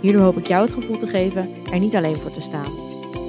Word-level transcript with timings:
Hierdoor 0.00 0.22
hoop 0.22 0.36
ik 0.36 0.46
jou 0.46 0.62
het 0.62 0.72
gevoel 0.72 0.96
te 0.96 1.06
geven 1.06 1.64
er 1.64 1.78
niet 1.78 1.96
alleen 1.96 2.16
voor 2.16 2.30
te 2.30 2.40
staan. 2.40 2.72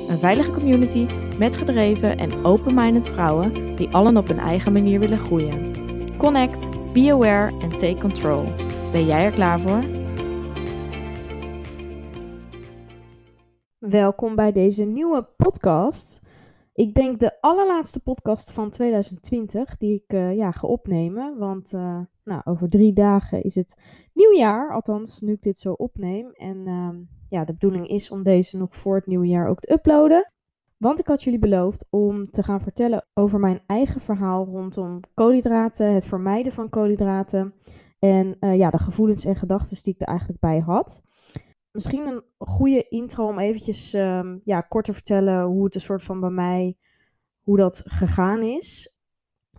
Een 0.08 0.20
veilige 0.20 0.52
community 0.52 1.08
met 1.38 1.58
gedreven 1.58 2.18
en 2.18 2.46
open-minded 2.46 3.10
vrouwen 3.10 3.76
die 3.76 3.90
allen 3.90 4.18
op 4.18 4.28
hun 4.28 4.40
eigen 4.40 4.74
manier 4.74 5.00
willen 5.00 5.18
groeien. 5.18 5.74
Connect, 6.18 6.94
be 6.94 7.12
aware 7.12 7.60
en 7.60 7.70
take 7.70 7.98
control. 8.00 8.44
Ben 8.92 9.06
jij 9.06 9.26
er 9.26 9.32
klaar 9.32 9.60
voor? 9.60 9.84
Welkom 13.78 14.36
bij 14.36 14.52
deze 14.52 14.84
nieuwe 14.84 15.28
podcast. 15.38 16.30
Ik 16.74 16.94
denk 16.94 17.20
de 17.20 17.42
allerlaatste 17.42 18.00
podcast 18.00 18.52
van 18.52 18.70
2020 18.70 19.78
die 19.78 19.96
ik 19.96 20.14
uh, 20.14 20.36
ja, 20.36 20.52
ga 20.52 20.68
opnemen. 20.68 21.38
Want 21.38 21.74
uh, 21.74 22.00
nou, 22.24 22.42
over 22.44 22.70
drie 22.70 22.94
dagen 22.94 23.44
is 23.44 23.56
het 23.56 23.76
nieuwjaar. 24.14 24.74
Althans, 24.74 25.22
nu 25.22 25.32
ik 25.32 25.42
dit 25.42 25.58
zo 25.58 25.72
opneem. 25.72 26.32
En 26.32 26.68
uh, 26.68 26.90
ja, 27.28 27.46
de 27.46 27.54
bedoeling 27.54 27.88
is 27.88 28.12
om 28.12 28.24
deze 28.24 28.58
nog 28.58 28.76
voor 28.76 28.96
het 28.96 29.08
nieuwjaar 29.08 29.48
ook 29.48 29.60
te 29.60 29.72
uploaden. 29.72 30.32
Want 30.78 31.00
ik 31.00 31.08
had 31.08 31.24
jullie 31.24 31.40
beloofd 31.40 31.86
om 31.90 32.30
te 32.30 32.44
gaan 32.44 32.62
vertellen 32.62 33.06
over 33.14 33.40
mijn 33.40 33.62
eigen 33.66 34.02
verhaal 34.02 34.46
rondom 34.46 35.00
koolhydraten, 35.14 35.94
het 35.94 36.06
vermijden 36.06 36.52
van 36.52 36.70
koolhydraten. 36.70 37.54
En 38.00 38.38
uh, 38.40 38.58
ja, 38.58 38.70
de 38.70 38.80
gevoelens 38.80 39.26
en 39.26 39.36
gedachten 39.36 39.84
die 39.84 39.94
ik 39.94 40.02
er 40.02 40.08
eigenlijk 40.08 40.40
bij 40.40 40.60
had 40.60 41.02
misschien 41.72 42.06
een 42.08 42.24
goede 42.38 42.88
intro 42.88 43.28
om 43.28 43.40
eventjes 43.40 43.94
um, 43.94 44.42
ja, 44.44 44.62
kort 44.62 44.86
te 44.86 44.94
vertellen 44.94 45.44
hoe 45.44 45.64
het 45.64 45.76
een 45.76 45.82
soort 45.82 46.04
van 46.04 46.20
bij 46.20 46.30
mij, 46.30 46.78
hoe 47.40 47.58
dat 47.58 47.82
gegaan 47.86 48.42
is. 48.42 48.96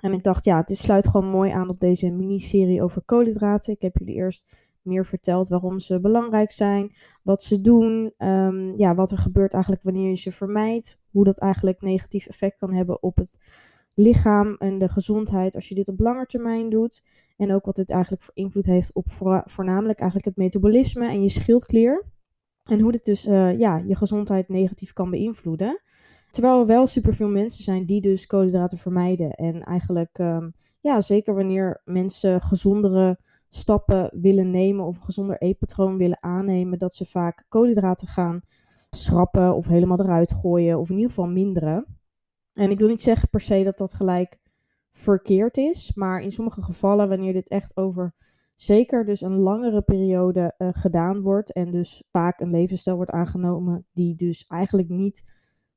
En 0.02 0.12
ik 0.12 0.22
dacht, 0.22 0.44
ja, 0.44 0.56
het 0.56 0.76
sluit 0.78 1.08
gewoon 1.08 1.30
mooi 1.30 1.50
aan 1.50 1.68
op 1.68 1.80
deze 1.80 2.10
miniserie 2.10 2.82
over 2.82 3.02
koolhydraten. 3.02 3.72
Ik 3.72 3.82
heb 3.82 3.96
jullie 3.98 4.14
eerst 4.14 4.56
meer 4.82 5.06
verteld 5.06 5.48
waarom 5.48 5.80
ze 5.80 6.00
belangrijk 6.00 6.50
zijn, 6.50 6.92
wat 7.22 7.42
ze 7.42 7.60
doen, 7.60 8.14
um, 8.18 8.76
ja, 8.76 8.94
wat 8.94 9.10
er 9.10 9.18
gebeurt 9.18 9.52
eigenlijk 9.52 9.82
wanneer 9.82 10.08
je 10.08 10.16
ze 10.16 10.32
vermijdt, 10.32 10.98
hoe 11.10 11.24
dat 11.24 11.38
eigenlijk 11.38 11.80
negatief 11.80 12.26
effect 12.26 12.58
kan 12.58 12.72
hebben 12.72 13.02
op 13.02 13.16
het 13.16 13.38
lichaam 13.94 14.54
en 14.54 14.78
de 14.78 14.88
gezondheid 14.88 15.54
als 15.54 15.68
je 15.68 15.74
dit 15.74 15.88
op 15.88 16.00
lange 16.00 16.26
termijn 16.26 16.70
doet. 16.70 17.04
En 17.36 17.52
ook 17.52 17.64
wat 17.64 17.76
dit 17.76 17.90
eigenlijk 17.90 18.22
voor 18.22 18.34
invloed 18.34 18.64
heeft 18.64 18.94
op 18.94 19.10
voornamelijk 19.44 19.98
eigenlijk 19.98 20.24
het 20.24 20.36
metabolisme 20.36 21.08
en 21.08 21.22
je 21.22 21.28
schildklier. 21.28 22.04
En 22.64 22.80
hoe 22.80 22.92
dit 22.92 23.04
dus 23.04 23.26
uh, 23.26 23.58
ja, 23.58 23.76
je 23.76 23.94
gezondheid 23.94 24.48
negatief 24.48 24.92
kan 24.92 25.10
beïnvloeden. 25.10 25.82
Terwijl 26.32 26.60
er 26.60 26.66
wel 26.66 26.86
superveel 26.86 27.28
mensen 27.28 27.64
zijn 27.64 27.86
die 27.86 28.00
dus 28.00 28.26
koolhydraten 28.26 28.78
vermijden. 28.78 29.30
En 29.30 29.62
eigenlijk, 29.62 30.18
um, 30.18 30.52
ja, 30.80 31.00
zeker 31.00 31.34
wanneer 31.34 31.80
mensen 31.84 32.40
gezondere 32.40 33.18
stappen 33.48 34.10
willen 34.20 34.50
nemen 34.50 34.84
of 34.84 34.96
een 34.96 35.02
gezonder 35.02 35.38
eetpatroon 35.38 35.96
willen 35.98 36.22
aannemen, 36.22 36.78
dat 36.78 36.94
ze 36.94 37.04
vaak 37.04 37.44
koolhydraten 37.48 38.08
gaan 38.08 38.40
schrappen 38.90 39.54
of 39.54 39.66
helemaal 39.66 40.00
eruit 40.00 40.32
gooien 40.32 40.78
of 40.78 40.88
in 40.88 40.94
ieder 40.94 41.10
geval 41.10 41.28
minderen. 41.28 41.86
En 42.52 42.70
ik 42.70 42.78
wil 42.78 42.88
niet 42.88 43.02
zeggen 43.02 43.28
per 43.28 43.40
se 43.40 43.62
dat 43.62 43.78
dat 43.78 43.94
gelijk 43.94 44.38
verkeerd 44.90 45.56
is, 45.56 45.94
maar 45.94 46.20
in 46.20 46.30
sommige 46.30 46.62
gevallen, 46.62 47.08
wanneer 47.08 47.32
dit 47.32 47.48
echt 47.48 47.76
over 47.76 48.14
zeker 48.54 49.04
dus 49.04 49.20
een 49.20 49.36
langere 49.36 49.82
periode 49.82 50.54
uh, 50.58 50.68
gedaan 50.72 51.20
wordt 51.20 51.52
en 51.52 51.70
dus 51.70 52.02
vaak 52.10 52.40
een 52.40 52.50
levensstijl 52.50 52.96
wordt 52.96 53.10
aangenomen 53.10 53.86
die 53.92 54.14
dus 54.14 54.44
eigenlijk 54.48 54.88
niet 54.88 55.22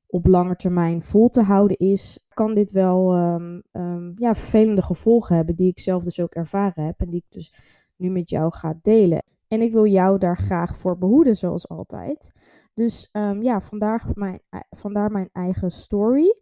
op 0.06 0.26
lange 0.26 0.56
termijn 0.56 1.02
vol 1.02 1.28
te 1.28 1.42
houden 1.42 1.76
is, 1.76 2.18
kan 2.28 2.54
dit 2.54 2.70
wel 2.70 3.16
um, 3.16 3.62
um, 3.72 4.12
ja, 4.16 4.34
vervelende 4.34 4.82
gevolgen 4.82 5.36
hebben 5.36 5.56
die 5.56 5.70
ik 5.70 5.78
zelf 5.78 6.04
dus 6.04 6.20
ook 6.20 6.34
ervaren 6.34 6.84
heb 6.84 7.00
en 7.00 7.10
die 7.10 7.24
ik 7.26 7.32
dus 7.32 7.52
nu 7.96 8.10
met 8.10 8.28
jou 8.30 8.52
ga 8.52 8.78
delen. 8.82 9.22
En 9.48 9.60
ik 9.60 9.72
wil 9.72 9.86
jou 9.86 10.18
daar 10.18 10.36
graag 10.36 10.76
voor 10.76 10.98
behoeden, 10.98 11.36
zoals 11.36 11.68
altijd. 11.68 12.32
Dus 12.74 13.08
um, 13.12 13.42
ja, 13.42 13.60
vandaar 13.60 14.06
mijn, 14.14 14.40
vandaar 14.70 15.10
mijn 15.10 15.28
eigen 15.32 15.70
story. 15.70 16.36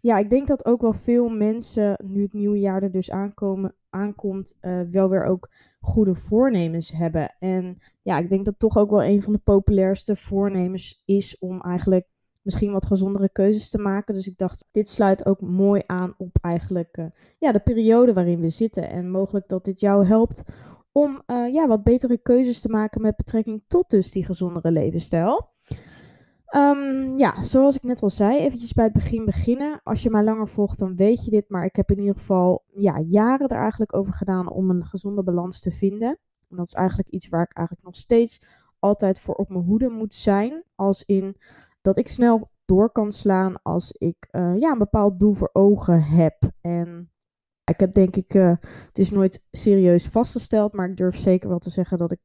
Ja, 0.00 0.18
ik 0.18 0.30
denk 0.30 0.46
dat 0.46 0.64
ook 0.64 0.80
wel 0.80 0.92
veel 0.92 1.28
mensen, 1.28 2.04
nu 2.04 2.22
het 2.22 2.32
nieuwe 2.32 2.58
jaar 2.58 2.82
er 2.82 2.90
dus 2.90 3.10
aankomen, 3.10 3.74
aankomt, 3.90 4.56
uh, 4.60 4.80
wel 4.90 5.08
weer 5.08 5.24
ook 5.24 5.50
goede 5.80 6.14
voornemens 6.14 6.92
hebben. 6.92 7.36
En 7.38 7.78
ja, 8.02 8.18
ik 8.18 8.28
denk 8.28 8.44
dat 8.44 8.58
toch 8.58 8.76
ook 8.76 8.90
wel 8.90 9.04
een 9.04 9.22
van 9.22 9.32
de 9.32 9.40
populairste 9.44 10.16
voornemens 10.16 11.02
is 11.04 11.38
om 11.38 11.60
eigenlijk 11.60 12.08
misschien 12.42 12.72
wat 12.72 12.86
gezondere 12.86 13.28
keuzes 13.28 13.70
te 13.70 13.78
maken. 13.78 14.14
Dus 14.14 14.26
ik 14.26 14.38
dacht, 14.38 14.68
dit 14.70 14.88
sluit 14.88 15.26
ook 15.26 15.40
mooi 15.40 15.82
aan 15.86 16.14
op 16.16 16.38
eigenlijk 16.40 16.96
uh, 16.96 17.06
ja, 17.38 17.52
de 17.52 17.60
periode 17.60 18.12
waarin 18.12 18.40
we 18.40 18.48
zitten. 18.48 18.90
En 18.90 19.10
mogelijk 19.10 19.48
dat 19.48 19.64
dit 19.64 19.80
jou 19.80 20.06
helpt 20.06 20.42
om 20.92 21.22
uh, 21.26 21.52
ja, 21.52 21.66
wat 21.66 21.82
betere 21.82 22.18
keuzes 22.18 22.60
te 22.60 22.68
maken 22.68 23.00
met 23.00 23.16
betrekking 23.16 23.62
tot 23.66 23.90
dus 23.90 24.12
die 24.12 24.24
gezondere 24.24 24.72
levensstijl. 24.72 25.48
Um, 26.56 27.18
ja, 27.18 27.42
zoals 27.42 27.76
ik 27.76 27.82
net 27.82 28.02
al 28.02 28.10
zei, 28.10 28.38
eventjes 28.38 28.72
bij 28.72 28.84
het 28.84 28.92
begin 28.92 29.24
beginnen. 29.24 29.80
Als 29.84 30.02
je 30.02 30.10
mij 30.10 30.24
langer 30.24 30.48
volgt, 30.48 30.78
dan 30.78 30.96
weet 30.96 31.24
je 31.24 31.30
dit. 31.30 31.48
Maar 31.48 31.64
ik 31.64 31.76
heb 31.76 31.90
in 31.90 31.98
ieder 31.98 32.14
geval 32.14 32.64
ja, 32.66 33.00
jaren 33.06 33.48
er 33.48 33.58
eigenlijk 33.58 33.96
over 33.96 34.12
gedaan 34.12 34.50
om 34.50 34.70
een 34.70 34.84
gezonde 34.84 35.22
balans 35.22 35.60
te 35.60 35.70
vinden. 35.70 36.18
En 36.48 36.56
dat 36.56 36.66
is 36.66 36.72
eigenlijk 36.72 37.08
iets 37.08 37.28
waar 37.28 37.42
ik 37.42 37.56
eigenlijk 37.56 37.86
nog 37.86 37.96
steeds 37.96 38.42
altijd 38.78 39.18
voor 39.18 39.34
op 39.34 39.48
mijn 39.48 39.64
hoede 39.64 39.88
moet 39.88 40.14
zijn. 40.14 40.62
Als 40.74 41.04
in 41.04 41.36
dat 41.80 41.98
ik 41.98 42.08
snel 42.08 42.50
door 42.64 42.92
kan 42.92 43.12
slaan 43.12 43.62
als 43.62 43.92
ik 43.92 44.28
uh, 44.30 44.56
ja, 44.58 44.72
een 44.72 44.78
bepaald 44.78 45.20
doel 45.20 45.32
voor 45.32 45.50
ogen 45.52 46.02
heb. 46.02 46.50
En 46.60 47.12
ik 47.64 47.80
heb 47.80 47.94
denk 47.94 48.16
ik, 48.16 48.34
uh, 48.34 48.54
het 48.86 48.98
is 48.98 49.10
nooit 49.10 49.46
serieus 49.50 50.08
vastgesteld, 50.08 50.72
maar 50.72 50.88
ik 50.88 50.96
durf 50.96 51.16
zeker 51.16 51.48
wel 51.48 51.58
te 51.58 51.70
zeggen 51.70 51.98
dat 51.98 52.12
ik 52.12 52.20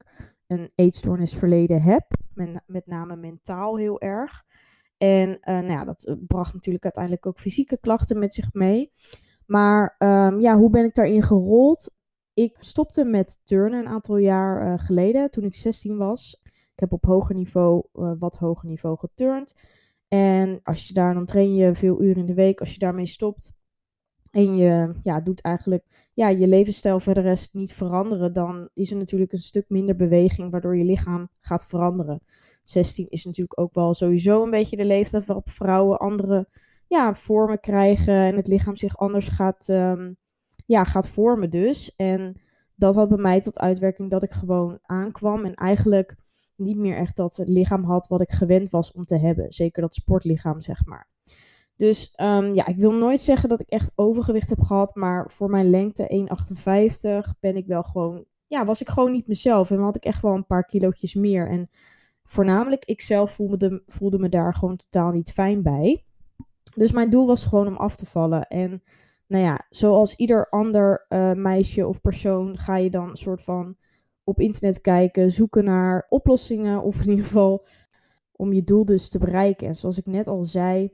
een 0.48 0.72
eetstoornisverleden 0.76 1.82
heb. 1.82 2.04
Met, 2.34 2.62
met 2.66 2.88
name 2.88 3.16
mentaal 3.16 3.78
heel 3.78 4.02
erg. 4.02 4.44
En 4.98 5.30
uh, 5.30 5.38
nou 5.46 5.68
ja, 5.68 5.84
dat 5.84 6.18
bracht 6.28 6.54
natuurlijk 6.54 6.84
uiteindelijk 6.84 7.26
ook 7.26 7.40
fysieke 7.40 7.78
klachten 7.78 8.20
met 8.20 8.34
zich 8.34 8.54
mee. 8.54 8.92
Maar 9.46 9.96
um, 9.98 10.40
ja, 10.40 10.58
hoe 10.58 10.70
ben 10.70 10.86
ik 10.86 10.96
daarin 10.96 11.24
gerold? 11.24 11.92
Ik 12.34 12.58
stopte 12.60 13.04
met 13.04 13.42
turnen 13.44 13.80
een 13.80 13.88
aantal 13.88 14.18
jaar 14.18 14.80
geleden, 14.80 15.32
toen 15.32 15.44
ik 15.44 15.56
16 15.56 15.98
was. 15.98 16.42
Ik 16.76 16.82
heb 16.82 16.92
op 16.92 17.06
hoger 17.06 17.36
niveau, 17.36 17.84
uh, 17.94 18.12
wat 18.20 18.36
hoger 18.36 18.68
niveau 18.68 18.98
geturnd. 18.98 19.56
En 20.08 20.60
als 20.64 20.88
je 20.88 20.94
daar, 20.94 21.14
dan 21.14 21.26
train 21.26 21.56
je 21.56 21.76
veel 21.76 22.02
uren 22.02 22.22
in 22.22 22.26
de 22.26 22.34
week. 22.34 22.60
Als 22.60 22.74
je 22.74 22.80
daarmee 22.80 23.06
stopt, 23.06 23.54
en 24.36 24.56
je 24.56 24.94
ja, 25.04 25.22
doet 25.22 25.42
eigenlijk 25.42 26.10
ja, 26.14 26.30
je 26.30 26.48
levensstijl 26.48 27.00
rest 27.00 27.54
niet 27.54 27.74
veranderen, 27.74 28.34
dan 28.34 28.70
is 28.74 28.92
er 28.92 28.98
natuurlijk 28.98 29.32
een 29.32 29.42
stuk 29.42 29.66
minder 29.68 29.96
beweging 29.96 30.52
waardoor 30.52 30.78
je 30.78 30.84
lichaam 30.84 31.30
gaat 31.40 31.66
veranderen. 31.66 32.22
16 32.64 33.10
is 33.10 33.26
natuurlijk 33.26 33.60
ook 33.60 33.74
wel 33.74 33.94
sowieso 33.94 34.44
een 34.44 34.50
beetje 34.50 34.78
de 34.78 34.86
leeftijd 34.86 35.26
waarop 35.26 35.50
vrouwen 35.50 36.00
andere 36.00 36.48
ja, 36.88 37.14
vormen 37.14 37.60
krijgen 37.60 38.14
en 38.14 38.36
het 38.36 38.48
lichaam 38.48 38.76
zich 38.76 38.98
anders 38.98 39.30
gaat, 39.30 39.68
um, 39.68 40.18
ja, 40.66 40.84
gaat 40.84 41.08
vormen 41.08 41.50
dus. 41.50 41.96
En 41.96 42.42
dat 42.76 42.96
had 42.96 43.10
bij 43.10 43.18
mij 43.18 43.42
tot 43.42 43.60
uitwerking 43.60 44.10
dat 44.10 44.24
ik 44.24 44.32
gewoon 44.32 44.80
aankwam 44.82 45.46
en 45.46 45.54
eigenlijk 45.54 46.16
niet 46.56 46.78
meer 46.78 46.98
echt 46.98 47.16
dat 47.16 47.42
lichaam 47.46 47.84
had 47.84 48.08
wat 48.08 48.22
ik 48.22 48.32
gewend 48.32 48.70
was 48.70 48.92
om 48.92 49.06
te 49.06 49.18
hebben. 49.18 49.54
Zeker 49.54 49.82
dat 49.82 49.96
sportlichaam, 49.96 50.62
zeg 50.62 50.86
maar. 50.86 51.10
Dus 51.76 52.14
um, 52.22 52.54
ja, 52.54 52.66
ik 52.66 52.76
wil 52.76 52.92
nooit 52.92 53.22
zeggen 53.22 53.50
dat 53.50 53.60
ik 53.60 53.70
echt 53.70 53.92
overgewicht 53.96 54.50
heb 54.50 54.62
gehad. 54.62 54.96
Maar 54.96 55.30
voor 55.32 55.50
mijn 55.50 55.70
lengte 55.70 56.28
1,58 57.34 57.40
ben 57.40 57.56
ik 57.56 57.68
wel 57.68 57.84
gewoon. 57.84 58.26
Ja, 58.48 58.66
was 58.66 58.82
ik 58.82 58.90
gewoon 58.90 59.12
niet 59.12 59.28
mezelf. 59.28 59.72
En 59.72 59.80
had 59.80 59.96
ik 59.96 60.06
echt 60.06 60.22
wel 60.22 60.34
een 60.34 60.46
paar 60.46 60.66
kilootjes 60.66 61.14
meer. 61.14 61.50
En 61.50 61.70
voornamelijk, 62.24 62.86
ik 62.86 63.02
zelf 63.02 63.32
voelde, 63.32 63.84
voelde 63.88 64.20
me 64.20 64.30
daar 64.30 64.54
gewoon 64.54 64.78
totaal 64.78 65.12
niet 65.12 65.32
fijn 65.32 65.62
bij. 65.62 66.06
Dus 66.76 66.92
mijn 66.92 67.10
doel 67.10 67.28
was 67.28 67.46
gewoon 67.46 67.68
om 67.68 67.76
af 67.76 67.96
te 67.96 68.06
vallen. 68.06 68.48
En 68.48 68.84
nou 69.28 69.44
ja, 69.44 69.66
zoals 69.70 70.16
ieder 70.16 70.50
ander 70.50 71.06
uh, 71.10 71.32
meisje 71.32 71.88
of 71.88 72.02
persoon 72.02 72.58
ga 72.58 72.78
je 72.78 72.90
dan 72.90 73.10
een 73.10 73.16
soort 73.16 73.42
van 73.42 73.76
op 74.26 74.40
internet 74.40 74.82
kijken, 74.82 75.32
zoeken 75.32 75.64
naar 75.64 76.06
oplossingen. 76.10 76.84
Of 76.84 77.02
in 77.02 77.10
ieder 77.10 77.26
geval 77.26 77.66
om 78.32 78.54
je 78.54 78.64
doel 78.64 78.86
dus 78.86 79.10
te 79.10 79.20
bereiken. 79.20 79.68
En 79.68 79.76
zoals 79.76 79.98
ik 79.98 80.06
net 80.06 80.28
al 80.28 80.46
zei, 80.46 80.92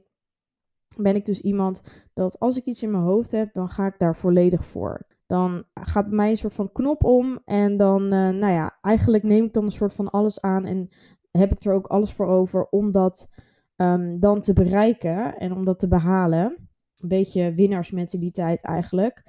ben 0.98 1.16
ik 1.16 1.26
dus 1.26 1.42
iemand 1.42 1.82
dat 2.14 2.40
als 2.40 2.58
ik 2.58 2.66
iets 2.66 2.84
in 2.84 2.92
mijn 2.92 3.04
hoofd 3.04 3.32
heb, 3.32 3.54
dan 3.54 3.70
ga 3.70 3.86
ik 3.86 3.96
daar 3.98 4.16
volledig 4.16 4.66
voor. 4.66 5.08
Dan 5.26 5.64
gaat 5.74 6.08
bij 6.08 6.16
mij 6.16 6.30
een 6.30 6.38
soort 6.38 6.54
van 6.54 6.72
knop 6.72 7.04
om 7.04 7.40
en 7.46 7.78
dan, 7.78 8.04
uh, 8.04 8.10
nou 8.10 8.54
ja, 8.54 8.78
eigenlijk 8.82 9.24
neem 9.24 9.44
ik 9.44 9.54
dan 9.54 9.64
een 9.64 9.72
soort 9.72 9.94
van 9.94 10.10
alles 10.10 10.42
aan 10.42 10.66
en 10.66 10.90
heb 11.32 11.52
ik 11.52 11.64
er 11.64 11.74
ook 11.74 11.88
alles 11.88 12.14
voor 12.14 12.28
over 12.28 12.68
om 12.70 12.92
dat 12.92 13.30
ehm, 13.76 14.20
dan 14.20 14.42
te 14.42 14.54
bereiken 14.54 15.38
en 15.38 15.52
om 15.52 15.66
dat 15.66 15.80
te 15.80 15.88
behalen. 15.88 16.70
Een 16.98 17.08
beetje 17.08 17.54
winnaarsmentaliteit 17.54 18.62
eigenlijk. 18.62 19.24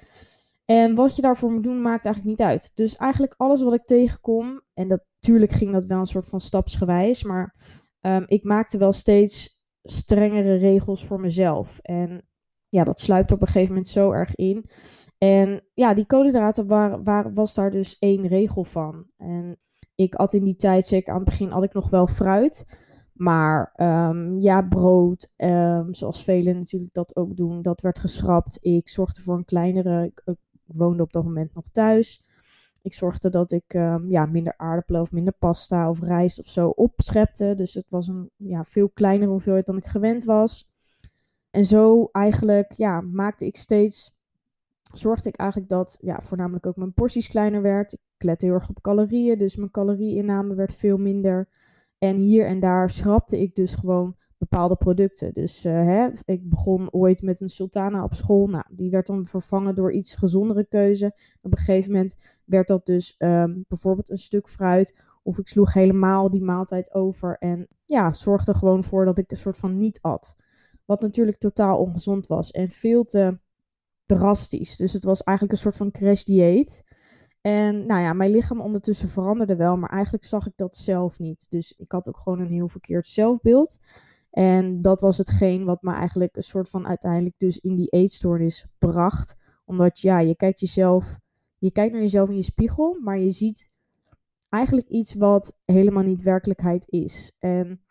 En 0.73 0.95
wat 0.95 1.15
je 1.15 1.21
daarvoor 1.21 1.51
moet 1.51 1.63
doen, 1.63 1.81
maakt 1.81 2.05
eigenlijk 2.05 2.37
niet 2.37 2.47
uit. 2.47 2.71
Dus 2.73 2.95
eigenlijk 2.95 3.33
alles 3.37 3.63
wat 3.63 3.73
ik 3.73 3.85
tegenkom, 3.85 4.61
en 4.73 4.87
natuurlijk 4.87 5.51
ging 5.51 5.71
dat 5.71 5.85
wel 5.85 5.99
een 5.99 6.05
soort 6.05 6.27
van 6.27 6.39
stapsgewijs, 6.39 7.23
maar 7.23 7.55
um, 8.01 8.23
ik 8.27 8.43
maakte 8.43 8.77
wel 8.77 8.91
steeds 8.91 9.61
strengere 9.83 10.55
regels 10.55 11.05
voor 11.05 11.19
mezelf. 11.19 11.79
En 11.79 12.27
ja, 12.69 12.83
dat 12.83 12.99
sluipt 12.99 13.31
op 13.31 13.41
een 13.41 13.47
gegeven 13.47 13.67
moment 13.67 13.87
zo 13.87 14.11
erg 14.11 14.35
in. 14.35 14.65
En 15.17 15.63
ja, 15.73 15.93
die 15.93 16.05
koolhydraten 16.05 16.67
waar, 17.03 17.33
was 17.33 17.53
daar 17.53 17.71
dus 17.71 17.97
één 17.99 18.27
regel 18.27 18.63
van. 18.63 19.09
En 19.17 19.59
ik 19.95 20.13
had 20.13 20.33
in 20.33 20.43
die 20.43 20.55
tijd, 20.55 20.87
zeker 20.87 21.13
aan 21.13 21.19
het 21.19 21.29
begin, 21.29 21.49
had 21.49 21.63
ik 21.63 21.73
nog 21.73 21.89
wel 21.89 22.07
fruit. 22.07 22.77
Maar 23.13 23.73
um, 23.75 24.39
ja, 24.39 24.61
brood, 24.61 25.31
um, 25.37 25.93
zoals 25.93 26.23
velen 26.23 26.57
natuurlijk 26.57 26.93
dat 26.93 27.15
ook 27.15 27.37
doen, 27.37 27.61
dat 27.61 27.81
werd 27.81 27.99
geschrapt. 27.99 28.57
Ik 28.61 28.89
zorgde 28.89 29.21
voor 29.21 29.35
een 29.35 29.45
kleinere, 29.45 30.11
ik, 30.67 30.73
woonde 30.75 31.03
op 31.03 31.11
dat 31.11 31.23
moment 31.23 31.53
nog 31.53 31.69
thuis. 31.69 32.23
Ik 32.81 32.93
zorgde 32.93 33.29
dat 33.29 33.51
ik 33.51 33.73
um, 33.73 34.09
ja, 34.09 34.25
minder 34.25 34.53
aardappelen 34.57 35.01
of 35.01 35.11
minder 35.11 35.33
pasta 35.33 35.89
of 35.89 35.99
rijst 35.99 36.39
of 36.39 36.47
zo 36.47 36.67
opschepte. 36.67 37.53
Dus 37.55 37.73
het 37.73 37.85
was 37.89 38.07
een 38.07 38.29
ja, 38.35 38.63
veel 38.63 38.89
kleinere 38.89 39.31
hoeveelheid 39.31 39.65
dan 39.65 39.77
ik 39.77 39.87
gewend 39.87 40.23
was. 40.23 40.71
En 41.49 41.65
zo 41.65 42.09
eigenlijk 42.11 42.71
ja, 42.71 43.01
maakte 43.01 43.45
ik 43.45 43.55
steeds, 43.55 44.15
zorgde 44.93 45.29
ik 45.29 45.35
eigenlijk 45.35 45.69
dat 45.69 45.97
ja, 46.01 46.21
voornamelijk 46.21 46.65
ook 46.65 46.75
mijn 46.75 46.93
porties 46.93 47.27
kleiner 47.27 47.61
werd. 47.61 47.93
Ik 47.93 48.23
lette 48.23 48.45
heel 48.45 48.53
erg 48.53 48.69
op 48.69 48.81
calorieën, 48.81 49.37
dus 49.37 49.55
mijn 49.55 49.71
calorieinname 49.71 50.55
werd 50.55 50.75
veel 50.75 50.97
minder. 50.97 51.49
En 51.97 52.17
hier 52.17 52.47
en 52.47 52.59
daar 52.59 52.89
schrapte 52.89 53.41
ik 53.41 53.55
dus 53.55 53.75
gewoon 53.75 54.15
bepaalde 54.49 54.75
producten. 54.75 55.33
Dus 55.33 55.65
uh, 55.65 55.73
hè, 55.73 56.09
ik 56.25 56.49
begon 56.49 56.91
ooit 56.91 57.21
met 57.21 57.41
een 57.41 57.49
sultana 57.49 58.03
op 58.03 58.13
school. 58.13 58.47
Nou, 58.47 58.63
die 58.69 58.89
werd 58.89 59.07
dan 59.07 59.25
vervangen 59.25 59.75
door 59.75 59.91
iets 59.91 60.15
gezondere 60.15 60.65
keuze. 60.65 61.15
Op 61.41 61.51
een 61.51 61.57
gegeven 61.57 61.91
moment 61.91 62.15
werd 62.45 62.67
dat 62.67 62.85
dus 62.85 63.15
um, 63.17 63.65
bijvoorbeeld 63.67 64.09
een 64.09 64.17
stuk 64.17 64.49
fruit. 64.49 65.01
Of 65.23 65.37
ik 65.37 65.47
sloeg 65.47 65.73
helemaal 65.73 66.29
die 66.29 66.43
maaltijd 66.43 66.93
over. 66.93 67.37
En 67.37 67.67
ja, 67.85 68.13
zorgde 68.13 68.53
gewoon 68.53 68.83
voor 68.83 69.05
dat 69.05 69.17
ik 69.17 69.31
een 69.31 69.37
soort 69.37 69.57
van 69.57 69.77
niet 69.77 70.01
at. 70.01 70.35
Wat 70.85 71.01
natuurlijk 71.01 71.37
totaal 71.37 71.77
ongezond 71.77 72.27
was 72.27 72.51
en 72.51 72.69
veel 72.69 73.03
te 73.03 73.39
drastisch. 74.05 74.77
Dus 74.77 74.93
het 74.93 75.03
was 75.03 75.23
eigenlijk 75.23 75.57
een 75.57 75.63
soort 75.63 75.77
van 75.77 75.91
crash 75.91 76.23
dieet. 76.23 76.83
En 77.41 77.85
nou 77.85 78.01
ja, 78.01 78.13
mijn 78.13 78.31
lichaam 78.31 78.61
ondertussen 78.61 79.09
veranderde 79.09 79.55
wel, 79.55 79.77
maar 79.77 79.89
eigenlijk 79.89 80.25
zag 80.25 80.47
ik 80.47 80.53
dat 80.55 80.75
zelf 80.75 81.19
niet. 81.19 81.49
Dus 81.49 81.73
ik 81.77 81.91
had 81.91 82.07
ook 82.07 82.19
gewoon 82.19 82.39
een 82.39 82.51
heel 82.51 82.67
verkeerd 82.67 83.07
zelfbeeld. 83.07 83.79
En 84.33 84.81
dat 84.81 85.01
was 85.01 85.17
hetgeen 85.17 85.65
wat 85.65 85.81
me 85.81 85.91
eigenlijk 85.91 86.35
een 86.35 86.43
soort 86.43 86.69
van 86.69 86.87
uiteindelijk 86.87 87.35
dus 87.37 87.57
in 87.57 87.75
die 87.75 87.89
eetstoornis 87.89 88.65
bracht. 88.77 89.35
Omdat 89.65 89.99
ja, 89.99 90.19
je 90.19 90.35
kijkt 90.35 90.59
jezelf, 90.59 91.19
je 91.57 91.71
kijkt 91.71 91.91
naar 91.91 92.01
jezelf 92.01 92.29
in 92.29 92.35
je 92.35 92.41
spiegel, 92.41 92.99
maar 93.03 93.19
je 93.19 93.29
ziet 93.29 93.73
eigenlijk 94.49 94.87
iets 94.87 95.13
wat 95.13 95.57
helemaal 95.65 96.03
niet 96.03 96.21
werkelijkheid 96.21 96.85
is. 96.89 97.31
En 97.39 97.81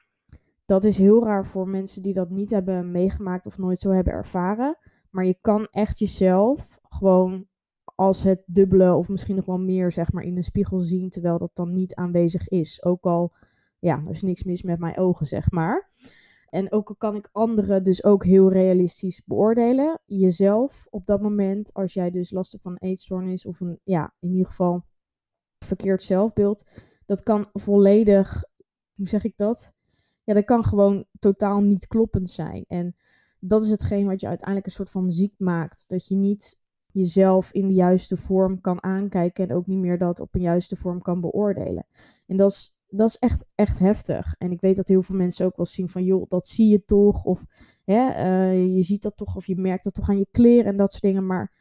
dat 0.65 0.85
is 0.85 0.99
heel 0.99 1.25
raar 1.25 1.47
voor 1.47 1.69
mensen 1.69 2.03
die 2.03 2.13
dat 2.13 2.31
niet 2.31 2.51
hebben 2.51 2.91
meegemaakt 2.91 3.47
of 3.47 3.59
nooit 3.59 3.79
zo 3.79 3.91
hebben 3.91 4.13
ervaren. 4.13 4.79
Maar 5.11 5.27
je 5.27 5.39
kan 5.41 5.69
echt 5.71 5.99
jezelf 5.99 6.79
gewoon 6.83 7.47
als 7.95 8.23
het 8.23 8.43
dubbele 8.47 8.95
of 8.95 9.09
misschien 9.09 9.37
nog 9.37 9.47
wel 9.47 9.59
meer 9.59 9.93
zeg 9.93 10.13
maar 10.13 10.25
in 10.25 10.37
een 10.37 10.43
spiegel 10.43 10.81
zien, 10.81 11.09
terwijl 11.09 11.39
dat 11.39 11.51
dan 11.55 11.73
niet 11.73 11.95
aanwezig 11.95 12.49
is. 12.49 12.85
Ook 12.85 13.05
al, 13.05 13.33
ja, 13.79 14.03
er 14.05 14.11
is 14.11 14.23
niks 14.23 14.43
mis 14.43 14.63
met 14.63 14.79
mijn 14.79 14.99
ogen, 14.99 15.27
zeg 15.27 15.51
maar. 15.51 15.91
En 16.53 16.73
ook 16.73 16.95
kan 16.99 17.15
ik 17.17 17.29
anderen 17.33 17.83
dus 17.83 18.05
ook 18.05 18.25
heel 18.25 18.53
realistisch 18.53 19.25
beoordelen. 19.25 20.01
Jezelf 20.05 20.87
op 20.91 21.07
dat 21.07 21.21
moment, 21.21 21.73
als 21.73 21.93
jij 21.93 22.11
dus 22.11 22.31
last 22.31 22.53
hebt 22.53 22.63
van 22.63 22.73
een 22.73 22.89
eetstoornis 22.89 23.47
of 23.47 23.61
een, 23.61 23.81
ja, 23.85 24.15
in 24.21 24.31
ieder 24.31 24.47
geval 24.47 24.85
verkeerd 25.59 26.03
zelfbeeld. 26.03 26.65
Dat 27.07 27.23
kan 27.23 27.49
volledig, 27.53 28.45
hoe 28.95 29.09
zeg 29.09 29.25
ik 29.25 29.37
dat? 29.37 29.73
Ja, 30.25 30.35
dat 30.35 30.45
kan 30.45 30.65
gewoon 30.65 31.05
totaal 31.19 31.61
niet 31.61 31.87
kloppend 31.87 32.31
zijn. 32.31 32.65
En 32.69 32.97
dat 33.41 33.63
is 33.63 33.71
hetgeen 33.71 34.07
wat 34.07 34.21
je 34.21 34.27
uiteindelijk 34.27 34.67
een 34.67 34.73
soort 34.73 34.91
van 34.91 35.11
ziek 35.11 35.35
maakt. 35.39 35.89
Dat 35.89 36.07
je 36.07 36.15
niet 36.15 36.59
jezelf 36.87 37.53
in 37.53 37.67
de 37.67 37.75
juiste 37.75 38.17
vorm 38.17 38.61
kan 38.61 38.83
aankijken 38.83 39.49
en 39.49 39.57
ook 39.57 39.67
niet 39.67 39.79
meer 39.79 39.99
dat 39.99 40.21
op 40.21 40.35
een 40.35 40.41
juiste 40.41 40.77
vorm 40.77 41.03
kan 41.03 41.21
beoordelen. 41.21 41.87
En 42.27 42.37
dat 42.37 42.51
is 42.51 42.77
dat 42.95 43.09
is 43.09 43.19
echt, 43.19 43.45
echt 43.55 43.79
heftig. 43.79 44.35
En 44.39 44.51
ik 44.51 44.61
weet 44.61 44.77
dat 44.77 44.89
heel 44.89 45.03
veel 45.03 45.17
mensen 45.17 45.47
ook 45.47 45.57
wel 45.57 45.67
zien 45.67 45.89
van, 45.89 46.05
joh, 46.05 46.29
dat 46.29 46.47
zie 46.47 46.69
je 46.69 46.85
toch. 46.85 47.25
Of 47.25 47.45
hè, 47.85 48.09
uh, 48.09 48.75
je 48.77 48.83
ziet 48.83 49.03
dat 49.03 49.17
toch, 49.17 49.37
of 49.37 49.47
je 49.47 49.57
merkt 49.57 49.85
dat 49.85 49.95
toch 49.95 50.09
aan 50.09 50.19
je 50.19 50.27
kleren 50.31 50.65
en 50.65 50.77
dat 50.77 50.91
soort 50.91 51.03
dingen. 51.03 51.27
Maar 51.27 51.53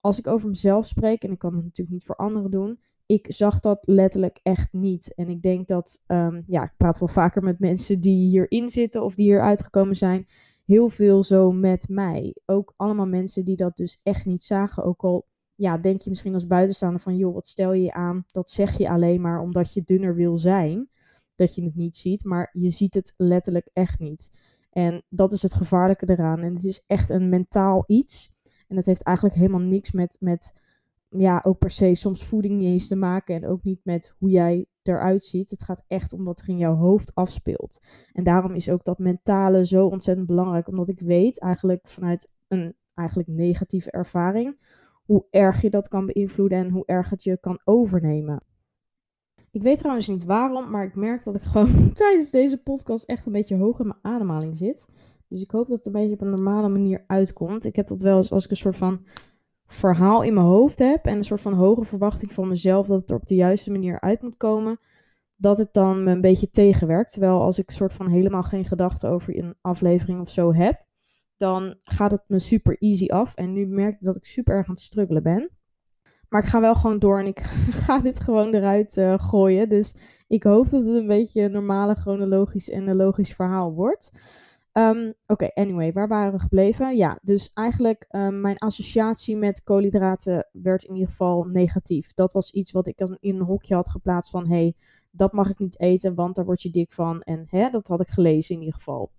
als 0.00 0.18
ik 0.18 0.26
over 0.26 0.48
mezelf 0.48 0.86
spreek, 0.86 1.22
en 1.22 1.30
ik 1.30 1.38
kan 1.38 1.54
het 1.54 1.64
natuurlijk 1.64 1.90
niet 1.90 2.04
voor 2.04 2.16
anderen 2.16 2.50
doen, 2.50 2.80
ik 3.06 3.26
zag 3.28 3.60
dat 3.60 3.86
letterlijk 3.86 4.40
echt 4.42 4.72
niet. 4.72 5.14
En 5.14 5.28
ik 5.28 5.42
denk 5.42 5.68
dat, 5.68 6.02
um, 6.06 6.42
ja, 6.46 6.64
ik 6.64 6.74
praat 6.76 6.98
wel 6.98 7.08
vaker 7.08 7.42
met 7.42 7.58
mensen 7.58 8.00
die 8.00 8.28
hierin 8.28 8.68
zitten 8.68 9.02
of 9.04 9.14
die 9.14 9.26
hier 9.26 9.40
uitgekomen 9.40 9.96
zijn. 9.96 10.26
Heel 10.64 10.88
veel 10.88 11.22
zo 11.22 11.52
met 11.52 11.88
mij. 11.88 12.36
Ook 12.46 12.74
allemaal 12.76 13.06
mensen 13.06 13.44
die 13.44 13.56
dat 13.56 13.76
dus 13.76 14.00
echt 14.02 14.24
niet 14.24 14.42
zagen. 14.42 14.84
Ook 14.84 15.04
al 15.04 15.26
ja, 15.58 15.78
denk 15.78 16.00
je 16.00 16.10
misschien 16.10 16.34
als 16.34 16.46
buitenstaander 16.46 17.00
van, 17.00 17.16
joh, 17.16 17.34
wat 17.34 17.46
stel 17.46 17.72
je 17.72 17.92
aan? 17.92 18.24
Dat 18.30 18.50
zeg 18.50 18.78
je 18.78 18.88
alleen 18.88 19.20
maar 19.20 19.40
omdat 19.40 19.72
je 19.72 19.82
dunner 19.84 20.14
wil 20.14 20.36
zijn, 20.36 20.88
dat 21.34 21.54
je 21.54 21.64
het 21.64 21.74
niet 21.74 21.96
ziet, 21.96 22.24
maar 22.24 22.50
je 22.52 22.70
ziet 22.70 22.94
het 22.94 23.14
letterlijk 23.16 23.68
echt 23.72 23.98
niet. 23.98 24.30
En 24.70 25.02
dat 25.08 25.32
is 25.32 25.42
het 25.42 25.54
gevaarlijke 25.54 26.08
eraan. 26.08 26.40
En 26.40 26.54
het 26.54 26.64
is 26.64 26.84
echt 26.86 27.10
een 27.10 27.28
mentaal 27.28 27.84
iets. 27.86 28.32
En 28.68 28.76
dat 28.76 28.84
heeft 28.84 29.02
eigenlijk 29.02 29.36
helemaal 29.36 29.60
niks 29.60 29.92
met, 29.92 30.16
met 30.20 30.60
ja, 31.08 31.40
ook 31.44 31.58
per 31.58 31.70
se 31.70 31.94
soms 31.94 32.24
voeding 32.24 32.58
niet 32.58 32.68
eens 32.68 32.88
te 32.88 32.96
maken. 32.96 33.34
En 33.34 33.46
ook 33.46 33.62
niet 33.62 33.80
met 33.84 34.14
hoe 34.18 34.30
jij 34.30 34.66
eruit 34.82 35.24
ziet. 35.24 35.50
Het 35.50 35.62
gaat 35.62 35.84
echt 35.86 36.12
om 36.12 36.24
wat 36.24 36.40
er 36.40 36.48
in 36.48 36.58
jouw 36.58 36.74
hoofd 36.74 37.14
afspeelt. 37.14 37.84
En 38.12 38.24
daarom 38.24 38.54
is 38.54 38.70
ook 38.70 38.84
dat 38.84 38.98
mentale 38.98 39.66
zo 39.66 39.86
ontzettend 39.86 40.26
belangrijk. 40.26 40.68
Omdat 40.68 40.88
ik 40.88 41.00
weet 41.00 41.40
eigenlijk 41.40 41.88
vanuit 41.88 42.32
een 42.48 42.76
eigenlijk 42.94 43.28
negatieve 43.28 43.90
ervaring 43.90 44.56
hoe 45.08 45.26
erg 45.30 45.62
je 45.62 45.70
dat 45.70 45.88
kan 45.88 46.06
beïnvloeden 46.06 46.58
en 46.58 46.70
hoe 46.70 46.86
erg 46.86 47.10
het 47.10 47.22
je 47.22 47.38
kan 47.40 47.60
overnemen. 47.64 48.42
Ik 49.50 49.62
weet 49.62 49.78
trouwens 49.78 50.08
niet 50.08 50.24
waarom, 50.24 50.70
maar 50.70 50.84
ik 50.84 50.94
merk 50.94 51.24
dat 51.24 51.34
ik 51.34 51.42
gewoon 51.52 51.92
tijdens 51.92 52.30
deze 52.30 52.62
podcast 52.62 53.04
echt 53.04 53.26
een 53.26 53.32
beetje 53.32 53.56
hoog 53.56 53.78
in 53.78 53.86
mijn 53.86 54.14
ademhaling 54.14 54.56
zit. 54.56 54.88
Dus 55.28 55.42
ik 55.42 55.50
hoop 55.50 55.68
dat 55.68 55.76
het 55.76 55.86
een 55.86 55.92
beetje 55.92 56.14
op 56.14 56.20
een 56.20 56.30
normale 56.30 56.68
manier 56.68 57.04
uitkomt. 57.06 57.64
Ik 57.64 57.76
heb 57.76 57.86
dat 57.86 58.00
wel 58.00 58.16
eens 58.16 58.32
als 58.32 58.44
ik 58.44 58.50
een 58.50 58.56
soort 58.56 58.76
van 58.76 59.04
verhaal 59.66 60.22
in 60.22 60.34
mijn 60.34 60.46
hoofd 60.46 60.78
heb 60.78 61.04
en 61.04 61.16
een 61.16 61.24
soort 61.24 61.40
van 61.40 61.52
hoge 61.52 61.84
verwachting 61.84 62.32
van 62.32 62.48
mezelf 62.48 62.86
dat 62.86 63.00
het 63.00 63.10
er 63.10 63.16
op 63.16 63.26
de 63.26 63.34
juiste 63.34 63.70
manier 63.70 64.00
uit 64.00 64.22
moet 64.22 64.36
komen, 64.36 64.78
dat 65.36 65.58
het 65.58 65.72
dan 65.72 66.04
me 66.04 66.10
een 66.10 66.20
beetje 66.20 66.50
tegenwerkt. 66.50 67.12
Terwijl 67.12 67.40
als 67.40 67.58
ik 67.58 67.70
soort 67.70 67.92
van 67.92 68.08
helemaal 68.08 68.42
geen 68.42 68.64
gedachten 68.64 69.10
over 69.10 69.38
een 69.38 69.54
aflevering 69.60 70.20
of 70.20 70.30
zo 70.30 70.54
heb, 70.54 70.87
dan 71.38 71.76
gaat 71.82 72.10
het 72.10 72.24
me 72.26 72.38
super 72.38 72.76
easy 72.78 73.06
af. 73.06 73.34
En 73.34 73.52
nu 73.52 73.66
merk 73.66 73.94
ik 73.94 74.04
dat 74.04 74.16
ik 74.16 74.24
super 74.24 74.54
erg 74.54 74.66
aan 74.66 74.74
het 74.74 74.82
struggelen 74.82 75.22
ben. 75.22 75.50
Maar 76.28 76.42
ik 76.42 76.48
ga 76.48 76.60
wel 76.60 76.74
gewoon 76.74 76.98
door 76.98 77.18
en 77.18 77.26
ik 77.26 77.40
ga 77.84 77.98
dit 77.98 78.20
gewoon 78.20 78.54
eruit 78.54 78.96
uh, 78.96 79.18
gooien. 79.18 79.68
Dus 79.68 79.94
ik 80.26 80.42
hoop 80.42 80.70
dat 80.70 80.84
het 80.84 80.94
een 80.94 81.06
beetje 81.06 81.42
een 81.42 81.52
normale, 81.52 81.94
chronologisch 81.94 82.70
en 82.70 82.88
een 82.88 82.96
logisch 82.96 83.34
verhaal 83.34 83.72
wordt. 83.72 84.10
Um, 84.72 85.14
Oké, 85.26 85.50
anyway, 85.54 85.92
waar 85.92 86.08
waren 86.08 86.32
we 86.32 86.38
gebleven? 86.38 86.96
Ja, 86.96 87.18
dus 87.22 87.50
eigenlijk 87.54 88.06
um, 88.10 88.40
mijn 88.40 88.58
associatie 88.58 89.36
met 89.36 89.62
koolhydraten 89.62 90.48
werd 90.52 90.84
in 90.84 90.94
ieder 90.94 91.08
geval 91.08 91.44
negatief. 91.44 92.12
Dat 92.14 92.32
was 92.32 92.52
iets 92.52 92.70
wat 92.70 92.86
ik 92.86 92.98
in 92.98 93.18
een 93.20 93.40
hokje 93.40 93.74
had 93.74 93.88
geplaatst 93.88 94.30
van... 94.30 94.48
hey, 94.48 94.74
dat 95.10 95.32
mag 95.32 95.50
ik 95.50 95.58
niet 95.58 95.80
eten, 95.80 96.14
want 96.14 96.34
daar 96.34 96.44
word 96.44 96.62
je 96.62 96.70
dik 96.70 96.92
van. 96.92 97.22
En 97.22 97.46
hè, 97.50 97.70
dat 97.70 97.86
had 97.86 98.00
ik 98.00 98.08
gelezen 98.08 98.54
in 98.54 98.60
ieder 98.60 98.74
geval. 98.74 99.10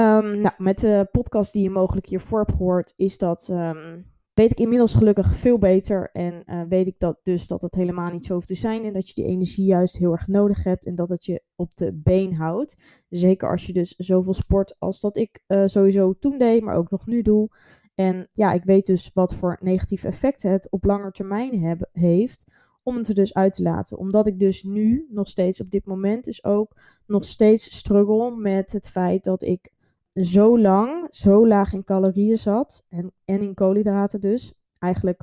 Um, 0.00 0.40
nou, 0.40 0.54
met 0.58 0.78
de 0.78 1.08
podcast 1.12 1.52
die 1.52 1.62
je 1.62 1.70
mogelijk 1.70 2.06
hiervoor 2.06 2.38
hebt 2.38 2.52
gehoord, 2.52 2.92
is 2.96 3.18
dat, 3.18 3.48
um, 3.50 4.04
weet 4.34 4.50
ik 4.50 4.60
inmiddels 4.60 4.94
gelukkig 4.94 5.34
veel 5.34 5.58
beter. 5.58 6.10
En 6.12 6.42
uh, 6.46 6.62
weet 6.68 6.86
ik 6.86 6.98
dat 6.98 7.20
dus 7.22 7.46
dat 7.46 7.62
het 7.62 7.74
helemaal 7.74 8.10
niet 8.10 8.24
zo 8.24 8.34
hoeft 8.34 8.46
te 8.46 8.54
zijn. 8.54 8.84
En 8.84 8.92
dat 8.92 9.08
je 9.08 9.14
die 9.14 9.24
energie 9.24 9.64
juist 9.64 9.96
heel 9.96 10.12
erg 10.12 10.26
nodig 10.26 10.64
hebt. 10.64 10.84
En 10.84 10.94
dat 10.94 11.08
het 11.08 11.24
je 11.24 11.42
op 11.54 11.76
de 11.76 11.94
been 11.94 12.34
houdt. 12.34 12.76
Zeker 13.08 13.50
als 13.50 13.66
je 13.66 13.72
dus 13.72 13.94
zoveel 13.96 14.34
sport 14.34 14.76
als 14.78 15.00
dat 15.00 15.16
ik 15.16 15.42
uh, 15.48 15.62
sowieso 15.66 16.18
toen 16.18 16.38
deed, 16.38 16.62
maar 16.62 16.76
ook 16.76 16.90
nog 16.90 17.06
nu 17.06 17.22
doe. 17.22 17.48
En 17.94 18.28
ja, 18.32 18.52
ik 18.52 18.64
weet 18.64 18.86
dus 18.86 19.10
wat 19.14 19.34
voor 19.34 19.58
negatieve 19.60 20.06
effecten 20.06 20.50
het 20.50 20.70
op 20.70 20.84
lange 20.84 21.10
termijn 21.10 21.78
heeft 21.92 22.52
om 22.82 22.96
het 22.96 23.08
er 23.08 23.14
dus 23.14 23.34
uit 23.34 23.52
te 23.52 23.62
laten. 23.62 23.98
Omdat 23.98 24.26
ik 24.26 24.38
dus 24.38 24.62
nu 24.62 25.06
nog 25.10 25.28
steeds 25.28 25.60
op 25.60 25.70
dit 25.70 25.86
moment 25.86 26.24
dus 26.24 26.44
ook 26.44 26.76
nog 27.06 27.24
steeds 27.24 27.76
struggle 27.76 28.36
met 28.36 28.72
het 28.72 28.88
feit 28.88 29.24
dat 29.24 29.42
ik 29.42 29.70
zo 30.16 30.58
lang 30.58 31.06
zo 31.10 31.46
laag 31.46 31.72
in 31.72 31.84
calorieën 31.84 32.38
zat 32.38 32.84
en, 32.88 33.12
en 33.24 33.40
in 33.40 33.54
koolhydraten 33.54 34.20
dus. 34.20 34.52
Eigenlijk 34.78 35.22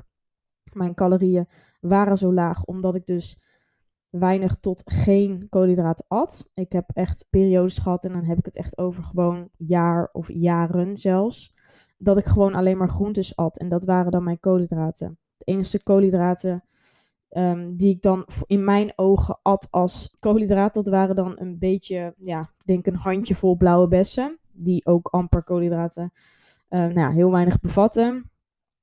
mijn 0.72 0.94
calorieën 0.94 1.48
waren 1.80 2.18
zo 2.18 2.32
laag 2.32 2.64
omdat 2.64 2.94
ik 2.94 3.06
dus 3.06 3.38
weinig 4.10 4.56
tot 4.60 4.82
geen 4.84 5.46
koolhydraten 5.48 6.04
at. 6.08 6.44
Ik 6.54 6.72
heb 6.72 6.90
echt 6.92 7.26
periodes 7.30 7.78
gehad 7.78 8.04
en 8.04 8.12
dan 8.12 8.24
heb 8.24 8.38
ik 8.38 8.44
het 8.44 8.56
echt 8.56 8.78
over 8.78 9.02
gewoon 9.02 9.48
jaar 9.56 10.08
of 10.12 10.32
jaren 10.32 10.96
zelfs. 10.96 11.54
Dat 11.98 12.16
ik 12.16 12.24
gewoon 12.24 12.54
alleen 12.54 12.76
maar 12.76 12.88
groentes 12.88 13.36
at 13.36 13.58
en 13.58 13.68
dat 13.68 13.84
waren 13.84 14.12
dan 14.12 14.24
mijn 14.24 14.40
koolhydraten. 14.40 15.18
De 15.36 15.44
enige 15.44 15.82
koolhydraten 15.82 16.64
um, 17.30 17.76
die 17.76 17.90
ik 17.90 18.02
dan 18.02 18.26
in 18.46 18.64
mijn 18.64 18.92
ogen 18.96 19.38
at 19.42 19.68
als 19.70 20.10
koolhydraat, 20.18 20.74
dat 20.74 20.88
waren 20.88 21.14
dan 21.14 21.32
een 21.36 21.58
beetje, 21.58 22.14
ja, 22.18 22.40
ik 22.40 22.66
denk 22.66 22.86
een 22.86 22.96
handjevol 22.96 23.56
blauwe 23.56 23.88
bessen. 23.88 24.38
Die 24.54 24.86
ook 24.86 25.08
amper 25.08 25.42
koolhydraten 25.42 26.12
uh, 26.74 26.80
nou 26.80 26.98
ja, 26.98 27.10
heel 27.10 27.30
weinig 27.30 27.60
bevatten. 27.60 28.30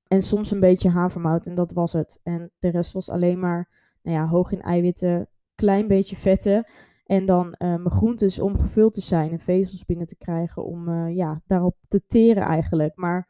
En 0.08 0.22
soms 0.22 0.52
een 0.52 0.60
beetje 0.60 0.90
havermout 0.90 1.46
en 1.46 1.56
dat 1.56 1.72
was 1.72 1.94
het. 1.94 2.20
En 2.24 2.52
de 2.60 2.70
rest 2.70 2.92
was 2.92 3.10
alleen 3.10 3.40
maar 3.40 3.70
nou 4.02 4.18
ja, 4.18 4.28
hoog 4.28 4.52
in 4.52 4.62
eiwitten, 4.62 5.30
klein 5.56 5.88
beetje 5.88 6.16
vetten. 6.16 6.66
En 7.06 7.26
dan 7.26 7.46
uh, 7.46 7.54
mijn 7.58 7.92
groentes 7.92 8.40
om 8.40 8.60
gevuld 8.60 8.94
te 8.94 9.02
zijn 9.02 9.32
en 9.32 9.40
vezels 9.40 9.86
binnen 9.86 10.08
te 10.08 10.18
krijgen 10.18 10.66
om 10.66 10.90
uh, 10.90 11.16
ja, 11.16 11.42
daarop 11.46 11.76
te 11.88 12.02
teren 12.06 12.44
eigenlijk. 12.44 12.96
Maar 12.96 13.30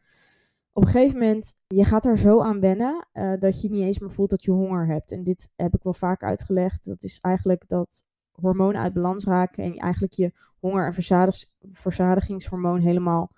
op 0.74 0.84
een 0.84 0.90
gegeven 0.90 1.20
moment, 1.20 1.56
je 1.68 1.86
gaat 1.86 2.06
er 2.06 2.18
zo 2.18 2.42
aan 2.42 2.60
wennen 2.60 3.08
dat 3.40 3.62
je 3.62 3.70
niet 3.70 3.84
eens 3.84 4.00
meer 4.00 4.12
voelt 4.12 4.30
dat 4.30 4.44
je 4.44 4.52
honger 4.52 4.88
hebt. 4.88 5.12
En 5.12 5.24
dit 5.24 5.50
heb 5.56 5.74
ik 5.74 5.84
wel 5.84 5.94
vaak 5.94 6.24
uitgelegd. 6.24 6.86
Dat 6.86 7.04
is 7.04 7.20
eigenlijk 7.20 7.68
dat 7.68 8.06
hormonen 8.32 8.82
uit 8.82 8.94
balans 8.94 9.26
raken 9.26 9.64
en 9.64 9.76
eigenlijk 9.76 10.14
je 10.14 10.32
honger- 10.60 10.86
en 10.86 10.94
verzadigingshormoon 11.72 12.80
helemaal 12.80 13.32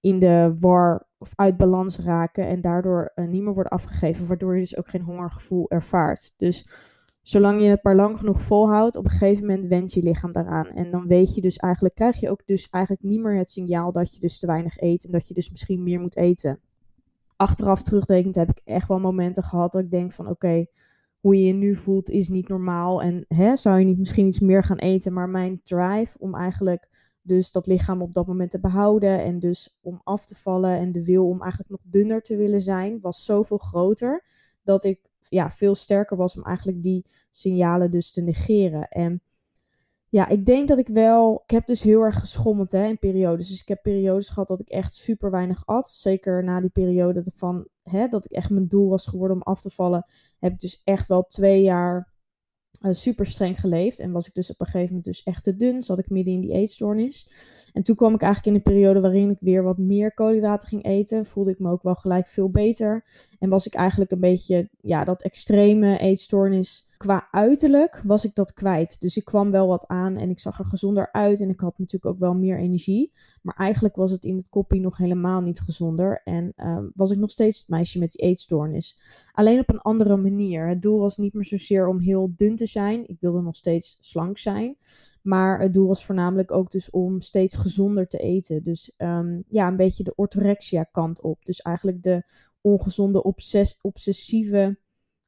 in 0.00 0.18
de 0.18 0.56
war 0.60 1.06
of 1.18 1.32
uit 1.34 1.56
balans 1.56 1.98
raken 1.98 2.46
en 2.46 2.60
daardoor 2.60 3.12
uh, 3.14 3.28
niet 3.28 3.42
meer 3.42 3.54
worden 3.54 3.72
afgegeven, 3.72 4.26
waardoor 4.26 4.54
je 4.54 4.60
dus 4.60 4.76
ook 4.76 4.88
geen 4.88 5.02
hongergevoel 5.02 5.70
ervaart. 5.70 6.32
Dus 6.36 6.68
zolang 7.22 7.62
je 7.62 7.68
het 7.68 7.82
maar 7.82 7.96
lang 7.96 8.18
genoeg 8.18 8.42
volhoudt, 8.42 8.96
op 8.96 9.04
een 9.04 9.10
gegeven 9.10 9.46
moment 9.46 9.68
wendt 9.68 9.92
je 9.92 10.02
lichaam 10.02 10.32
daaraan. 10.32 10.66
En 10.66 10.90
dan 10.90 11.06
weet 11.06 11.34
je 11.34 11.40
dus 11.40 11.56
eigenlijk, 11.56 11.94
krijg 11.94 12.20
je 12.20 12.30
ook 12.30 12.42
dus 12.46 12.68
eigenlijk 12.70 13.04
niet 13.04 13.20
meer 13.20 13.36
het 13.36 13.50
signaal 13.50 13.92
dat 13.92 14.14
je 14.14 14.20
dus 14.20 14.38
te 14.38 14.46
weinig 14.46 14.80
eet 14.80 15.04
en 15.04 15.10
dat 15.10 15.28
je 15.28 15.34
dus 15.34 15.50
misschien 15.50 15.82
meer 15.82 16.00
moet 16.00 16.16
eten. 16.16 16.60
Achteraf 17.36 17.82
terugdenkend 17.82 18.34
heb 18.34 18.50
ik 18.50 18.60
echt 18.64 18.88
wel 18.88 19.00
momenten 19.00 19.42
gehad 19.42 19.72
dat 19.72 19.82
ik 19.82 19.90
denk 19.90 20.12
van 20.12 20.28
oké, 20.28 20.66
hoe 21.28 21.38
je 21.38 21.46
je 21.46 21.52
nu 21.52 21.74
voelt 21.74 22.10
is 22.10 22.28
niet 22.28 22.48
normaal. 22.48 23.02
En 23.02 23.24
hè, 23.28 23.56
zou 23.56 23.78
je 23.78 23.84
niet 23.84 23.98
misschien 23.98 24.26
iets 24.26 24.40
meer 24.40 24.64
gaan 24.64 24.78
eten, 24.78 25.12
maar 25.12 25.28
mijn 25.28 25.60
drive 25.62 26.18
om 26.18 26.34
eigenlijk 26.34 26.88
dus 27.22 27.50
dat 27.50 27.66
lichaam 27.66 28.02
op 28.02 28.14
dat 28.14 28.26
moment 28.26 28.50
te 28.50 28.60
behouden 28.60 29.22
en 29.22 29.38
dus 29.38 29.78
om 29.80 30.00
af 30.04 30.26
te 30.26 30.34
vallen 30.34 30.76
en 30.76 30.92
de 30.92 31.04
wil 31.04 31.28
om 31.28 31.40
eigenlijk 31.42 31.70
nog 31.70 31.80
dunner 31.84 32.22
te 32.22 32.36
willen 32.36 32.60
zijn, 32.60 33.00
was 33.00 33.24
zoveel 33.24 33.56
groter 33.56 34.24
dat 34.62 34.84
ik 34.84 35.00
ja, 35.28 35.50
veel 35.50 35.74
sterker 35.74 36.16
was 36.16 36.36
om 36.36 36.44
eigenlijk 36.44 36.82
die 36.82 37.04
signalen 37.30 37.90
dus 37.90 38.12
te 38.12 38.20
negeren. 38.20 38.88
En 38.88 39.22
ja, 40.08 40.28
ik 40.28 40.46
denk 40.46 40.68
dat 40.68 40.78
ik 40.78 40.88
wel. 40.88 41.42
Ik 41.44 41.50
heb 41.50 41.66
dus 41.66 41.82
heel 41.82 42.00
erg 42.00 42.18
geschommeld 42.18 42.72
hè, 42.72 42.86
in 42.86 42.98
periodes. 42.98 43.48
Dus 43.48 43.60
ik 43.60 43.68
heb 43.68 43.82
periodes 43.82 44.28
gehad 44.28 44.48
dat 44.48 44.60
ik 44.60 44.68
echt 44.68 44.94
super 44.94 45.30
weinig 45.30 45.66
at. 45.66 45.88
Zeker 45.88 46.44
na 46.44 46.60
die 46.60 46.70
periode 46.70 47.24
van 47.34 47.68
hè, 47.90 48.08
dat 48.08 48.24
ik 48.24 48.30
echt 48.30 48.50
mijn 48.50 48.68
doel 48.68 48.88
was 48.88 49.06
geworden 49.06 49.36
om 49.36 49.42
af 49.42 49.60
te 49.60 49.70
vallen. 49.70 50.04
Heb 50.38 50.52
ik 50.52 50.60
dus 50.60 50.80
echt 50.84 51.08
wel 51.08 51.22
twee 51.22 51.62
jaar 51.62 52.16
uh, 52.82 52.92
super 52.92 53.26
streng 53.26 53.60
geleefd. 53.60 53.98
En 53.98 54.12
was 54.12 54.26
ik 54.26 54.34
dus 54.34 54.50
op 54.50 54.60
een 54.60 54.66
gegeven 54.66 54.86
moment 54.86 55.04
dus 55.04 55.22
echt 55.22 55.42
te 55.42 55.56
dun. 55.56 55.82
Zat 55.82 55.98
ik 55.98 56.10
midden 56.10 56.34
in 56.34 56.40
die 56.40 56.52
eetstoornis. 56.52 57.30
En 57.72 57.82
toen 57.82 57.96
kwam 57.96 58.14
ik 58.14 58.22
eigenlijk 58.22 58.56
in 58.56 58.62
een 58.62 58.74
periode 58.74 59.00
waarin 59.00 59.30
ik 59.30 59.40
weer 59.40 59.62
wat 59.62 59.78
meer 59.78 60.14
koolhydraten 60.14 60.68
ging 60.68 60.84
eten. 60.84 61.26
Voelde 61.26 61.50
ik 61.50 61.58
me 61.58 61.70
ook 61.70 61.82
wel 61.82 61.94
gelijk 61.94 62.26
veel 62.26 62.50
beter. 62.50 63.04
En 63.38 63.48
was 63.48 63.66
ik 63.66 63.74
eigenlijk 63.74 64.10
een 64.10 64.20
beetje, 64.20 64.68
ja, 64.80 65.04
dat 65.04 65.22
extreme 65.22 65.98
eetstoornis 65.98 66.87
qua 66.98 67.28
uiterlijk 67.30 68.02
was 68.04 68.24
ik 68.24 68.34
dat 68.34 68.52
kwijt. 68.52 69.00
Dus 69.00 69.16
ik 69.16 69.24
kwam 69.24 69.50
wel 69.50 69.66
wat 69.66 69.86
aan 69.86 70.16
en 70.16 70.30
ik 70.30 70.40
zag 70.40 70.58
er 70.58 70.64
gezonder 70.64 71.12
uit. 71.12 71.40
En 71.40 71.48
ik 71.48 71.60
had 71.60 71.78
natuurlijk 71.78 72.14
ook 72.14 72.18
wel 72.20 72.34
meer 72.34 72.58
energie. 72.58 73.12
Maar 73.42 73.54
eigenlijk 73.56 73.96
was 73.96 74.10
het 74.10 74.24
in 74.24 74.36
het 74.36 74.48
koppie 74.48 74.80
nog 74.80 74.96
helemaal 74.96 75.40
niet 75.40 75.60
gezonder. 75.60 76.20
En 76.24 76.52
uh, 76.56 76.78
was 76.94 77.10
ik 77.10 77.18
nog 77.18 77.30
steeds 77.30 77.58
het 77.58 77.68
meisje 77.68 77.98
met 77.98 78.10
die 78.10 78.26
eetstoornis. 78.26 78.98
Alleen 79.32 79.58
op 79.58 79.68
een 79.68 79.80
andere 79.80 80.16
manier. 80.16 80.68
Het 80.68 80.82
doel 80.82 80.98
was 80.98 81.16
niet 81.16 81.34
meer 81.34 81.44
zozeer 81.44 81.88
om 81.88 81.98
heel 81.98 82.32
dun 82.36 82.56
te 82.56 82.66
zijn. 82.66 83.08
Ik 83.08 83.16
wilde 83.20 83.40
nog 83.40 83.56
steeds 83.56 83.96
slank 84.00 84.38
zijn. 84.38 84.76
Maar 85.22 85.60
het 85.60 85.74
doel 85.74 85.86
was 85.86 86.04
voornamelijk 86.04 86.52
ook 86.52 86.70
dus 86.70 86.90
om 86.90 87.20
steeds 87.20 87.56
gezonder 87.56 88.06
te 88.06 88.18
eten. 88.18 88.62
Dus 88.62 88.92
um, 88.96 89.44
ja, 89.48 89.68
een 89.68 89.76
beetje 89.76 90.04
de 90.04 90.14
orthorexia 90.14 90.82
kant 90.82 91.22
op. 91.22 91.44
Dus 91.44 91.60
eigenlijk 91.60 92.02
de 92.02 92.22
ongezonde, 92.60 93.22
obsess 93.22 93.78
obsessieve 93.80 94.78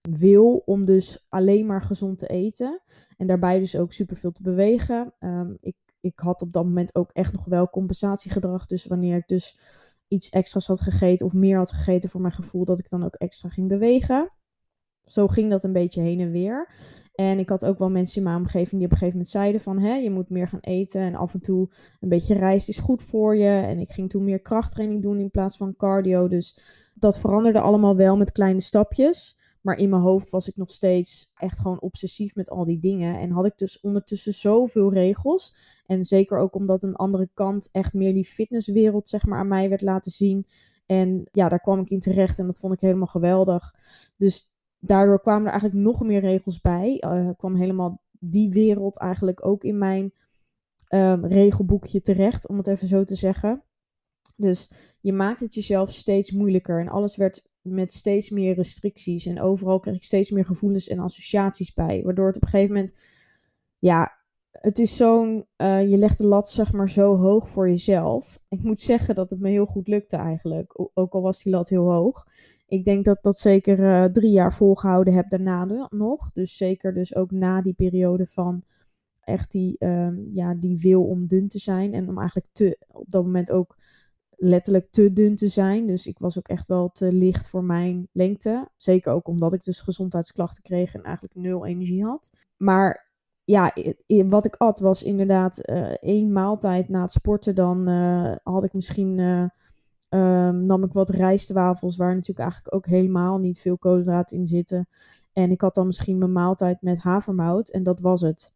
wil 0.01 0.63
om 0.65 0.85
dus 0.85 1.27
alleen 1.29 1.67
maar 1.67 1.83
gezond 1.83 2.19
te 2.19 2.27
eten. 2.27 2.81
En 3.17 3.27
daarbij 3.27 3.59
dus 3.59 3.77
ook 3.77 3.93
superveel 3.93 4.33
te 4.33 4.43
bewegen. 4.43 5.15
Um, 5.21 5.57
ik, 5.61 5.77
ik 6.01 6.19
had 6.19 6.43
op 6.43 6.53
dat 6.53 6.65
moment 6.65 6.95
ook 6.95 7.11
echt 7.13 7.33
nog 7.33 7.45
wel 7.45 7.71
compensatiegedrag. 7.71 8.67
Dus 8.67 8.87
wanneer 8.87 9.17
ik 9.17 9.29
dus 9.29 9.59
iets 10.09 10.29
extra's 10.29 10.67
had 10.67 10.81
gegeten 10.81 11.27
of 11.27 11.33
meer 11.33 11.57
had 11.57 11.73
gegeten 11.73 12.11
voor 12.11 12.21
mijn 12.21 12.33
gevoel, 12.33 12.65
dat 12.65 12.79
ik 12.79 12.89
dan 12.89 13.05
ook 13.05 13.15
extra 13.15 13.49
ging 13.49 13.69
bewegen. 13.69 14.33
Zo 15.05 15.27
ging 15.27 15.51
dat 15.51 15.65
een 15.65 15.73
beetje 15.73 16.01
heen 16.01 16.21
en 16.21 16.31
weer. 16.31 16.73
En 17.15 17.39
ik 17.39 17.49
had 17.49 17.65
ook 17.65 17.79
wel 17.79 17.91
mensen 17.91 18.17
in 18.17 18.23
mijn 18.23 18.37
omgeving 18.37 18.71
die 18.71 18.85
op 18.85 18.91
een 18.91 18.99
gegeven 18.99 19.13
moment 19.13 19.29
zeiden 19.29 19.61
van... 19.61 19.79
Hè, 19.79 19.95
je 19.95 20.11
moet 20.11 20.31
meer 20.31 20.49
gaan 20.49 20.61
eten 20.61 21.01
en 21.01 21.15
af 21.15 21.35
en 21.35 21.41
toe 21.41 21.69
een 22.01 22.09
beetje 22.09 22.35
rijst 22.35 22.69
is 22.69 22.79
goed 22.79 23.03
voor 23.03 23.37
je. 23.37 23.49
En 23.49 23.79
ik 23.79 23.91
ging 23.91 24.11
toen 24.11 24.25
meer 24.25 24.41
krachttraining 24.41 25.03
doen 25.03 25.19
in 25.19 25.31
plaats 25.31 25.57
van 25.57 25.77
cardio. 25.77 26.29
Dus 26.29 26.59
dat 26.95 27.19
veranderde 27.19 27.61
allemaal 27.61 27.97
wel 27.97 28.17
met 28.17 28.33
kleine 28.33 28.61
stapjes. 28.61 29.40
Maar 29.61 29.77
in 29.77 29.89
mijn 29.89 30.03
hoofd 30.03 30.31
was 30.31 30.49
ik 30.49 30.57
nog 30.57 30.71
steeds 30.71 31.31
echt 31.35 31.61
gewoon 31.61 31.81
obsessief 31.81 32.35
met 32.35 32.51
al 32.51 32.65
die 32.65 32.79
dingen. 32.79 33.19
En 33.19 33.31
had 33.31 33.45
ik 33.45 33.59
dus 33.59 33.81
ondertussen 33.81 34.33
zoveel 34.33 34.93
regels. 34.93 35.55
En 35.87 36.05
zeker 36.05 36.39
ook 36.39 36.55
omdat 36.55 36.83
een 36.83 36.97
andere 36.97 37.29
kant 37.35 37.69
echt 37.73 37.95
meer 37.95 38.15
die 38.15 38.25
fitnesswereld 38.25 39.09
zeg 39.09 39.27
maar 39.27 39.39
aan 39.39 39.49
mij 39.49 39.69
werd 39.69 39.83
laten 39.83 40.13
zien. 40.13 40.47
En 40.87 41.29
ja, 41.33 41.49
daar 41.49 41.61
kwam 41.61 41.81
ik 41.81 41.91
in 41.91 42.01
terecht 42.01 42.39
en 42.39 42.47
dat 42.47 42.59
vond 42.59 42.73
ik 42.73 42.81
helemaal 42.81 43.07
geweldig. 43.07 43.75
Dus 44.17 44.53
daardoor 44.79 45.21
kwamen 45.21 45.45
er 45.45 45.51
eigenlijk 45.51 45.83
nog 45.83 46.03
meer 46.03 46.21
regels 46.21 46.61
bij. 46.61 47.03
Uh, 47.07 47.31
kwam 47.37 47.55
helemaal 47.55 48.03
die 48.19 48.51
wereld 48.51 48.99
eigenlijk 48.99 49.47
ook 49.47 49.65
in 49.65 49.79
mijn 49.79 50.13
um, 50.89 51.27
regelboekje 51.27 52.01
terecht, 52.01 52.49
om 52.49 52.57
het 52.57 52.67
even 52.67 52.89
zo 52.89 53.05
te 53.05 53.15
zeggen. 53.15 53.63
Dus 54.37 54.71
je 55.01 55.13
maakt 55.13 55.41
het 55.41 55.55
jezelf 55.55 55.93
steeds 55.93 56.33
moeilijker 56.33 56.81
en 56.81 56.89
alles 56.89 57.17
werd 57.17 57.49
met 57.63 57.93
steeds 57.93 58.31
meer 58.31 58.55
restricties 58.55 59.27
en 59.27 59.41
overal 59.41 59.81
kreeg 59.81 59.95
ik 59.95 60.03
steeds 60.03 60.31
meer 60.31 60.45
gevoelens 60.45 60.89
en 60.89 60.99
associaties 60.99 61.75
bij, 61.75 62.03
waardoor 62.03 62.27
het 62.27 62.37
op 62.37 62.43
een 62.43 62.49
gegeven 62.49 62.75
moment, 62.75 62.99
ja, 63.79 64.19
het 64.51 64.79
is 64.79 64.97
zo'n, 64.97 65.47
uh, 65.57 65.91
je 65.91 65.97
legt 65.97 66.19
de 66.19 66.27
lat 66.27 66.51
zeg 66.51 66.73
maar 66.73 66.91
zo 66.91 67.17
hoog 67.17 67.49
voor 67.49 67.69
jezelf. 67.69 68.39
Ik 68.49 68.63
moet 68.63 68.81
zeggen 68.81 69.15
dat 69.15 69.31
het 69.31 69.41
me 69.41 69.51
heel 69.51 69.67
goed 69.67 69.89
lukte 69.89 70.17
eigenlijk, 70.17 70.89
ook 70.95 71.13
al 71.13 71.23
was 71.23 71.43
die 71.43 71.53
lat 71.53 71.69
heel 71.69 71.93
hoog. 71.93 72.27
Ik 72.67 72.85
denk 72.85 73.05
dat 73.05 73.19
dat 73.23 73.39
zeker 73.39 73.79
uh, 73.79 74.05
drie 74.05 74.31
jaar 74.31 74.55
volgehouden 74.55 75.15
heb 75.15 75.31
daarna 75.31 75.89
nog. 75.91 76.33
Dus 76.33 76.57
zeker 76.57 76.95
dus 76.95 77.15
ook 77.15 77.31
na 77.31 77.63
die 77.63 77.75
periode 77.75 78.27
van 78.27 78.65
echt 79.21 79.51
die, 79.51 79.85
um, 79.85 80.31
ja, 80.33 80.55
die 80.55 80.79
wil 80.79 81.05
om 81.05 81.29
dun 81.29 81.47
te 81.47 81.59
zijn. 81.59 81.93
En 81.93 82.09
om 82.09 82.19
eigenlijk 82.19 82.49
te, 82.53 82.79
op 82.89 83.07
dat 83.09 83.25
moment 83.25 83.51
ook 83.51 83.77
letterlijk 84.43 84.91
te 84.91 85.13
dun 85.13 85.37
te 85.37 85.49
zijn. 85.49 85.87
Dus 85.87 86.07
ik 86.07 86.19
was 86.19 86.39
ook 86.39 86.49
echt 86.49 86.69
wel 86.69 86.91
te 86.93 87.13
licht 87.13 87.49
voor 87.49 87.65
mijn 87.65 88.09
lengte. 88.13 88.69
Zeker 88.77 89.13
ook 89.13 89.29
omdat 89.29 89.53
ik 89.53 89.65
dus 89.65 89.81
gezondheidsklachten 89.81 90.63
kreeg 90.63 90.95
en 90.95 91.03
eigenlijk 91.03 91.35
nul 91.35 91.67
energie 91.67 92.05
had. 92.05 92.31
Maar 92.57 93.11
ja, 93.45 93.73
wat 94.07 94.47
ik 94.47 94.57
at 94.57 94.81
was 94.81 95.03
inderdaad 95.03 95.69
uh, 95.69 95.91
één 95.91 96.33
maaltijd 96.33 96.89
na 96.89 97.01
het 97.01 97.13
sporten. 97.13 97.55
Dan 97.55 97.89
uh, 97.89 98.37
had 98.43 98.65
ik 98.65 98.73
misschien 98.73 99.19
uh, 99.19 99.45
Um, 100.15 100.65
nam 100.65 100.85
ik 100.85 100.93
wat 100.93 101.11
rijstwafels, 101.11 101.97
waar 101.97 102.15
natuurlijk 102.15 102.39
eigenlijk 102.39 102.75
ook 102.75 102.87
helemaal 102.87 103.39
niet 103.39 103.61
veel 103.61 103.79
koolhydraten 103.79 104.39
in 104.39 104.47
zitten. 104.47 104.89
En 105.33 105.51
ik 105.51 105.61
had 105.61 105.75
dan 105.75 105.87
misschien 105.87 106.19
mijn 106.19 106.33
maaltijd 106.33 106.83
met 106.83 106.99
havermout 106.99 107.69
en 107.69 107.83
dat 107.83 108.01
was 108.01 108.21
het. 108.21 108.53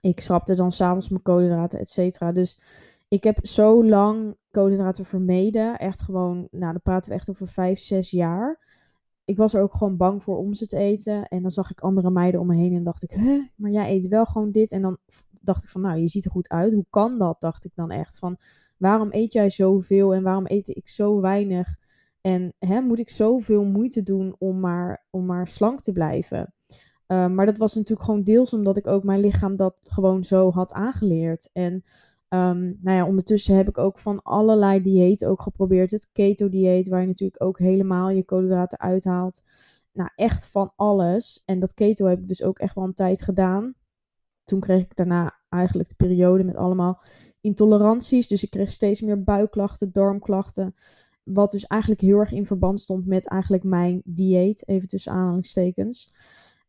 Ik 0.00 0.20
schrapte 0.20 0.54
dan 0.54 0.72
s'avonds 0.72 1.08
mijn 1.08 1.22
koolhydraten, 1.22 1.78
et 1.78 1.88
cetera. 1.88 2.32
Dus 2.32 2.58
ik 3.10 3.24
heb 3.24 3.46
zo 3.46 3.84
lang 3.84 4.36
koolhydraten 4.50 5.04
vermeden. 5.04 5.78
Echt 5.78 6.02
gewoon, 6.02 6.48
nou 6.50 6.72
dan 6.72 6.82
praten 6.82 7.10
we 7.10 7.16
echt 7.16 7.30
over 7.30 7.46
vijf, 7.46 7.78
zes 7.78 8.10
jaar. 8.10 8.68
Ik 9.24 9.36
was 9.36 9.54
er 9.54 9.62
ook 9.62 9.74
gewoon 9.74 9.96
bang 9.96 10.22
voor 10.22 10.36
om 10.36 10.54
ze 10.54 10.66
te 10.66 10.76
eten. 10.76 11.28
En 11.28 11.42
dan 11.42 11.50
zag 11.50 11.70
ik 11.70 11.80
andere 11.80 12.10
meiden 12.10 12.40
om 12.40 12.46
me 12.46 12.56
heen 12.56 12.72
en 12.72 12.84
dacht 12.84 13.02
ik, 13.02 13.10
huh, 13.10 13.44
maar 13.56 13.70
jij 13.70 13.90
eet 13.90 14.08
wel 14.08 14.24
gewoon 14.24 14.50
dit. 14.50 14.72
En 14.72 14.82
dan 14.82 14.98
dacht 15.42 15.64
ik 15.64 15.70
van, 15.70 15.80
nou, 15.80 15.98
je 15.98 16.06
ziet 16.06 16.24
er 16.24 16.30
goed 16.30 16.48
uit. 16.48 16.72
Hoe 16.72 16.86
kan 16.90 17.18
dat? 17.18 17.40
Dacht 17.40 17.64
ik 17.64 17.72
dan 17.74 17.90
echt 17.90 18.18
van, 18.18 18.36
waarom 18.76 19.08
eet 19.10 19.32
jij 19.32 19.50
zoveel 19.50 20.14
en 20.14 20.22
waarom 20.22 20.44
eet 20.46 20.68
ik 20.68 20.88
zo 20.88 21.20
weinig? 21.20 21.76
En 22.20 22.54
hè, 22.58 22.80
moet 22.80 22.98
ik 22.98 23.08
zoveel 23.08 23.64
moeite 23.64 24.02
doen 24.02 24.34
om 24.38 24.60
maar, 24.60 25.06
om 25.10 25.26
maar 25.26 25.48
slank 25.48 25.80
te 25.80 25.92
blijven? 25.92 26.54
Uh, 27.06 27.28
maar 27.28 27.46
dat 27.46 27.58
was 27.58 27.74
natuurlijk 27.74 28.02
gewoon 28.02 28.22
deels 28.22 28.52
omdat 28.52 28.76
ik 28.76 28.86
ook 28.86 29.04
mijn 29.04 29.20
lichaam 29.20 29.56
dat 29.56 29.76
gewoon 29.82 30.24
zo 30.24 30.50
had 30.50 30.72
aangeleerd. 30.72 31.50
En 31.52 31.84
um, 32.32 32.78
nou 32.80 32.96
ja, 32.96 33.06
ondertussen 33.06 33.56
heb 33.56 33.68
ik 33.68 33.78
ook 33.78 33.98
van 33.98 34.22
allerlei 34.22 34.82
diëten 34.82 35.28
ook 35.28 35.42
geprobeerd. 35.42 35.90
Het 35.90 36.08
keto-dieet, 36.12 36.88
waar 36.88 37.00
je 37.00 37.06
natuurlijk 37.06 37.42
ook 37.42 37.58
helemaal 37.58 38.10
je 38.10 38.24
koolhydraten 38.24 38.78
uithaalt. 38.78 39.42
nou, 39.92 40.10
echt 40.14 40.50
van 40.50 40.72
alles. 40.76 41.42
En 41.44 41.58
dat 41.58 41.74
keto 41.74 42.06
heb 42.06 42.18
ik 42.18 42.28
dus 42.28 42.42
ook 42.42 42.58
echt 42.58 42.74
wel 42.74 42.84
een 42.84 42.94
tijd 42.94 43.22
gedaan. 43.22 43.74
Toen 44.44 44.60
kreeg 44.60 44.82
ik 44.82 44.96
daarna 44.96 45.38
eigenlijk 45.48 45.88
de 45.88 45.94
periode 45.94 46.44
met 46.44 46.56
allemaal 46.56 47.02
intoleranties. 47.40 48.28
Dus 48.28 48.42
ik 48.42 48.50
kreeg 48.50 48.70
steeds 48.70 49.00
meer 49.00 49.22
buikklachten, 49.22 49.92
darmklachten. 49.92 50.74
Wat 51.24 51.50
dus 51.50 51.66
eigenlijk 51.66 52.00
heel 52.00 52.18
erg 52.18 52.32
in 52.32 52.46
verband 52.46 52.80
stond 52.80 53.06
met 53.06 53.28
eigenlijk 53.28 53.62
mijn 53.62 54.02
dieet, 54.04 54.68
even 54.68 54.88
tussen 54.88 55.12
aanhalingstekens. 55.12 56.12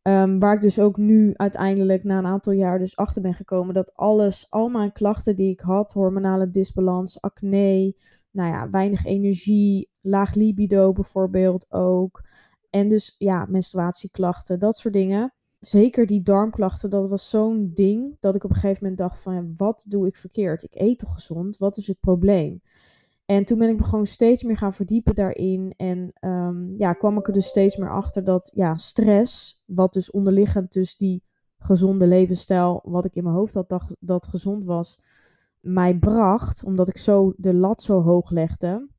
Um, 0.03 0.39
waar 0.39 0.53
ik 0.53 0.61
dus 0.61 0.79
ook 0.79 0.97
nu 0.97 1.33
uiteindelijk 1.35 2.03
na 2.03 2.17
een 2.17 2.25
aantal 2.25 2.53
jaar 2.53 2.79
dus 2.79 2.95
achter 2.95 3.21
ben 3.21 3.33
gekomen 3.33 3.73
dat 3.73 3.95
alles, 3.95 4.45
al 4.49 4.69
mijn 4.69 4.91
klachten 4.91 5.35
die 5.35 5.51
ik 5.51 5.59
had, 5.59 5.93
hormonale 5.93 6.49
disbalans, 6.49 7.21
acne, 7.21 7.95
nou 8.31 8.49
ja, 8.49 8.69
weinig 8.69 9.05
energie, 9.05 9.89
laag 10.01 10.33
libido 10.33 10.91
bijvoorbeeld 10.91 11.71
ook. 11.71 12.23
En 12.69 12.89
dus 12.89 13.15
ja, 13.17 13.45
menstruatieklachten, 13.49 14.59
dat 14.59 14.77
soort 14.77 14.93
dingen. 14.93 15.33
Zeker 15.59 16.05
die 16.05 16.21
darmklachten, 16.21 16.89
dat 16.89 17.09
was 17.09 17.29
zo'n 17.29 17.71
ding 17.73 18.17
dat 18.19 18.35
ik 18.35 18.43
op 18.43 18.49
een 18.49 18.55
gegeven 18.55 18.79
moment 18.81 18.97
dacht 18.99 19.19
van 19.19 19.53
wat 19.57 19.85
doe 19.87 20.07
ik 20.07 20.15
verkeerd? 20.15 20.63
Ik 20.63 20.75
eet 20.75 20.99
toch 20.99 21.13
gezond? 21.13 21.57
Wat 21.57 21.77
is 21.77 21.87
het 21.87 21.99
probleem? 21.99 22.61
En 23.31 23.45
toen 23.45 23.57
ben 23.57 23.69
ik 23.69 23.77
me 23.77 23.83
gewoon 23.83 24.05
steeds 24.05 24.43
meer 24.43 24.57
gaan 24.57 24.73
verdiepen 24.73 25.15
daarin. 25.15 25.73
En 25.77 26.13
um, 26.21 26.73
ja, 26.75 26.93
kwam 26.93 27.17
ik 27.17 27.27
er 27.27 27.33
dus 27.33 27.47
steeds 27.47 27.77
meer 27.77 27.91
achter 27.91 28.23
dat 28.23 28.51
ja, 28.55 28.75
stress, 28.75 29.61
wat 29.65 29.93
dus 29.93 30.11
onderliggend 30.11 30.71
dus 30.71 30.97
die 30.97 31.23
gezonde 31.57 32.07
levensstijl, 32.07 32.81
wat 32.83 33.05
ik 33.05 33.15
in 33.15 33.23
mijn 33.23 33.35
hoofd 33.35 33.53
had 33.53 33.69
dat, 33.69 33.95
dat 33.99 34.27
gezond 34.27 34.63
was, 34.63 34.99
mij 35.59 35.97
bracht, 35.97 36.63
omdat 36.63 36.89
ik 36.89 36.97
zo 36.97 37.33
de 37.37 37.53
lat 37.53 37.81
zo 37.81 38.01
hoog 38.01 38.29
legde, 38.29 38.89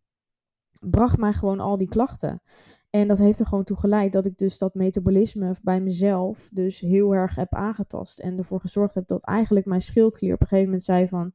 bracht 0.90 1.16
mij 1.16 1.32
gewoon 1.32 1.60
al 1.60 1.76
die 1.76 1.88
klachten. 1.88 2.42
En 2.90 3.08
dat 3.08 3.18
heeft 3.18 3.38
er 3.40 3.46
gewoon 3.46 3.64
toe 3.64 3.76
geleid 3.76 4.12
dat 4.12 4.26
ik 4.26 4.38
dus 4.38 4.58
dat 4.58 4.74
metabolisme 4.74 5.56
bij 5.62 5.80
mezelf 5.80 6.48
dus 6.52 6.80
heel 6.80 7.14
erg 7.14 7.34
heb 7.34 7.54
aangetast. 7.54 8.18
En 8.18 8.38
ervoor 8.38 8.60
gezorgd 8.60 8.94
heb 8.94 9.08
dat 9.08 9.24
eigenlijk 9.24 9.66
mijn 9.66 9.80
schildklier 9.80 10.34
op 10.34 10.40
een 10.40 10.46
gegeven 10.46 10.70
moment 10.70 10.82
zei 10.82 11.08
van 11.08 11.32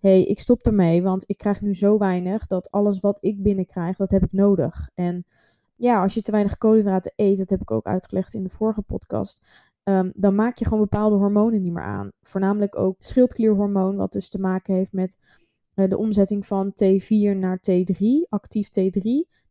hey, 0.00 0.24
ik 0.24 0.38
stop 0.38 0.62
ermee, 0.62 1.02
want 1.02 1.24
ik 1.26 1.38
krijg 1.38 1.60
nu 1.60 1.74
zo 1.74 1.98
weinig 1.98 2.46
dat 2.46 2.70
alles 2.70 3.00
wat 3.00 3.18
ik 3.20 3.42
binnenkrijg, 3.42 3.96
dat 3.96 4.10
heb 4.10 4.22
ik 4.22 4.32
nodig. 4.32 4.90
En 4.94 5.24
ja, 5.76 6.02
als 6.02 6.14
je 6.14 6.22
te 6.22 6.30
weinig 6.30 6.58
koolhydraten 6.58 7.12
eet, 7.16 7.38
dat 7.38 7.50
heb 7.50 7.60
ik 7.60 7.70
ook 7.70 7.86
uitgelegd 7.86 8.34
in 8.34 8.42
de 8.42 8.50
vorige 8.50 8.82
podcast, 8.82 9.40
um, 9.84 10.12
dan 10.14 10.34
maak 10.34 10.58
je 10.58 10.64
gewoon 10.64 10.80
bepaalde 10.80 11.16
hormonen 11.16 11.62
niet 11.62 11.72
meer 11.72 11.82
aan. 11.82 12.10
Voornamelijk 12.22 12.78
ook 12.78 12.96
schildklierhormoon, 12.98 13.96
wat 13.96 14.12
dus 14.12 14.30
te 14.30 14.40
maken 14.40 14.74
heeft 14.74 14.92
met 14.92 15.18
uh, 15.74 15.88
de 15.88 15.98
omzetting 15.98 16.46
van 16.46 16.72
T4 16.84 17.36
naar 17.36 17.60
T3, 17.70 18.04
actief 18.28 18.68
T3. 18.68 19.02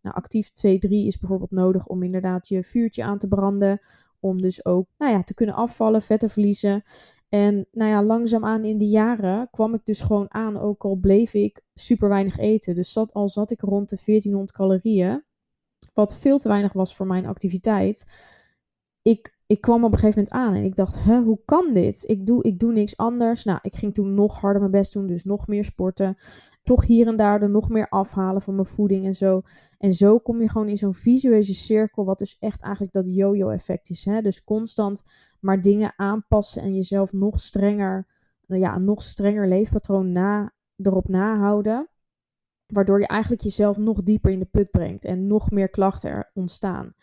Nou, 0.02 0.16
actief 0.16 0.50
T3 0.50 0.90
is 0.90 1.18
bijvoorbeeld 1.18 1.52
nodig 1.52 1.88
om 1.88 2.04
inderdaad 2.04 2.48
je 2.48 2.64
vuurtje 2.64 3.04
aan 3.04 3.18
te 3.18 3.28
branden, 3.28 3.80
om 4.20 4.42
dus 4.42 4.66
ook 4.66 4.88
nou 4.98 5.12
ja, 5.12 5.24
te 5.24 5.34
kunnen 5.34 5.56
afvallen, 5.56 6.02
vet 6.02 6.20
te 6.20 6.30
verliezen. 6.30 6.84
En 7.30 7.68
nou 7.72 7.90
ja, 7.90 8.04
langzaamaan 8.04 8.66
in 8.66 8.78
de 8.78 8.88
jaren 8.88 9.50
kwam 9.52 9.74
ik 9.74 9.86
dus 9.86 10.02
gewoon 10.02 10.34
aan, 10.34 10.58
ook 10.58 10.84
al 10.84 10.96
bleef 10.96 11.34
ik 11.34 11.62
super 11.74 12.10
weinig 12.10 12.38
eten. 12.38 12.76
Dus 12.76 12.92
zat, 12.92 13.14
al 13.14 13.30
zat 13.30 13.52
ik 13.52 13.62
rond 13.62 13.90
de 13.90 13.98
1400 14.06 14.52
calorieën, 14.52 15.24
wat 15.94 16.18
veel 16.18 16.38
te 16.38 16.48
weinig 16.48 16.74
was 16.74 16.96
voor 16.96 17.08
mijn 17.08 17.26
activiteit. 17.26 18.06
Ik, 19.10 19.38
ik 19.46 19.62
kwam 19.62 19.84
op 19.84 19.92
een 19.92 20.00
gegeven 20.00 20.24
moment 20.24 20.48
aan 20.48 20.54
en 20.54 20.64
ik 20.64 20.76
dacht, 20.76 21.00
hoe 21.00 21.40
kan 21.46 21.74
dit? 21.74 22.04
Ik 22.08 22.26
doe, 22.26 22.44
ik 22.44 22.60
doe 22.60 22.72
niks 22.72 22.98
anders. 22.98 23.44
Nou, 23.44 23.60
ik 23.62 23.76
ging 23.76 23.94
toen 23.94 24.14
nog 24.14 24.40
harder 24.40 24.60
mijn 24.60 24.72
best 24.72 24.94
doen, 24.94 25.08
dus 25.08 25.24
nog 25.24 25.48
meer 25.48 25.64
sporten. 25.64 26.16
Toch 26.64 26.86
hier 26.86 27.08
en 27.08 27.16
daar 27.16 27.50
nog 27.50 27.70
meer 27.70 27.90
afhalen 27.90 28.42
van 28.42 28.56
mijn 28.56 28.68
voeding 28.68 29.06
en 29.06 29.16
zo. 29.16 29.42
En 29.78 29.94
zo 29.94 30.20
kom 30.20 30.42
je 30.42 30.50
gewoon 30.50 30.68
in 30.68 30.78
zo'n 30.78 30.94
visuele 30.94 31.44
cirkel, 31.44 32.06
wat 32.06 32.20
dus 32.20 32.38
echt 32.40 32.62
eigenlijk 32.62 32.94
dat 32.94 33.10
yo-yo 33.10 33.50
effect 33.50 33.90
is. 33.90 34.06
Hè? 34.06 34.22
Dus 34.22 34.44
constant 34.44 35.04
maar 35.40 35.62
dingen 35.62 35.94
aanpassen 35.96 36.62
en 36.62 36.76
jezelf 36.76 37.14
nog 37.14 37.40
strenger, 37.40 38.08
nou 38.46 38.62
ja, 38.62 38.78
nog 38.78 39.04
strenger 39.04 39.48
leefpatroon 39.48 40.12
na, 40.12 40.54
erop 40.76 41.08
nahouden. 41.08 41.90
Waardoor 42.66 43.00
je 43.00 43.08
eigenlijk 43.08 43.42
jezelf 43.42 43.78
nog 43.78 44.04
dieper 44.04 44.32
in 44.32 44.40
de 44.40 44.46
put 44.46 44.72
brengt 44.72 45.04
en 45.04 45.28
nog 45.28 45.52
meer 45.52 45.70
klachten 45.70 46.10
er 46.10 46.32
ontstaan. 46.34 46.94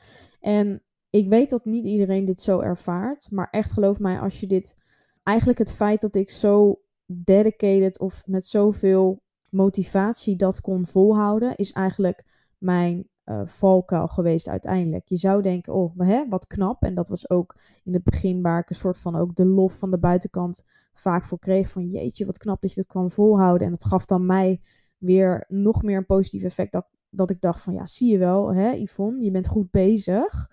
En 0.40 0.85
ik 1.10 1.28
weet 1.28 1.50
dat 1.50 1.64
niet 1.64 1.84
iedereen 1.84 2.24
dit 2.24 2.40
zo 2.40 2.60
ervaart, 2.60 3.30
maar 3.30 3.48
echt 3.50 3.72
geloof 3.72 3.98
mij, 3.98 4.20
als 4.20 4.40
je 4.40 4.46
dit, 4.46 4.76
eigenlijk 5.22 5.58
het 5.58 5.72
feit 5.72 6.00
dat 6.00 6.14
ik 6.14 6.30
zo 6.30 6.80
dedicated 7.06 7.98
of 7.98 8.22
met 8.26 8.46
zoveel 8.46 9.22
motivatie 9.50 10.36
dat 10.36 10.60
kon 10.60 10.86
volhouden, 10.86 11.56
is 11.56 11.72
eigenlijk 11.72 12.24
mijn 12.58 13.08
uh, 13.24 13.40
valkuil 13.44 14.08
geweest 14.08 14.48
uiteindelijk. 14.48 15.08
Je 15.08 15.16
zou 15.16 15.42
denken, 15.42 15.74
oh, 15.74 15.98
hè, 15.98 16.28
wat 16.28 16.46
knap. 16.46 16.82
En 16.82 16.94
dat 16.94 17.08
was 17.08 17.30
ook 17.30 17.56
in 17.84 17.92
het 17.94 18.02
begin 18.04 18.42
waar 18.42 18.60
ik 18.60 18.70
een 18.70 18.76
soort 18.76 18.98
van 18.98 19.16
ook 19.16 19.34
de 19.34 19.46
lof 19.46 19.78
van 19.78 19.90
de 19.90 19.98
buitenkant 19.98 20.64
vaak 20.94 21.24
voor 21.24 21.38
kreeg. 21.38 21.68
Van 21.68 21.86
jeetje, 21.86 22.26
wat 22.26 22.38
knap 22.38 22.60
dat 22.60 22.70
je 22.70 22.76
dat 22.76 22.86
kwam 22.86 23.10
volhouden. 23.10 23.66
En 23.66 23.72
dat 23.72 23.84
gaf 23.84 24.04
dan 24.04 24.26
mij 24.26 24.60
weer 24.98 25.44
nog 25.48 25.82
meer 25.82 25.96
een 25.96 26.06
positief 26.06 26.42
effect. 26.42 26.72
Dat, 26.72 26.86
dat 27.10 27.30
ik 27.30 27.40
dacht 27.40 27.62
van, 27.62 27.74
ja, 27.74 27.86
zie 27.86 28.10
je 28.10 28.18
wel, 28.18 28.54
hè, 28.54 28.70
Yvonne, 28.70 29.24
je 29.24 29.30
bent 29.30 29.46
goed 29.48 29.70
bezig. 29.70 30.50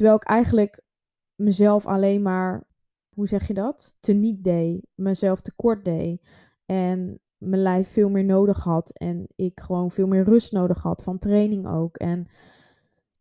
Terwijl 0.00 0.20
ik 0.20 0.28
eigenlijk 0.28 0.80
mezelf 1.34 1.86
alleen 1.86 2.22
maar, 2.22 2.66
hoe 3.14 3.28
zeg 3.28 3.46
je 3.46 3.54
dat? 3.54 3.96
Teniet 4.00 4.44
deed. 4.44 4.86
Mezelf 4.94 5.40
tekort 5.40 5.84
deed. 5.84 6.26
En 6.66 7.20
mijn 7.38 7.62
lijf 7.62 7.88
veel 7.88 8.08
meer 8.10 8.24
nodig 8.24 8.64
had. 8.64 8.90
En 8.98 9.26
ik 9.36 9.60
gewoon 9.60 9.90
veel 9.90 10.06
meer 10.06 10.24
rust 10.24 10.52
nodig 10.52 10.82
had 10.82 11.02
van 11.02 11.18
training 11.18 11.68
ook. 11.68 11.96
En 11.96 12.28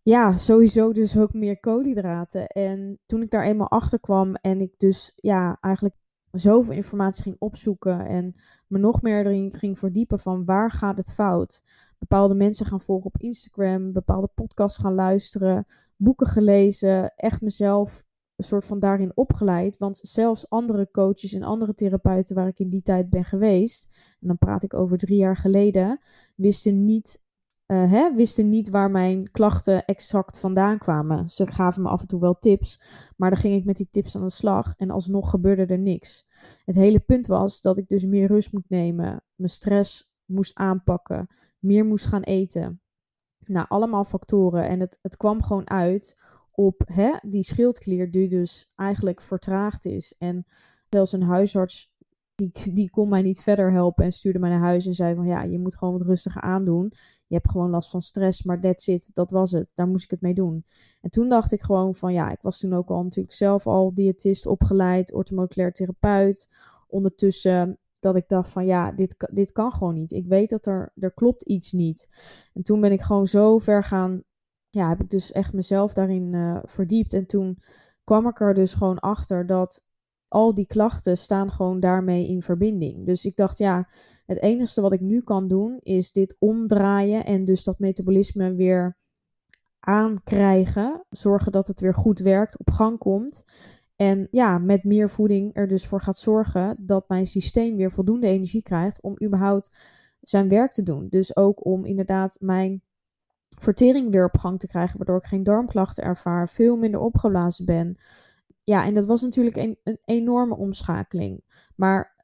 ja, 0.02 0.38
sowieso 0.38 0.94
dus 0.94 1.18
ook 1.18 1.34
meer 1.34 1.60
koolhydraten. 1.60 2.48
En 2.48 3.00
toen 3.06 3.22
ik 3.22 3.32
daar 3.32 3.44
eenmaal 3.44 3.70
achter 3.70 4.00
kwam 4.00 4.36
en 4.36 4.62
ik 4.62 4.74
dus 4.78 5.12
ja, 5.16 5.58
eigenlijk 5.62 5.96
zoveel 6.32 6.74
informatie 6.74 7.24
ging 7.24 7.36
opzoeken 7.40 8.06
en 8.06 8.34
me 8.68 8.78
nog 8.78 9.02
meer 9.02 9.26
erin 9.26 9.52
ging 9.52 9.80
verdiepen 9.80 10.20
van 10.20 10.46
waar 10.46 10.72
gaat 10.72 10.98
het 10.98 11.12
fout. 11.12 11.64
Bepaalde 12.00 12.34
mensen 12.34 12.66
gaan 12.66 12.82
volgen 12.82 13.06
op 13.06 13.18
Instagram, 13.18 13.92
bepaalde 13.92 14.30
podcasts 14.34 14.80
gaan 14.80 14.94
luisteren, 14.94 15.66
boeken 15.98 16.28
gelezen, 16.28 17.14
echt 17.16 17.42
mezelf 17.42 18.04
een 18.36 18.46
soort 18.46 18.66
van 18.66 18.80
daarin 18.80 19.12
opgeleid. 19.18 19.78
Want 19.78 20.00
zelfs 20.02 20.50
andere 20.50 20.90
coaches 20.92 21.34
en 21.34 21.44
andere 21.44 21.74
therapeuten 21.74 22.36
waar 22.36 22.48
ik 22.48 22.60
in 22.60 22.70
die 22.70 22.82
tijd 22.82 23.10
ben 23.10 23.24
geweest, 23.24 23.88
en 24.20 24.28
dan 24.28 24.38
praat 24.38 24.64
ik 24.64 24.74
over 24.74 24.98
drie 24.98 25.18
jaar 25.18 25.38
geleden, 25.38 26.00
wisten 26.36 26.84
niet, 26.84 27.22
uh, 27.68 27.92
hè, 27.92 28.14
wisten 28.16 28.50
niet 28.50 28.70
waar 28.70 28.92
mijn 28.92 29.32
klachten 29.32 29.86
exact 29.86 30.40
vandaan 30.40 30.78
kwamen. 30.78 31.30
Ze 31.30 31.52
gaven 31.52 31.82
me 31.82 31.90
af 31.90 32.02
en 32.02 32.08
toe 32.08 32.20
wel 32.20 32.40
tips, 32.40 32.82
maar 33.18 33.30
dan 33.30 33.40
ging 33.40 33.56
ik 33.56 33.66
met 33.66 33.78
die 33.78 33.90
tips 33.92 34.16
aan 34.16 34.26
de 34.26 34.30
slag 34.30 34.74
en 34.78 34.90
alsnog 34.90 35.30
gebeurde 35.30 35.66
er 35.66 35.80
niks. 35.80 36.26
Het 36.66 36.76
hele 36.76 37.00
punt 37.00 37.28
was 37.28 37.62
dat 37.62 37.78
ik 37.78 37.88
dus 37.88 38.06
meer 38.06 38.28
rust 38.28 38.52
moet 38.52 38.70
nemen, 38.70 39.24
mijn 39.36 39.50
stress 39.50 40.09
moest 40.30 40.56
aanpakken, 40.56 41.28
meer 41.60 41.86
moest 41.86 42.06
gaan 42.06 42.24
eten. 42.24 42.82
Nou, 43.46 43.66
allemaal 43.70 44.04
factoren. 44.04 44.68
En 44.68 44.80
het, 44.80 45.00
het 45.02 45.18
kwam 45.18 45.44
gewoon 45.44 45.70
uit 45.70 46.18
op 46.52 46.82
hè, 46.86 47.18
die 47.22 47.44
schildklier 47.44 48.12
die 48.12 48.30
dus 48.30 48.72
eigenlijk 48.76 49.22
vertraagd 49.22 49.86
is. 49.86 50.16
En 50.18 50.46
zelfs 50.90 51.12
een 51.12 51.24
huisarts 51.24 51.92
die, 52.40 52.74
die 52.74 52.90
kon 52.90 53.10
mij 53.10 53.22
niet 53.22 53.42
verder 53.42 53.72
helpen 53.72 54.06
en 54.06 54.12
stuurde 54.12 54.40
mij 54.40 54.50
naar 54.50 54.60
huis 54.60 54.86
en 54.86 54.94
zei 54.94 55.16
van 55.16 55.26
ja, 55.26 55.44
je 55.44 55.60
moet 55.60 55.78
gewoon 55.78 55.94
wat 55.94 56.08
rustiger 56.08 56.42
aandoen. 56.42 56.94
Je 57.28 57.36
hebt 57.36 57.52
gewoon 57.52 57.70
last 57.70 57.90
van 57.90 58.02
stress, 58.02 58.44
maar 58.44 58.62
that's 58.62 58.88
it, 58.88 59.10
dat 59.14 59.32
was 59.32 59.52
het. 59.52 59.72
Daar 59.76 59.88
moest 59.88 60.04
ik 60.04 60.10
het 60.10 60.22
mee 60.22 60.34
doen. 60.34 60.66
En 61.02 61.10
toen 61.10 61.30
dacht 61.30 61.52
ik 61.52 61.62
gewoon 61.62 61.96
van 61.96 62.14
ja, 62.14 62.32
ik 62.32 62.42
was 62.42 62.60
toen 62.60 62.74
ook 62.74 62.90
al 62.90 63.04
natuurlijk 63.04 63.36
zelf 63.36 63.68
al 63.68 63.94
diëtist 63.94 64.46
opgeleid, 64.46 65.14
orthomoleculair 65.14 65.72
therapeut. 65.72 66.50
Ondertussen 66.88 67.78
dat 68.00 68.16
ik 68.16 68.28
dacht 68.28 68.50
van 68.50 68.66
ja, 68.66 68.92
dit, 68.92 69.30
dit 69.32 69.52
kan 69.52 69.72
gewoon 69.72 69.94
niet. 69.94 70.12
Ik 70.12 70.26
weet 70.26 70.50
dat 70.50 70.66
er, 70.66 70.92
er 70.96 71.14
klopt 71.14 71.44
iets 71.44 71.72
niet. 71.72 72.08
En 72.54 72.64
toen 72.64 72.82
ben 72.82 72.92
ik 72.92 73.02
gewoon 73.02 73.28
zo 73.28 73.58
ver 73.58 73.84
gaan 73.84 74.24
ja, 74.70 74.90
heb 74.90 75.00
ik 75.00 75.10
dus 75.10 75.32
echt 75.32 75.54
mezelf 75.54 75.94
daarin 75.94 76.34
uh, 76.34 76.60
verdiept. 76.64 77.14
En 77.14 77.26
toen 77.26 77.58
kwam 78.04 78.28
ik 78.28 78.40
er 78.40 78.54
dus 78.54 78.74
gewoon 78.74 79.00
achter 79.00 79.46
dat 79.46 79.84
al 80.28 80.54
die 80.54 80.68
klachten 80.68 81.18
staan 81.18 81.52
gewoon 81.52 81.80
daarmee 81.80 82.28
in 82.28 82.42
verbinding. 82.42 83.06
Dus 83.06 83.26
ik 83.26 83.36
dacht, 83.36 83.58
ja, 83.58 83.90
het 84.26 84.42
enige 84.42 84.82
wat 84.82 84.94
ik 84.94 85.00
nu 85.00 85.22
kan 85.22 85.48
doen 85.48 85.80
is 85.80 86.12
dit 86.12 86.36
omdraaien 86.40 87.26
en 87.26 87.46
dus 87.46 87.64
dat 87.64 87.80
metabolisme 87.80 88.54
weer 88.54 88.98
aankrijgen. 89.80 91.06
Zorgen 91.10 91.52
dat 91.52 91.68
het 91.68 91.80
weer 91.80 91.94
goed 91.94 92.20
werkt, 92.20 92.60
op 92.60 92.70
gang 92.70 92.98
komt. 92.98 93.46
En 94.02 94.28
ja, 94.32 94.58
met 94.58 94.84
meer 94.84 95.10
voeding 95.10 95.56
er 95.56 95.68
dus 95.68 95.88
voor 95.88 96.02
gaat 96.02 96.18
zorgen 96.18 96.76
dat 96.80 97.10
mijn 97.10 97.26
systeem 97.26 97.76
weer 97.76 97.92
voldoende 97.92 98.28
energie 98.28 98.64
krijgt 98.64 99.02
om 99.02 99.16
überhaupt 99.24 99.78
zijn 100.22 100.50
werk 100.50 100.72
te 100.72 100.84
doen. 100.84 101.08
Dus 101.10 101.36
ook 101.36 101.66
om 101.66 101.86
inderdaad 101.86 102.38
mijn 102.40 102.82
vertering 103.50 104.12
weer 104.12 104.26
op 104.26 104.38
gang 104.38 104.60
te 104.60 104.68
krijgen, 104.68 104.98
waardoor 104.98 105.18
ik 105.18 105.26
geen 105.26 105.44
darmklachten 105.44 106.04
ervaar, 106.04 106.50
veel 106.50 106.76
minder 106.76 107.00
opgeblazen 107.00 107.66
ben. 107.66 107.98
Ja, 108.64 108.86
en 108.86 108.94
dat 108.94 109.06
was 109.06 109.22
natuurlijk 109.22 109.56
een, 109.56 109.78
een 109.84 110.00
enorme 110.06 110.56
omschakeling. 110.56 111.44
Maar 111.76 112.16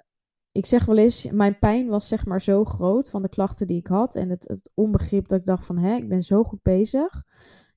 ik 0.52 0.66
zeg 0.66 0.86
wel 0.86 0.98
eens, 0.98 1.32
mijn 1.32 1.60
pijn 1.60 1.88
was 1.88 2.08
zeg 2.08 2.26
maar 2.26 2.42
zo 2.42 2.64
groot 2.64 3.10
van 3.10 3.22
de 3.22 3.30
klachten 3.30 3.68
die 3.68 3.80
ik 3.80 3.88
had 3.88 4.16
en 4.16 4.30
het, 4.30 4.48
het 4.48 4.72
onbegrip 4.74 5.28
dat 5.28 5.40
ik 5.40 5.46
dacht 5.46 5.66
van, 5.66 5.78
hé, 5.78 5.96
ik 5.96 6.10
ben 6.10 6.22
zo 6.22 6.44
goed 6.44 6.62
bezig. 6.62 7.24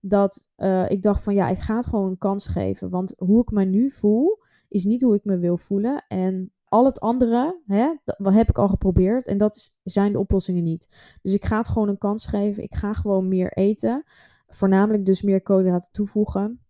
Dat 0.01 0.49
uh, 0.57 0.91
ik 0.91 1.03
dacht 1.03 1.23
van 1.23 1.35
ja, 1.35 1.49
ik 1.49 1.59
ga 1.59 1.77
het 1.77 1.87
gewoon 1.87 2.11
een 2.11 2.19
kans 2.19 2.47
geven. 2.47 2.91
Want 2.91 3.15
hoe 3.17 3.41
ik 3.43 3.51
me 3.51 3.65
nu 3.65 3.91
voel, 3.91 4.39
is 4.69 4.85
niet 4.85 5.03
hoe 5.03 5.15
ik 5.15 5.25
me 5.25 5.39
wil 5.39 5.57
voelen. 5.57 6.05
En 6.09 6.53
al 6.65 6.85
het 6.85 7.01
andere, 7.01 7.61
hè, 7.67 7.95
dat 8.05 8.35
heb 8.35 8.49
ik 8.49 8.59
al 8.59 8.69
geprobeerd. 8.69 9.27
En 9.27 9.39
dat 9.39 9.57
is, 9.57 9.77
zijn 9.83 10.13
de 10.13 10.19
oplossingen 10.19 10.65
niet. 10.65 11.17
Dus 11.23 11.33
ik 11.33 11.45
ga 11.45 11.57
het 11.57 11.69
gewoon 11.69 11.89
een 11.89 11.99
kans 11.99 12.27
geven. 12.27 12.63
Ik 12.63 12.75
ga 12.75 12.93
gewoon 12.93 13.29
meer 13.29 13.53
eten. 13.53 14.03
Voornamelijk 14.47 15.05
dus 15.05 15.23
meer 15.23 15.43
koolhydraten 15.43 15.93
toevoegen. 15.93 16.61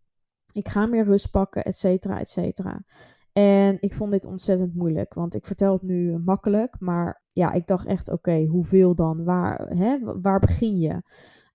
Ik 0.52 0.68
ga 0.68 0.86
meer 0.86 1.04
rust 1.04 1.30
pakken, 1.30 1.64
et 1.64 1.76
cetera, 1.76 2.20
et 2.20 2.28
cetera. 2.28 2.84
En 3.32 3.76
ik 3.80 3.94
vond 3.94 4.10
dit 4.10 4.26
ontzettend 4.26 4.74
moeilijk, 4.74 5.14
want 5.14 5.34
ik 5.34 5.46
vertel 5.46 5.72
het 5.72 5.82
nu 5.82 6.18
makkelijk, 6.18 6.76
maar 6.80 7.22
ja, 7.30 7.52
ik 7.52 7.66
dacht 7.66 7.86
echt, 7.86 8.10
oké, 8.10 8.44
hoeveel 8.44 8.94
dan? 8.94 9.24
Waar, 9.24 9.66
hè, 9.66 9.98
waar 10.20 10.38
begin 10.38 10.78
je? 10.78 11.02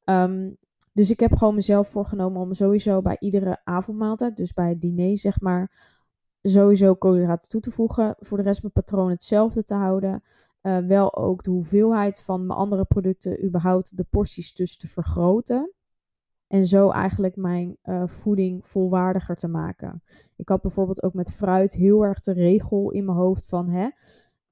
Ehm, 0.03 0.51
dus 0.93 1.11
ik 1.11 1.19
heb 1.19 1.35
gewoon 1.35 1.55
mezelf 1.55 1.87
voorgenomen 1.87 2.41
om 2.41 2.53
sowieso 2.53 3.01
bij 3.01 3.15
iedere 3.19 3.61
avondmaaltijd, 3.63 4.37
dus 4.37 4.53
bij 4.53 4.69
het 4.69 4.81
diner 4.81 5.17
zeg 5.17 5.41
maar, 5.41 5.71
sowieso 6.41 6.95
koolhydraten 6.95 7.49
toe 7.49 7.61
te 7.61 7.71
voegen. 7.71 8.15
Voor 8.19 8.37
de 8.37 8.43
rest 8.43 8.61
mijn 8.61 8.73
patroon 8.73 9.09
hetzelfde 9.09 9.63
te 9.63 9.73
houden. 9.73 10.23
Uh, 10.61 10.77
wel 10.77 11.15
ook 11.15 11.43
de 11.43 11.49
hoeveelheid 11.49 12.21
van 12.21 12.45
mijn 12.45 12.59
andere 12.59 12.85
producten, 12.85 13.45
überhaupt 13.45 13.97
de 13.97 14.05
porties 14.09 14.53
dus 14.53 14.77
te 14.77 14.87
vergroten. 14.87 15.73
En 16.47 16.65
zo 16.65 16.89
eigenlijk 16.89 17.35
mijn 17.35 17.77
uh, 17.83 18.07
voeding 18.07 18.67
volwaardiger 18.67 19.35
te 19.35 19.47
maken. 19.47 20.03
Ik 20.35 20.49
had 20.49 20.61
bijvoorbeeld 20.61 21.03
ook 21.03 21.13
met 21.13 21.33
fruit 21.33 21.73
heel 21.73 22.03
erg 22.03 22.19
de 22.19 22.33
regel 22.33 22.91
in 22.91 23.05
mijn 23.05 23.17
hoofd 23.17 23.45
van 23.45 23.69
hè, 23.69 23.89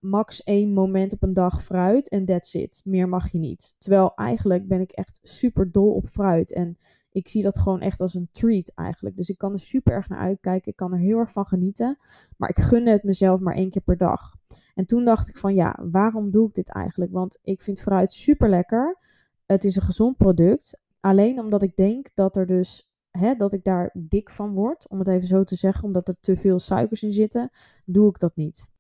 max 0.02 0.44
één 0.44 0.74
moment 0.74 1.14
op 1.14 1.24
een 1.24 1.34
dag 1.34 1.64
fruit 1.64 2.10
en 2.10 2.26
that's 2.26 2.54
it. 2.54 2.82
Meer 2.86 3.10
mag 3.10 3.32
je 3.32 3.40
niet. 3.40 3.76
Terwijl 3.78 4.16
eigenlijk 4.16 4.68
ben 4.68 4.82
ik 4.82 4.92
echt 4.92 5.20
super 5.22 5.72
dol 5.72 5.94
op 5.94 6.08
fruit. 6.08 6.54
En 6.54 6.78
ik 7.12 7.28
zie 7.28 7.44
dat 7.44 7.60
gewoon 7.60 7.82
echt 7.82 8.02
als 8.02 8.14
een 8.14 8.30
treat 8.32 8.72
eigenlijk. 8.76 9.18
Dus 9.18 9.30
ik 9.30 9.38
kan 9.38 9.54
er 9.54 9.60
super 9.60 9.94
erg 9.94 10.10
naar 10.10 10.20
uitkijken. 10.20 10.72
Ik 10.72 10.78
kan 10.78 10.94
er 10.94 11.00
heel 11.00 11.18
erg 11.18 11.32
van 11.32 11.46
genieten. 11.46 11.98
Maar 12.38 12.50
ik 12.50 12.60
gunde 12.60 12.92
het 12.92 13.04
mezelf 13.04 13.40
maar 13.40 13.56
één 13.56 13.70
keer 13.70 13.82
per 13.82 13.98
dag. 13.98 14.36
En 14.76 14.86
toen 14.86 15.06
dacht 15.06 15.30
ik 15.30 15.38
van 15.38 15.54
ja, 15.54 15.80
waarom 15.92 16.32
doe 16.32 16.48
ik 16.48 16.54
dit 16.54 16.70
eigenlijk? 16.70 17.12
Want 17.12 17.40
ik 17.44 17.62
vind 17.62 17.82
fruit 17.82 18.12
super 18.12 18.50
lekker. 18.50 18.98
Het 19.46 19.64
is 19.64 19.76
een 19.76 19.82
gezond 19.82 20.18
product. 20.18 20.80
Alleen 21.00 21.40
omdat 21.40 21.64
ik 21.64 21.76
denk 21.76 22.10
dat 22.14 22.36
er 22.36 22.46
dus 22.46 22.92
hè, 23.12 23.36
dat 23.36 23.54
ik 23.54 23.64
daar 23.64 23.96
dik 23.98 24.30
van 24.30 24.54
word, 24.54 24.90
om 24.90 25.00
het 25.00 25.08
even 25.08 25.28
zo 25.28 25.44
te 25.44 25.56
zeggen, 25.56 25.84
omdat 25.84 26.08
er 26.08 26.16
te 26.20 26.38
veel 26.38 26.60
suikers 26.60 27.04
in 27.04 27.12
zitten, 27.12 27.50
doe 27.86 28.10
ik 28.10 28.20
dat 28.20 28.36
niet. 28.36 28.71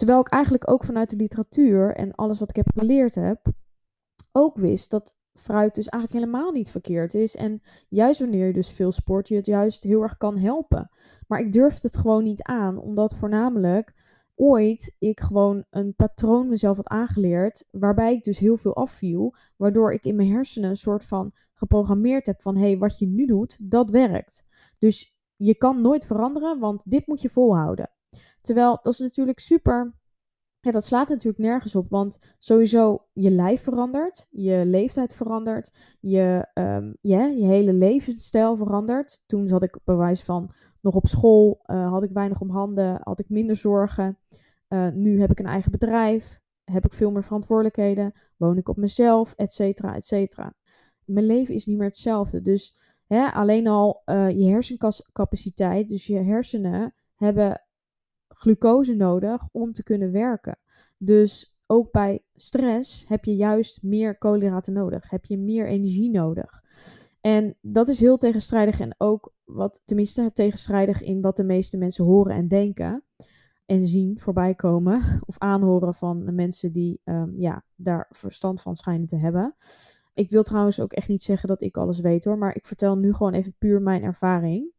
Terwijl 0.00 0.20
ik 0.20 0.28
eigenlijk 0.28 0.70
ook 0.70 0.84
vanuit 0.84 1.10
de 1.10 1.16
literatuur 1.16 1.94
en 1.94 2.14
alles 2.14 2.38
wat 2.38 2.48
ik 2.48 2.56
heb 2.56 2.70
geleerd 2.74 3.14
heb, 3.14 3.52
ook 4.32 4.56
wist 4.56 4.90
dat 4.90 5.18
fruit 5.32 5.74
dus 5.74 5.88
eigenlijk 5.88 6.24
helemaal 6.24 6.52
niet 6.52 6.70
verkeerd 6.70 7.14
is. 7.14 7.36
En 7.36 7.62
juist 7.88 8.20
wanneer 8.20 8.46
je 8.46 8.52
dus 8.52 8.72
veel 8.72 8.92
sport, 8.92 9.28
je 9.28 9.34
het 9.34 9.46
juist 9.46 9.82
heel 9.82 10.02
erg 10.02 10.16
kan 10.16 10.36
helpen. 10.36 10.90
Maar 11.26 11.40
ik 11.40 11.52
durfde 11.52 11.86
het 11.88 11.96
gewoon 11.96 12.22
niet 12.22 12.42
aan, 12.42 12.78
omdat 12.78 13.14
voornamelijk 13.14 13.94
ooit 14.34 14.94
ik 14.98 15.20
gewoon 15.20 15.64
een 15.70 15.94
patroon 15.94 16.48
mezelf 16.48 16.76
had 16.76 16.88
aangeleerd, 16.88 17.64
waarbij 17.70 18.12
ik 18.12 18.22
dus 18.22 18.38
heel 18.38 18.56
veel 18.56 18.76
afviel, 18.76 19.34
waardoor 19.56 19.92
ik 19.92 20.04
in 20.04 20.16
mijn 20.16 20.30
hersenen 20.30 20.70
een 20.70 20.76
soort 20.76 21.04
van 21.04 21.32
geprogrammeerd 21.54 22.26
heb 22.26 22.42
van 22.42 22.56
hé, 22.56 22.66
hey, 22.66 22.78
wat 22.78 22.98
je 22.98 23.06
nu 23.06 23.26
doet, 23.26 23.70
dat 23.70 23.90
werkt. 23.90 24.46
Dus 24.78 25.16
je 25.36 25.56
kan 25.56 25.80
nooit 25.80 26.06
veranderen, 26.06 26.58
want 26.58 26.82
dit 26.90 27.06
moet 27.06 27.22
je 27.22 27.28
volhouden. 27.28 27.90
Terwijl 28.40 28.78
dat 28.82 28.92
is 28.92 28.98
natuurlijk 28.98 29.38
super. 29.38 29.98
Ja, 30.60 30.70
dat 30.70 30.84
slaat 30.84 31.08
natuurlijk 31.08 31.42
nergens 31.42 31.74
op, 31.74 31.88
want 31.88 32.18
sowieso 32.38 33.06
je 33.12 33.30
lijf 33.30 33.62
verandert, 33.62 34.26
je 34.30 34.62
leeftijd 34.66 35.14
verandert, 35.14 35.96
je, 36.00 36.46
ja, 37.00 37.26
je 37.26 37.44
hele 37.44 37.72
levensstijl 37.72 38.56
verandert. 38.56 39.22
Toen 39.26 39.48
zat 39.48 39.62
ik 39.62 39.78
bewijs 39.84 40.22
van 40.22 40.50
nog 40.80 40.94
op 40.94 41.06
school, 41.06 41.62
uh, 41.66 41.90
had 41.90 42.02
ik 42.02 42.10
weinig 42.10 42.40
om 42.40 42.50
handen, 42.50 43.00
had 43.02 43.18
ik 43.18 43.28
minder 43.28 43.56
zorgen. 43.56 44.18
Uh, 44.68 44.88
nu 44.88 45.20
heb 45.20 45.30
ik 45.30 45.38
een 45.38 45.46
eigen 45.46 45.70
bedrijf, 45.70 46.40
heb 46.64 46.84
ik 46.84 46.92
veel 46.92 47.10
meer 47.10 47.24
verantwoordelijkheden, 47.24 48.12
woon 48.36 48.56
ik 48.56 48.68
op 48.68 48.76
mezelf, 48.76 49.32
et 49.36 49.52
cetera, 49.52 49.94
et 49.94 50.04
cetera 50.04 50.54
mijn 51.10 51.26
leven 51.26 51.54
is 51.54 51.66
niet 51.66 51.76
meer 51.76 51.86
hetzelfde. 51.86 52.42
Dus 52.42 52.76
hè, 53.06 53.26
alleen 53.32 53.66
al 53.66 54.02
uh, 54.06 54.30
je 54.30 54.44
hersencapaciteit, 54.44 55.88
dus 55.88 56.06
je 56.06 56.18
hersenen 56.18 56.94
hebben 57.14 57.64
glucose 58.40 58.94
nodig 58.94 59.48
om 59.52 59.72
te 59.72 59.82
kunnen 59.82 60.12
werken. 60.12 60.58
Dus 60.98 61.58
ook 61.66 61.92
bij 61.92 62.22
stress 62.34 63.04
heb 63.08 63.24
je 63.24 63.36
juist 63.36 63.82
meer 63.82 64.18
koolhydraten 64.18 64.72
nodig, 64.72 65.10
heb 65.10 65.24
je 65.24 65.38
meer 65.38 65.66
energie 65.66 66.10
nodig. 66.10 66.62
En 67.20 67.56
dat 67.60 67.88
is 67.88 68.00
heel 68.00 68.16
tegenstrijdig 68.16 68.80
en 68.80 68.94
ook 68.98 69.32
wat 69.44 69.82
tenminste 69.84 70.30
tegenstrijdig 70.32 71.02
in 71.02 71.20
wat 71.20 71.36
de 71.36 71.44
meeste 71.44 71.76
mensen 71.76 72.04
horen 72.04 72.34
en 72.34 72.48
denken 72.48 73.04
en 73.66 73.86
zien 73.86 74.20
voorbij 74.20 74.54
komen 74.54 75.02
of 75.26 75.38
aanhoren 75.38 75.94
van 75.94 76.24
de 76.24 76.32
mensen 76.32 76.72
die 76.72 77.00
um, 77.04 77.34
ja, 77.36 77.64
daar 77.74 78.06
verstand 78.10 78.60
van 78.60 78.76
schijnen 78.76 79.06
te 79.06 79.16
hebben. 79.16 79.54
Ik 80.14 80.30
wil 80.30 80.42
trouwens 80.42 80.80
ook 80.80 80.92
echt 80.92 81.08
niet 81.08 81.22
zeggen 81.22 81.48
dat 81.48 81.62
ik 81.62 81.76
alles 81.76 82.00
weet 82.00 82.24
hoor, 82.24 82.38
maar 82.38 82.56
ik 82.56 82.66
vertel 82.66 82.96
nu 82.96 83.12
gewoon 83.12 83.32
even 83.32 83.54
puur 83.58 83.82
mijn 83.82 84.02
ervaring. 84.02 84.72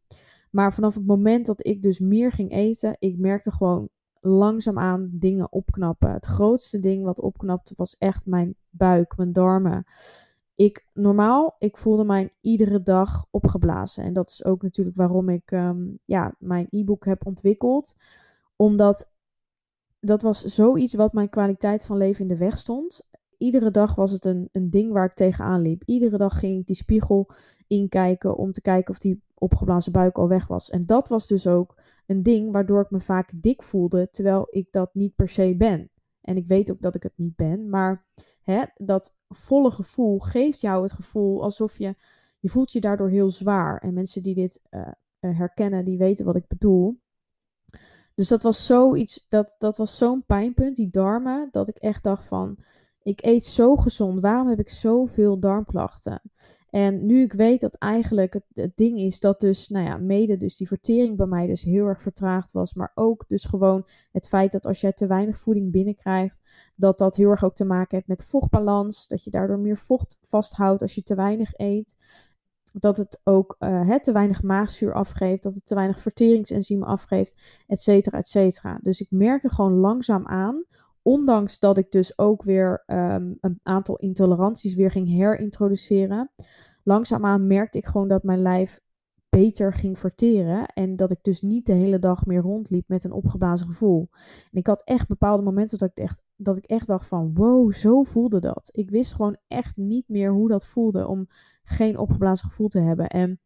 Maar 0.52 0.72
vanaf 0.72 0.94
het 0.94 1.06
moment 1.06 1.46
dat 1.46 1.66
ik 1.66 1.82
dus 1.82 1.98
meer 1.98 2.32
ging 2.32 2.52
eten, 2.52 2.96
ik 2.98 3.18
merkte 3.18 3.50
gewoon 3.50 3.88
langzaamaan 4.20 5.10
dingen 5.12 5.52
opknappen. 5.52 6.12
Het 6.12 6.26
grootste 6.26 6.78
ding 6.78 7.04
wat 7.04 7.20
opknapte 7.20 7.74
was 7.76 7.96
echt 7.98 8.26
mijn 8.26 8.54
buik, 8.70 9.16
mijn 9.16 9.32
darmen. 9.32 9.84
Ik 10.54 10.86
normaal, 10.92 11.56
ik 11.58 11.76
voelde 11.76 12.04
mij 12.04 12.34
iedere 12.40 12.82
dag 12.82 13.26
opgeblazen. 13.30 14.04
En 14.04 14.12
dat 14.12 14.30
is 14.30 14.44
ook 14.44 14.62
natuurlijk 14.62 14.96
waarom 14.96 15.28
ik 15.28 15.50
um, 15.50 15.98
ja, 16.04 16.34
mijn 16.38 16.66
e-book 16.70 17.04
heb 17.04 17.26
ontwikkeld. 17.26 17.94
Omdat 18.56 19.10
dat 20.00 20.22
was 20.22 20.44
zoiets 20.44 20.94
wat 20.94 21.12
mijn 21.12 21.28
kwaliteit 21.28 21.86
van 21.86 21.96
leven 21.96 22.22
in 22.22 22.28
de 22.28 22.36
weg 22.36 22.58
stond 22.58 23.04
iedere 23.42 23.70
dag 23.70 23.94
was 23.94 24.10
het 24.10 24.24
een, 24.24 24.48
een 24.52 24.70
ding 24.70 24.92
waar 24.92 25.04
ik 25.04 25.14
tegenaan 25.14 25.60
liep. 25.60 25.82
Iedere 25.84 26.16
dag 26.16 26.38
ging 26.38 26.60
ik 26.60 26.66
die 26.66 26.76
spiegel 26.76 27.30
inkijken 27.66 28.36
om 28.36 28.52
te 28.52 28.60
kijken 28.60 28.90
of 28.90 28.98
die 28.98 29.22
opgeblazen 29.42 29.92
buik 29.92 30.18
al 30.18 30.28
weg 30.28 30.46
was. 30.46 30.70
En 30.70 30.86
dat 30.86 31.08
was 31.08 31.26
dus 31.26 31.46
ook 31.46 31.78
een 32.06 32.22
ding 32.22 32.52
waardoor 32.52 32.80
ik 32.80 32.90
me 32.90 33.00
vaak 33.00 33.32
dik 33.34 33.62
voelde, 33.62 34.10
terwijl 34.10 34.46
ik 34.50 34.68
dat 34.70 34.94
niet 34.94 35.14
per 35.14 35.28
se 35.28 35.56
ben. 35.56 35.90
En 36.20 36.36
ik 36.36 36.46
weet 36.46 36.70
ook 36.70 36.80
dat 36.80 36.94
ik 36.94 37.02
het 37.02 37.12
niet 37.16 37.36
ben, 37.36 37.68
maar 37.68 38.06
hè, 38.42 38.62
dat 38.74 39.16
volle 39.28 39.70
gevoel 39.70 40.18
geeft 40.18 40.60
jou 40.60 40.82
het 40.82 40.92
gevoel 40.92 41.42
alsof 41.42 41.78
je, 41.78 41.94
je 42.38 42.48
voelt 42.48 42.72
je 42.72 42.80
daardoor 42.80 43.08
heel 43.08 43.30
zwaar. 43.30 43.78
En 43.78 43.94
mensen 43.94 44.22
die 44.22 44.34
dit 44.34 44.62
uh, 44.70 44.88
herkennen, 45.20 45.84
die 45.84 45.98
weten 45.98 46.24
wat 46.24 46.36
ik 46.36 46.46
bedoel. 46.48 47.00
Dus 48.14 48.28
dat 48.28 48.42
was 48.42 48.66
zoiets, 48.66 49.26
dat, 49.28 49.54
dat 49.58 49.76
was 49.76 49.98
zo'n 49.98 50.24
pijnpunt, 50.26 50.76
die 50.76 50.90
darmen, 50.90 51.48
dat 51.50 51.68
ik 51.68 51.76
echt 51.76 52.02
dacht 52.02 52.26
van, 52.26 52.58
ik 53.02 53.24
eet 53.24 53.44
zo 53.44 53.76
gezond. 53.76 54.20
Waarom 54.20 54.48
heb 54.48 54.58
ik 54.58 54.68
zoveel 54.68 55.40
darmklachten? 55.40 56.22
En 56.72 57.06
nu 57.06 57.22
ik 57.22 57.32
weet 57.32 57.60
dat 57.60 57.74
eigenlijk 57.74 58.40
het, 58.52 58.72
ding 58.76 58.98
is 58.98 59.20
dat 59.20 59.40
dus, 59.40 59.68
nou 59.68 59.86
ja, 59.86 59.96
mede 59.96 60.36
dus 60.36 60.56
die 60.56 60.66
vertering 60.66 61.16
bij 61.16 61.26
mij 61.26 61.46
dus 61.46 61.62
heel 61.62 61.86
erg 61.86 62.02
vertraagd 62.02 62.52
was. 62.52 62.74
Maar 62.74 62.92
ook 62.94 63.24
dus 63.28 63.44
gewoon 63.44 63.86
het 64.12 64.28
feit 64.28 64.52
dat 64.52 64.66
als 64.66 64.80
jij 64.80 64.92
te 64.92 65.06
weinig 65.06 65.38
voeding 65.38 65.72
binnenkrijgt, 65.72 66.40
dat 66.76 66.98
dat 66.98 67.16
heel 67.16 67.30
erg 67.30 67.44
ook 67.44 67.54
te 67.54 67.64
maken 67.64 67.96
heeft 67.96 68.08
met 68.08 68.24
vochtbalans. 68.24 69.06
Dat 69.06 69.24
je 69.24 69.30
daardoor 69.30 69.58
meer 69.58 69.78
vocht 69.78 70.18
vasthoudt 70.20 70.82
als 70.82 70.94
je 70.94 71.02
te 71.02 71.14
weinig 71.14 71.50
eet. 71.56 71.94
Dat 72.72 72.96
het 72.96 73.20
ook 73.24 73.56
uh, 73.58 73.94
te 73.94 74.12
weinig 74.12 74.42
maagzuur 74.42 74.94
afgeeft, 74.94 75.42
dat 75.42 75.54
het 75.54 75.66
te 75.66 75.74
weinig 75.74 76.00
verteringsenzymen 76.00 76.88
afgeeft, 76.88 77.62
et 77.66 77.80
cetera, 77.80 78.18
et 78.18 78.26
cetera. 78.26 78.78
Dus 78.82 79.00
ik 79.00 79.10
merkte 79.10 79.48
gewoon 79.48 79.72
langzaam 79.72 80.26
aan 80.26 80.64
ondanks 81.02 81.58
dat 81.58 81.78
ik 81.78 81.90
dus 81.90 82.18
ook 82.18 82.42
weer 82.42 82.82
um, 82.86 83.36
een 83.40 83.60
aantal 83.62 83.96
intoleranties 83.96 84.74
weer 84.74 84.90
ging 84.90 85.08
herintroduceren, 85.08 86.30
langzaamaan 86.82 87.46
merkte 87.46 87.78
ik 87.78 87.86
gewoon 87.86 88.08
dat 88.08 88.22
mijn 88.22 88.42
lijf 88.42 88.80
beter 89.28 89.72
ging 89.72 89.98
verteren 89.98 90.66
en 90.66 90.96
dat 90.96 91.10
ik 91.10 91.18
dus 91.22 91.40
niet 91.40 91.66
de 91.66 91.72
hele 91.72 91.98
dag 91.98 92.26
meer 92.26 92.40
rondliep 92.40 92.88
met 92.88 93.04
een 93.04 93.12
opgeblazen 93.12 93.66
gevoel. 93.66 94.08
En 94.50 94.58
ik 94.58 94.66
had 94.66 94.84
echt 94.84 95.08
bepaalde 95.08 95.42
momenten 95.42 95.78
dat 95.78 95.90
ik 95.90 95.98
echt, 96.04 96.22
dat 96.36 96.56
ik 96.56 96.64
echt 96.64 96.86
dacht 96.86 97.06
van 97.06 97.34
wow, 97.34 97.72
zo 97.72 98.02
voelde 98.02 98.40
dat. 98.40 98.68
Ik 98.72 98.90
wist 98.90 99.14
gewoon 99.14 99.36
echt 99.48 99.76
niet 99.76 100.08
meer 100.08 100.32
hoe 100.32 100.48
dat 100.48 100.66
voelde 100.66 101.06
om 101.06 101.26
geen 101.64 101.98
opgeblazen 101.98 102.48
gevoel 102.48 102.68
te 102.68 102.80
hebben. 102.80 103.08
En 103.08 103.40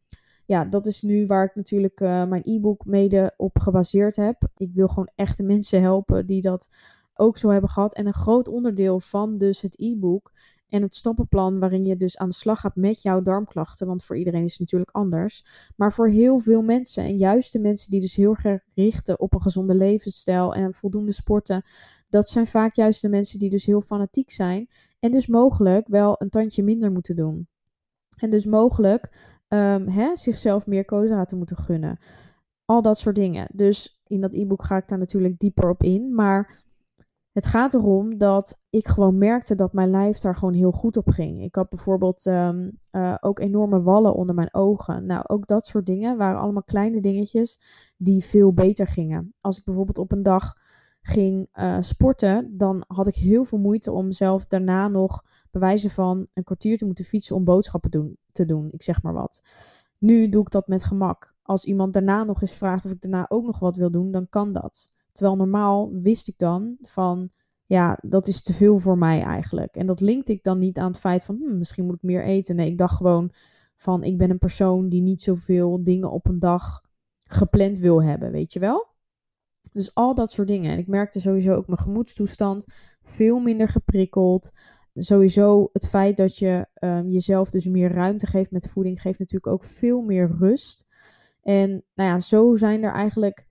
ja, 0.45 0.65
dat 0.65 0.85
is 0.85 1.01
nu 1.01 1.25
waar 1.25 1.45
ik 1.45 1.55
natuurlijk 1.55 1.99
uh, 1.99 2.25
mijn 2.25 2.41
e-book 2.45 2.85
mede 2.85 3.33
op 3.37 3.59
gebaseerd 3.59 4.15
heb. 4.15 4.47
Ik 4.57 4.73
wil 4.73 4.87
gewoon 4.87 5.09
echt 5.15 5.37
de 5.37 5.43
mensen 5.43 5.81
helpen 5.81 6.25
die 6.25 6.41
dat 6.41 6.69
ook 7.19 7.37
zo 7.37 7.49
hebben 7.49 7.69
gehad. 7.69 7.95
En 7.95 8.07
een 8.07 8.13
groot 8.13 8.47
onderdeel 8.47 8.99
van 8.99 9.37
dus 9.37 9.61
het 9.61 9.79
e-book 9.79 10.31
en 10.69 10.81
het 10.81 10.95
stappenplan 10.95 11.59
waarin 11.59 11.85
je 11.85 11.97
dus 11.97 12.17
aan 12.17 12.29
de 12.29 12.35
slag 12.35 12.59
gaat 12.59 12.75
met 12.75 13.01
jouw 13.01 13.21
darmklachten. 13.21 13.87
Want 13.87 14.03
voor 14.03 14.17
iedereen 14.17 14.43
is 14.43 14.51
het 14.51 14.59
natuurlijk 14.59 14.91
anders. 14.91 15.45
Maar 15.75 15.93
voor 15.93 16.09
heel 16.09 16.39
veel 16.39 16.61
mensen 16.61 17.03
en 17.03 17.17
juist 17.17 17.53
de 17.53 17.59
mensen 17.59 17.91
die 17.91 18.01
dus 18.01 18.15
heel 18.15 18.35
erg 18.41 18.63
richten 18.73 19.19
op 19.19 19.33
een 19.33 19.41
gezonde 19.41 19.75
levensstijl 19.75 20.53
en 20.53 20.73
voldoende 20.73 21.11
sporten. 21.11 21.63
Dat 22.09 22.27
zijn 22.27 22.47
vaak 22.47 22.75
juist 22.75 23.01
de 23.01 23.09
mensen 23.09 23.39
die 23.39 23.49
dus 23.49 23.65
heel 23.65 23.81
fanatiek 23.81 24.31
zijn. 24.31 24.69
En 24.99 25.11
dus 25.11 25.27
mogelijk 25.27 25.87
wel 25.87 26.15
een 26.17 26.29
tandje 26.29 26.63
minder 26.63 26.91
moeten 26.91 27.15
doen. 27.15 27.47
En 28.17 28.29
dus 28.29 28.45
mogelijk 28.45 29.35
um, 29.47 29.87
hè, 29.87 30.15
zichzelf 30.15 30.67
meer 30.67 30.85
koolhydraten 30.85 31.37
moeten 31.37 31.57
gunnen. 31.57 31.99
Al 32.65 32.81
dat 32.81 32.97
soort 32.97 33.15
dingen. 33.15 33.47
Dus 33.53 34.01
in 34.07 34.21
dat 34.21 34.33
e-book 34.33 34.63
ga 34.63 34.77
ik 34.77 34.87
daar 34.87 34.97
natuurlijk 34.97 35.39
dieper 35.39 35.69
op 35.69 35.83
in. 35.83 36.15
Maar 36.15 36.65
het 37.37 37.45
gaat 37.45 37.73
erom 37.73 38.17
dat 38.17 38.59
ik 38.69 38.87
gewoon 38.87 39.17
merkte 39.17 39.55
dat 39.55 39.73
mijn 39.73 39.89
lijf 39.89 40.17
daar 40.17 40.35
gewoon 40.35 40.53
heel 40.53 40.71
goed 40.71 40.97
op 40.97 41.09
ging. 41.09 41.41
Ik 41.41 41.55
had 41.55 41.69
bijvoorbeeld 41.69 42.25
ehm, 42.25 42.69
eh, 42.91 43.15
ook 43.19 43.39
enorme 43.39 43.81
wallen 43.81 44.13
onder 44.13 44.35
mijn 44.35 44.53
ogen. 44.53 45.05
Nou, 45.05 45.23
ook 45.27 45.47
dat 45.47 45.65
soort 45.65 45.85
dingen 45.85 46.17
waren 46.17 46.39
allemaal 46.39 46.63
kleine 46.63 47.01
dingetjes 47.01 47.59
die 47.97 48.23
veel 48.23 48.53
beter 48.53 48.87
gingen. 48.87 49.33
Als 49.41 49.57
ik 49.57 49.63
bijvoorbeeld 49.63 49.97
op 49.97 50.11
een 50.11 50.23
dag 50.23 50.53
ging 51.01 51.49
uh, 51.53 51.77
sporten, 51.79 52.57
dan 52.57 52.83
had 52.87 53.07
ik 53.07 53.15
heel 53.15 53.43
veel 53.43 53.59
moeite 53.59 53.91
om 53.91 54.11
zelf 54.11 54.45
daarna 54.45 54.87
nog 54.87 55.23
bewijzen 55.51 55.89
van 55.89 56.27
een 56.33 56.43
kwartier 56.43 56.77
te 56.77 56.85
moeten 56.85 57.05
fietsen 57.05 57.35
om 57.35 57.43
boodschappen 57.43 57.91
doen, 57.91 58.17
te 58.31 58.45
doen. 58.45 58.67
Ik 58.71 58.83
zeg 58.83 59.01
maar 59.01 59.13
wat. 59.13 59.41
Nu 59.97 60.29
doe 60.29 60.41
ik 60.41 60.51
dat 60.51 60.67
met 60.67 60.83
gemak. 60.83 61.35
Als 61.41 61.65
iemand 61.65 61.93
daarna 61.93 62.23
nog 62.23 62.41
eens 62.41 62.55
vraagt 62.55 62.85
of 62.85 62.91
ik 62.91 63.01
daarna 63.01 63.25
ook 63.29 63.45
nog 63.45 63.59
wat 63.59 63.75
wil 63.75 63.91
doen, 63.91 64.11
dan 64.11 64.29
kan 64.29 64.51
dat. 64.51 64.95
Terwijl 65.17 65.37
normaal 65.37 65.91
wist 66.01 66.27
ik 66.27 66.37
dan 66.37 66.77
van, 66.81 67.29
ja, 67.63 67.99
dat 68.01 68.27
is 68.27 68.41
te 68.41 68.53
veel 68.53 68.77
voor 68.77 68.97
mij 68.97 69.21
eigenlijk. 69.21 69.75
En 69.75 69.85
dat 69.85 69.99
linkte 69.99 70.31
ik 70.31 70.43
dan 70.43 70.59
niet 70.59 70.77
aan 70.77 70.91
het 70.91 70.99
feit 70.99 71.23
van, 71.23 71.35
hm, 71.35 71.57
misschien 71.57 71.85
moet 71.85 71.95
ik 71.95 72.01
meer 72.01 72.23
eten. 72.23 72.55
Nee, 72.55 72.69
ik 72.69 72.77
dacht 72.77 72.95
gewoon 72.95 73.31
van, 73.75 74.03
ik 74.03 74.17
ben 74.17 74.29
een 74.29 74.37
persoon 74.37 74.89
die 74.89 75.01
niet 75.01 75.21
zoveel 75.21 75.83
dingen 75.83 76.11
op 76.11 76.27
een 76.27 76.39
dag 76.39 76.81
gepland 77.17 77.79
wil 77.79 78.03
hebben, 78.03 78.31
weet 78.31 78.53
je 78.53 78.59
wel? 78.59 78.87
Dus 79.71 79.93
al 79.93 80.15
dat 80.15 80.31
soort 80.31 80.47
dingen. 80.47 80.71
En 80.71 80.77
ik 80.77 80.87
merkte 80.87 81.19
sowieso 81.19 81.53
ook 81.53 81.67
mijn 81.67 81.79
gemoedstoestand 81.79 82.65
veel 83.01 83.39
minder 83.39 83.67
geprikkeld. 83.67 84.51
Sowieso 84.93 85.69
het 85.73 85.87
feit 85.87 86.17
dat 86.17 86.37
je 86.37 86.67
um, 86.79 87.09
jezelf 87.09 87.49
dus 87.49 87.65
meer 87.65 87.91
ruimte 87.91 88.27
geeft 88.27 88.51
met 88.51 88.69
voeding, 88.69 89.01
geeft 89.01 89.19
natuurlijk 89.19 89.53
ook 89.53 89.63
veel 89.63 90.01
meer 90.01 90.31
rust. 90.39 90.85
En 91.41 91.69
nou 91.93 92.09
ja, 92.09 92.19
zo 92.19 92.55
zijn 92.55 92.83
er 92.83 92.93
eigenlijk 92.93 93.46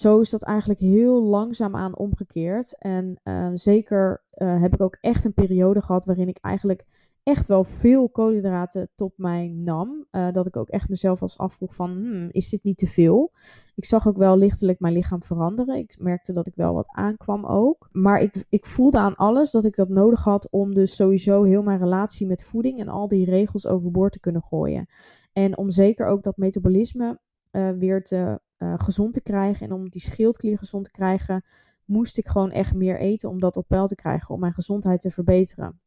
zo 0.00 0.20
is 0.20 0.30
dat 0.30 0.44
eigenlijk 0.44 0.80
heel 0.80 1.22
langzaam 1.22 1.76
aan 1.76 1.96
omgekeerd. 1.96 2.78
En 2.78 3.20
uh, 3.24 3.50
zeker 3.54 4.24
uh, 4.34 4.60
heb 4.60 4.74
ik 4.74 4.80
ook 4.80 4.96
echt 5.00 5.24
een 5.24 5.34
periode 5.34 5.82
gehad 5.82 6.04
waarin 6.04 6.28
ik 6.28 6.38
eigenlijk 6.40 6.84
echt 7.22 7.46
wel 7.46 7.64
veel 7.64 8.08
koolhydraten 8.08 8.90
tot 8.94 9.12
mij 9.16 9.48
nam. 9.48 10.06
Uh, 10.10 10.30
dat 10.30 10.46
ik 10.46 10.56
ook 10.56 10.68
echt 10.68 10.88
mezelf 10.88 11.22
als 11.22 11.38
afvroeg 11.38 11.74
van, 11.74 11.90
hmm, 11.90 12.28
is 12.30 12.48
dit 12.48 12.62
niet 12.62 12.78
te 12.78 12.86
veel? 12.86 13.32
Ik 13.74 13.84
zag 13.84 14.08
ook 14.08 14.16
wel 14.16 14.36
lichtelijk 14.36 14.80
mijn 14.80 14.92
lichaam 14.92 15.22
veranderen. 15.22 15.76
Ik 15.76 15.96
merkte 15.98 16.32
dat 16.32 16.46
ik 16.46 16.54
wel 16.54 16.74
wat 16.74 16.88
aankwam 16.88 17.46
ook. 17.46 17.88
Maar 17.92 18.20
ik, 18.20 18.44
ik 18.48 18.66
voelde 18.66 18.98
aan 18.98 19.16
alles 19.16 19.50
dat 19.50 19.64
ik 19.64 19.76
dat 19.76 19.88
nodig 19.88 20.24
had 20.24 20.50
om 20.50 20.74
dus 20.74 20.96
sowieso 20.96 21.42
heel 21.42 21.62
mijn 21.62 21.78
relatie 21.78 22.26
met 22.26 22.44
voeding 22.44 22.78
en 22.78 22.88
al 22.88 23.08
die 23.08 23.24
regels 23.24 23.66
overboord 23.66 24.12
te 24.12 24.20
kunnen 24.20 24.42
gooien. 24.42 24.86
En 25.32 25.58
om 25.58 25.70
zeker 25.70 26.06
ook 26.06 26.22
dat 26.22 26.36
metabolisme 26.36 27.20
uh, 27.52 27.70
weer 27.70 28.02
te 28.02 28.40
uh, 28.62 28.74
gezond 28.76 29.12
te 29.12 29.22
krijgen 29.22 29.66
en 29.66 29.72
om 29.72 29.88
die 29.88 30.00
schildklier 30.00 30.58
gezond 30.58 30.84
te 30.84 30.90
krijgen, 30.90 31.44
moest 31.84 32.18
ik 32.18 32.28
gewoon 32.28 32.50
echt 32.50 32.74
meer 32.74 32.98
eten 32.98 33.28
om 33.28 33.40
dat 33.40 33.56
op 33.56 33.68
peil 33.68 33.86
te 33.86 33.94
krijgen, 33.94 34.34
om 34.34 34.40
mijn 34.40 34.54
gezondheid 34.54 35.00
te 35.00 35.10
verbeteren. 35.10 35.80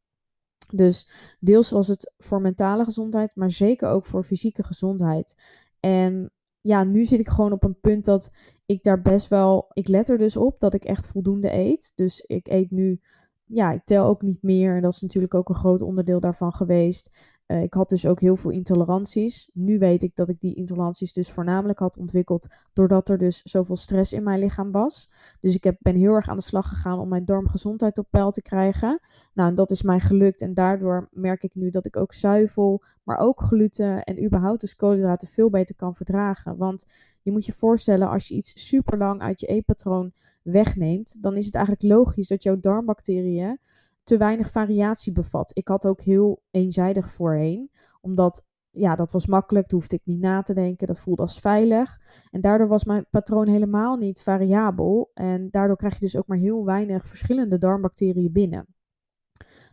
Dus 0.74 1.08
deels 1.40 1.70
was 1.70 1.88
het 1.88 2.14
voor 2.18 2.42
mentale 2.42 2.84
gezondheid, 2.84 3.36
maar 3.36 3.52
zeker 3.52 3.90
ook 3.90 4.06
voor 4.06 4.24
fysieke 4.24 4.64
gezondheid. 4.64 5.36
En 5.80 6.32
ja, 6.62 6.84
nu 6.84 7.06
zit 7.06 7.20
ik 7.20 7.28
gewoon 7.28 7.52
op 7.52 7.64
een 7.64 7.80
punt 7.80 8.06
dat 8.06 8.34
ik 8.66 8.84
daar 8.84 9.02
best 9.02 9.28
wel. 9.28 9.70
Ik 9.74 9.88
let 9.88 10.10
er 10.10 10.18
dus 10.18 10.38
op 10.38 10.60
dat 10.60 10.74
ik 10.74 10.84
echt 10.84 11.08
voldoende 11.08 11.54
eet. 11.54 11.92
Dus 11.96 12.22
ik 12.22 12.48
eet 12.48 12.72
nu. 12.72 13.02
Ja, 13.46 13.72
ik 13.72 13.84
tel 13.86 14.06
ook 14.06 14.22
niet 14.22 14.42
meer. 14.42 14.76
En 14.76 14.82
dat 14.82 14.94
is 14.94 15.02
natuurlijk 15.02 15.34
ook 15.34 15.50
een 15.50 15.56
groot 15.56 15.82
onderdeel 15.82 16.20
daarvan 16.20 16.54
geweest. 16.54 17.33
Uh, 17.54 17.62
ik 17.62 17.74
had 17.74 17.90
dus 17.90 18.06
ook 18.06 18.20
heel 18.20 18.36
veel 18.36 18.52
intoleranties. 18.52 19.50
Nu 19.54 19.78
weet 19.78 20.04
ik 20.04 20.16
dat 20.16 20.30
ik 20.30 20.40
die 20.40 20.56
intoleranties 20.56 21.14
dus 21.14 21.32
voornamelijk 21.32 21.80
had 21.80 21.98
ontwikkeld 21.98 22.48
doordat 22.74 23.10
er 23.10 23.18
dus 23.18 23.42
zoveel 23.42 23.76
stress 23.76 24.14
in 24.14 24.24
mijn 24.24 24.40
lichaam 24.40 24.72
was. 24.72 25.10
Dus 25.40 25.56
ik 25.56 25.64
heb, 25.64 25.78
ben 25.80 25.96
heel 25.96 26.14
erg 26.14 26.30
aan 26.30 26.36
de 26.36 26.42
slag 26.42 26.68
gegaan 26.68 27.00
om 27.00 27.10
mijn 27.10 27.26
darmgezondheid 27.26 27.98
op 27.98 28.08
peil 28.10 28.32
te 28.32 28.42
krijgen. 28.42 29.00
Nou, 29.34 29.54
dat 29.54 29.72
is 29.72 29.82
mij 29.82 30.00
gelukt 30.00 30.42
en 30.42 30.54
daardoor 30.54 31.08
merk 31.12 31.44
ik 31.44 31.56
nu 31.56 31.70
dat 31.70 31.86
ik 31.86 31.98
ook 31.98 32.14
zuivel, 32.14 32.84
maar 33.04 33.18
ook 33.18 33.42
gluten 33.42 34.04
en 34.04 34.26
überhaupt 34.26 34.62
dus 34.62 34.76
koolhydraten 34.76 35.28
veel 35.28 35.50
beter 35.50 35.76
kan 35.76 35.96
verdragen. 35.96 36.58
Want 36.58 36.86
je 37.22 37.32
moet 37.32 37.46
je 37.46 37.54
voorstellen, 37.54 38.10
als 38.10 38.28
je 38.28 38.36
iets 38.36 38.68
super 38.68 38.98
lang 38.98 39.22
uit 39.22 39.40
je 39.40 39.48
eetpatroon 39.48 40.14
wegneemt, 40.42 41.22
dan 41.22 41.36
is 41.36 41.46
het 41.46 41.56
eigenlijk 41.56 41.86
logisch 41.86 42.28
dat 42.28 42.44
jouw 42.44 42.60
darmbacteriën 42.60 43.60
te 44.04 44.18
weinig 44.18 44.52
variatie 44.52 45.12
bevat. 45.12 45.52
Ik 45.54 45.68
had 45.68 45.86
ook 45.86 46.02
heel 46.02 46.44
eenzijdig 46.52 47.10
voorheen, 47.10 47.72
omdat 48.02 48.46
ja, 48.70 48.96
dat 48.96 49.12
was 49.12 49.28
makkelijk, 49.28 49.70
daar 49.70 49.80
hoefde 49.80 49.96
ik 49.96 50.02
niet 50.06 50.20
na 50.20 50.42
te 50.42 50.54
denken, 50.54 50.88
dat 50.88 51.00
voelde 51.00 51.22
als 51.22 51.40
veilig. 51.40 52.02
En 52.32 52.42
daardoor 52.42 52.68
was 52.68 52.84
mijn 52.84 53.06
patroon 53.10 53.48
helemaal 53.48 53.96
niet 53.96 54.22
variabel 54.22 55.12
en 55.14 55.50
daardoor 55.50 55.78
krijg 55.78 55.94
je 55.94 56.00
dus 56.00 56.18
ook 56.18 56.28
maar 56.28 56.38
heel 56.38 56.66
weinig 56.66 57.08
verschillende 57.08 57.58
darmbacteriën 57.58 58.32
binnen. 58.32 58.68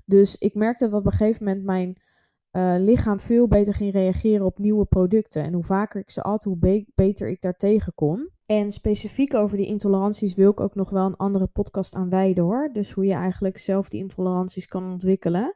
Dus 0.04 0.36
ik 0.36 0.54
merkte 0.54 0.88
dat 0.88 1.00
op 1.00 1.06
een 1.06 1.12
gegeven 1.12 1.44
moment 1.44 1.64
mijn 1.64 2.00
uh, 2.52 2.74
lichaam 2.78 3.20
veel 3.20 3.46
beter 3.46 3.74
ging 3.74 3.92
reageren 3.92 4.46
op 4.46 4.58
nieuwe 4.58 4.84
producten. 4.84 5.42
En 5.42 5.52
hoe 5.52 5.64
vaker 5.64 6.00
ik 6.00 6.10
ze 6.10 6.22
at, 6.22 6.44
hoe 6.44 6.56
be 6.56 6.86
beter 6.94 7.28
ik 7.28 7.40
daar 7.40 7.56
tegen 7.56 7.94
kon. 7.94 8.30
En 8.50 8.70
specifiek 8.70 9.34
over 9.34 9.56
die 9.56 9.66
intoleranties 9.66 10.34
wil 10.34 10.50
ik 10.50 10.60
ook 10.60 10.74
nog 10.74 10.90
wel 10.90 11.06
een 11.06 11.16
andere 11.16 11.46
podcast 11.46 11.94
aan 11.94 12.08
wijden 12.08 12.44
hoor. 12.44 12.70
Dus 12.72 12.92
hoe 12.92 13.04
je 13.04 13.12
eigenlijk 13.12 13.58
zelf 13.58 13.88
die 13.88 14.00
intoleranties 14.00 14.66
kan 14.66 14.84
ontwikkelen. 14.84 15.54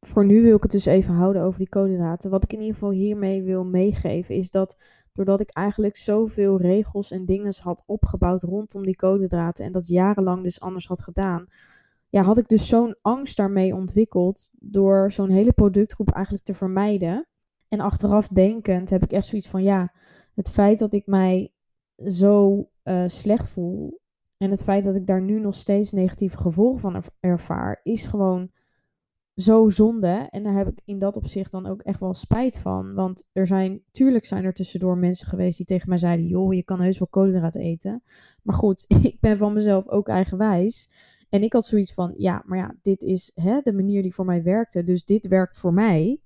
Voor 0.00 0.26
nu 0.26 0.42
wil 0.42 0.56
ik 0.56 0.62
het 0.62 0.70
dus 0.70 0.84
even 0.84 1.14
houden 1.14 1.42
over 1.42 1.58
die 1.58 1.68
koolhydraten. 1.68 2.30
Wat 2.30 2.42
ik 2.44 2.52
in 2.52 2.58
ieder 2.58 2.74
geval 2.74 2.90
hiermee 2.90 3.42
wil 3.42 3.64
meegeven 3.64 4.34
is 4.34 4.50
dat 4.50 4.76
doordat 5.12 5.40
ik 5.40 5.50
eigenlijk 5.50 5.96
zoveel 5.96 6.60
regels 6.60 7.10
en 7.10 7.24
dingen 7.24 7.54
had 7.62 7.82
opgebouwd 7.86 8.42
rondom 8.42 8.82
die 8.82 8.96
koolhydraten 8.96 9.64
en 9.64 9.72
dat 9.72 9.86
jarenlang 9.86 10.42
dus 10.42 10.60
anders 10.60 10.86
had 10.86 11.02
gedaan, 11.02 11.46
ja, 12.08 12.22
had 12.22 12.38
ik 12.38 12.48
dus 12.48 12.68
zo'n 12.68 12.96
angst 13.02 13.36
daarmee 13.36 13.74
ontwikkeld 13.74 14.50
door 14.52 15.12
zo'n 15.12 15.30
hele 15.30 15.52
productgroep 15.52 16.10
eigenlijk 16.10 16.44
te 16.44 16.54
vermijden. 16.54 17.28
En 17.68 17.80
achteraf 17.80 18.28
denkend 18.28 18.90
heb 18.90 19.02
ik 19.02 19.12
echt 19.12 19.26
zoiets 19.26 19.48
van 19.48 19.62
ja, 19.62 19.92
het 20.34 20.50
feit 20.50 20.78
dat 20.78 20.92
ik 20.92 21.06
mij 21.06 21.53
zo 21.96 22.68
uh, 22.84 23.08
slecht 23.08 23.48
voel 23.48 24.00
en 24.36 24.50
het 24.50 24.64
feit 24.64 24.84
dat 24.84 24.96
ik 24.96 25.06
daar 25.06 25.22
nu 25.22 25.40
nog 25.40 25.54
steeds 25.54 25.92
negatieve 25.92 26.36
gevolgen 26.36 26.80
van 26.80 27.02
ervaar, 27.20 27.80
is 27.82 28.06
gewoon 28.06 28.50
zo 29.34 29.68
zonde. 29.68 30.26
En 30.30 30.42
daar 30.42 30.56
heb 30.56 30.68
ik 30.68 30.80
in 30.84 30.98
dat 30.98 31.16
opzicht 31.16 31.50
dan 31.50 31.66
ook 31.66 31.82
echt 31.82 32.00
wel 32.00 32.14
spijt 32.14 32.58
van. 32.58 32.94
Want 32.94 33.24
er 33.32 33.46
zijn, 33.46 33.82
tuurlijk 33.90 34.24
zijn 34.24 34.44
er 34.44 34.52
tussendoor 34.52 34.98
mensen 34.98 35.28
geweest 35.28 35.56
die 35.56 35.66
tegen 35.66 35.88
mij 35.88 35.98
zeiden: 35.98 36.26
joh, 36.26 36.54
je 36.54 36.64
kan 36.64 36.80
heus 36.80 36.98
wel 36.98 37.08
koolhydraten 37.08 37.60
eten. 37.60 38.02
Maar 38.42 38.56
goed, 38.56 38.84
ik 39.02 39.20
ben 39.20 39.36
van 39.36 39.52
mezelf 39.52 39.88
ook 39.88 40.08
eigenwijs. 40.08 40.88
En 41.28 41.42
ik 41.42 41.52
had 41.52 41.66
zoiets 41.66 41.94
van: 41.94 42.14
ja, 42.16 42.42
maar 42.46 42.58
ja, 42.58 42.74
dit 42.82 43.02
is 43.02 43.30
hè, 43.34 43.60
de 43.62 43.72
manier 43.72 44.02
die 44.02 44.14
voor 44.14 44.24
mij 44.24 44.42
werkte. 44.42 44.82
Dus 44.82 45.04
dit 45.04 45.26
werkt 45.26 45.58
voor 45.58 45.72
mij 45.72 46.20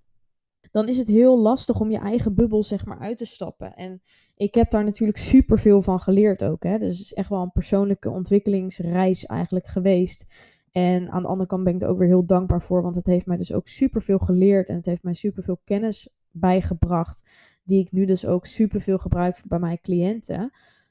dan 0.70 0.88
is 0.88 0.98
het 0.98 1.08
heel 1.08 1.38
lastig 1.38 1.80
om 1.80 1.90
je 1.90 1.98
eigen 1.98 2.34
bubbel 2.34 2.62
zeg 2.62 2.84
maar 2.84 2.98
uit 2.98 3.16
te 3.16 3.24
stappen. 3.24 3.74
En 3.74 4.02
ik 4.34 4.54
heb 4.54 4.70
daar 4.70 4.84
natuurlijk 4.84 5.18
super 5.18 5.58
veel 5.58 5.82
van 5.82 6.00
geleerd 6.00 6.44
ook. 6.44 6.62
Hè? 6.62 6.78
Dus 6.78 6.98
het 6.98 7.06
is 7.06 7.14
echt 7.14 7.28
wel 7.28 7.42
een 7.42 7.52
persoonlijke 7.52 8.10
ontwikkelingsreis 8.10 9.26
eigenlijk 9.26 9.66
geweest. 9.66 10.26
En 10.70 11.10
aan 11.10 11.22
de 11.22 11.28
andere 11.28 11.48
kant 11.48 11.64
ben 11.64 11.74
ik 11.74 11.82
er 11.82 11.88
ook 11.88 11.98
weer 11.98 12.08
heel 12.08 12.26
dankbaar 12.26 12.62
voor, 12.62 12.82
want 12.82 12.94
het 12.94 13.06
heeft 13.06 13.26
mij 13.26 13.36
dus 13.36 13.52
ook 13.52 13.66
super 13.66 14.02
veel 14.02 14.18
geleerd 14.18 14.68
en 14.68 14.76
het 14.76 14.86
heeft 14.86 15.02
mij 15.02 15.14
super 15.14 15.42
veel 15.42 15.60
kennis 15.64 16.08
bijgebracht, 16.30 17.30
die 17.64 17.80
ik 17.80 17.92
nu 17.92 18.04
dus 18.04 18.26
ook 18.26 18.46
super 18.46 18.80
veel 18.80 18.98
gebruik 18.98 19.42
bij 19.46 19.58
mijn 19.58 19.80
cliënten. 19.80 20.40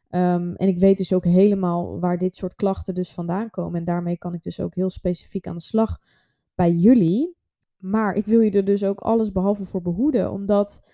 Um, 0.09 0.55
en 0.55 0.67
ik 0.67 0.79
weet 0.79 0.97
dus 0.97 1.13
ook 1.13 1.23
helemaal 1.23 1.99
waar 1.99 2.17
dit 2.17 2.35
soort 2.35 2.55
klachten 2.55 2.95
dus 2.95 3.13
vandaan 3.13 3.49
komen. 3.49 3.79
En 3.79 3.85
daarmee 3.85 4.17
kan 4.17 4.33
ik 4.33 4.43
dus 4.43 4.59
ook 4.59 4.75
heel 4.75 4.89
specifiek 4.89 5.47
aan 5.47 5.55
de 5.55 5.61
slag 5.61 5.99
bij 6.55 6.71
jullie. 6.71 7.36
Maar 7.77 8.13
ik 8.13 8.25
wil 8.25 8.39
je 8.39 8.51
er 8.51 8.65
dus 8.65 8.83
ook 8.83 8.99
alles 8.99 9.31
behalve 9.31 9.65
voor 9.65 9.81
behoeden, 9.81 10.31
omdat 10.31 10.89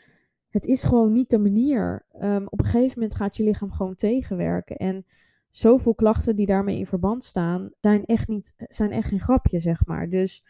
het 0.49 0.65
is 0.65 0.83
gewoon 0.83 1.11
niet 1.11 1.29
de 1.29 1.39
manier. 1.39 2.05
Um, 2.13 2.47
op 2.49 2.59
een 2.59 2.65
gegeven 2.65 2.99
moment 2.99 3.17
gaat 3.17 3.37
je 3.37 3.43
lichaam 3.43 3.71
gewoon 3.71 3.95
tegenwerken. 3.95 4.75
En 4.75 5.05
zoveel 5.49 5.95
klachten 5.95 6.35
die 6.35 6.45
daarmee 6.45 6.77
in 6.77 6.85
verband 6.85 7.23
staan, 7.23 7.71
zijn 7.81 8.05
echt, 8.05 8.27
niet, 8.27 8.53
zijn 8.55 8.91
echt 8.91 9.07
geen 9.07 9.21
grapje, 9.21 9.59
zeg 9.59 9.85
maar. 9.85 10.09
Dus 10.09 10.43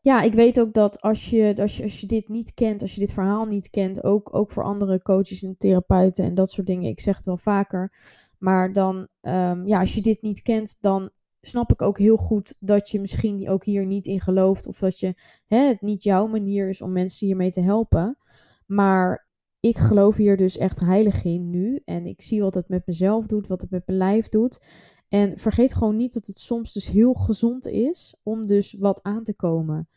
ja, 0.00 0.22
ik 0.22 0.34
weet 0.34 0.60
ook 0.60 0.72
dat 0.72 1.00
als 1.00 1.30
je, 1.30 1.56
als 1.56 1.76
je, 1.76 1.82
als 1.82 2.00
je 2.00 2.06
dit 2.06 2.28
niet 2.28 2.54
kent, 2.54 2.82
als 2.82 2.94
je 2.94 3.00
dit 3.00 3.12
verhaal 3.12 3.44
niet 3.44 3.70
kent, 3.70 4.04
ook, 4.04 4.34
ook 4.34 4.50
voor 4.50 4.64
andere 4.64 5.02
coaches 5.02 5.42
en 5.42 5.56
therapeuten 5.58 6.24
en 6.24 6.34
dat 6.34 6.50
soort 6.50 6.66
dingen, 6.66 6.90
ik 6.90 7.00
zeg 7.00 7.16
het 7.16 7.24
wel 7.24 7.36
vaker, 7.36 7.92
maar 8.38 8.72
dan, 8.72 9.08
um, 9.20 9.66
ja, 9.66 9.80
als 9.80 9.94
je 9.94 10.00
dit 10.00 10.22
niet 10.22 10.42
kent, 10.42 10.76
dan 10.80 11.10
snap 11.46 11.72
ik 11.72 11.82
ook 11.82 11.98
heel 11.98 12.16
goed 12.16 12.54
dat 12.60 12.90
je 12.90 13.00
misschien 13.00 13.48
ook 13.48 13.64
hier 13.64 13.86
niet 13.86 14.06
in 14.06 14.20
gelooft. 14.20 14.66
Of 14.66 14.78
dat 14.78 15.00
je, 15.00 15.14
hè, 15.46 15.58
het 15.58 15.80
niet 15.80 16.02
jouw 16.02 16.26
manier 16.26 16.68
is 16.68 16.82
om 16.82 16.92
mensen 16.92 17.26
hiermee 17.26 17.50
te 17.50 17.60
helpen. 17.60 18.18
Maar 18.66 19.28
ik 19.60 19.78
geloof 19.78 20.16
hier 20.16 20.36
dus 20.36 20.58
echt 20.58 20.80
heilig 20.80 21.24
in 21.24 21.50
nu. 21.50 21.80
En 21.84 22.06
ik 22.06 22.22
zie 22.22 22.42
wat 22.42 22.54
het 22.54 22.68
met 22.68 22.86
mezelf 22.86 23.26
doet, 23.26 23.46
wat 23.46 23.60
het 23.60 23.70
met 23.70 23.86
mijn 23.86 23.98
lijf 23.98 24.28
doet. 24.28 24.66
En 25.08 25.38
vergeet 25.38 25.74
gewoon 25.74 25.96
niet 25.96 26.14
dat 26.14 26.26
het 26.26 26.38
soms 26.38 26.72
dus 26.72 26.88
heel 26.88 27.14
gezond 27.14 27.66
is 27.66 28.14
om 28.22 28.46
dus 28.46 28.76
wat 28.78 29.02
aan 29.02 29.22
te 29.22 29.34
komen. 29.34 29.88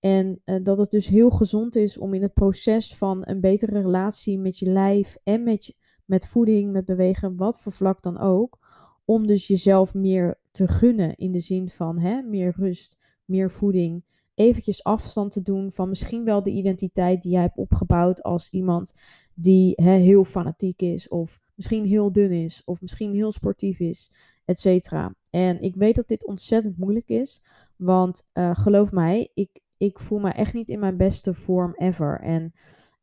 En 0.00 0.40
uh, 0.44 0.62
dat 0.62 0.78
het 0.78 0.90
dus 0.90 1.08
heel 1.08 1.30
gezond 1.30 1.76
is 1.76 1.98
om 1.98 2.14
in 2.14 2.22
het 2.22 2.34
proces 2.34 2.96
van 2.96 3.22
een 3.24 3.40
betere 3.40 3.80
relatie 3.80 4.38
met 4.38 4.58
je 4.58 4.70
lijf 4.70 5.16
en 5.22 5.42
met, 5.42 5.74
met 6.04 6.26
voeding, 6.26 6.72
met 6.72 6.84
bewegen, 6.84 7.36
wat 7.36 7.60
voor 7.60 7.72
vlak 7.72 8.02
dan 8.02 8.18
ook, 8.18 8.58
om 9.06 9.26
dus 9.26 9.46
jezelf 9.46 9.94
meer 9.94 10.38
te 10.50 10.68
gunnen 10.68 11.16
in 11.16 11.32
de 11.32 11.40
zin 11.40 11.70
van 11.70 11.98
hè, 11.98 12.22
meer 12.22 12.54
rust, 12.56 12.96
meer 13.24 13.50
voeding, 13.50 14.04
eventjes 14.34 14.84
afstand 14.84 15.32
te 15.32 15.42
doen 15.42 15.72
van 15.72 15.88
misschien 15.88 16.24
wel 16.24 16.42
de 16.42 16.50
identiteit 16.50 17.22
die 17.22 17.32
jij 17.32 17.40
hebt 17.40 17.56
opgebouwd 17.56 18.22
als 18.22 18.50
iemand 18.50 18.92
die 19.34 19.72
hè, 19.74 19.90
heel 19.90 20.24
fanatiek 20.24 20.82
is 20.82 21.08
of 21.08 21.40
misschien 21.54 21.84
heel 21.84 22.12
dun 22.12 22.30
is 22.30 22.62
of 22.64 22.80
misschien 22.80 23.14
heel 23.14 23.32
sportief 23.32 23.80
is, 23.80 24.10
et 24.44 24.58
cetera. 24.58 25.14
En 25.30 25.60
ik 25.60 25.74
weet 25.74 25.94
dat 25.94 26.08
dit 26.08 26.26
ontzettend 26.26 26.78
moeilijk 26.78 27.08
is, 27.08 27.42
want 27.76 28.28
uh, 28.34 28.56
geloof 28.56 28.92
mij, 28.92 29.30
ik, 29.34 29.60
ik 29.76 29.98
voel 29.98 30.18
me 30.18 30.30
echt 30.30 30.54
niet 30.54 30.68
in 30.68 30.78
mijn 30.78 30.96
beste 30.96 31.34
vorm 31.34 31.74
ever. 31.74 32.20
En 32.20 32.52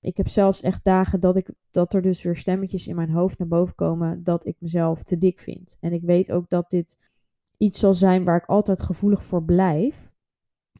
ik 0.03 0.17
heb 0.17 0.27
zelfs 0.27 0.61
echt 0.61 0.83
dagen 0.83 1.19
dat, 1.19 1.37
ik, 1.37 1.49
dat 1.71 1.93
er 1.93 2.01
dus 2.01 2.23
weer 2.23 2.35
stemmetjes 2.35 2.87
in 2.87 2.95
mijn 2.95 3.09
hoofd 3.09 3.37
naar 3.37 3.47
boven 3.47 3.75
komen 3.75 4.23
dat 4.23 4.47
ik 4.47 4.55
mezelf 4.59 5.03
te 5.03 5.17
dik 5.17 5.39
vind. 5.39 5.77
En 5.79 5.93
ik 5.93 6.01
weet 6.01 6.31
ook 6.31 6.49
dat 6.49 6.69
dit 6.69 6.97
iets 7.57 7.79
zal 7.79 7.93
zijn 7.93 8.23
waar 8.23 8.37
ik 8.37 8.45
altijd 8.45 8.81
gevoelig 8.81 9.23
voor 9.23 9.43
blijf. 9.43 10.11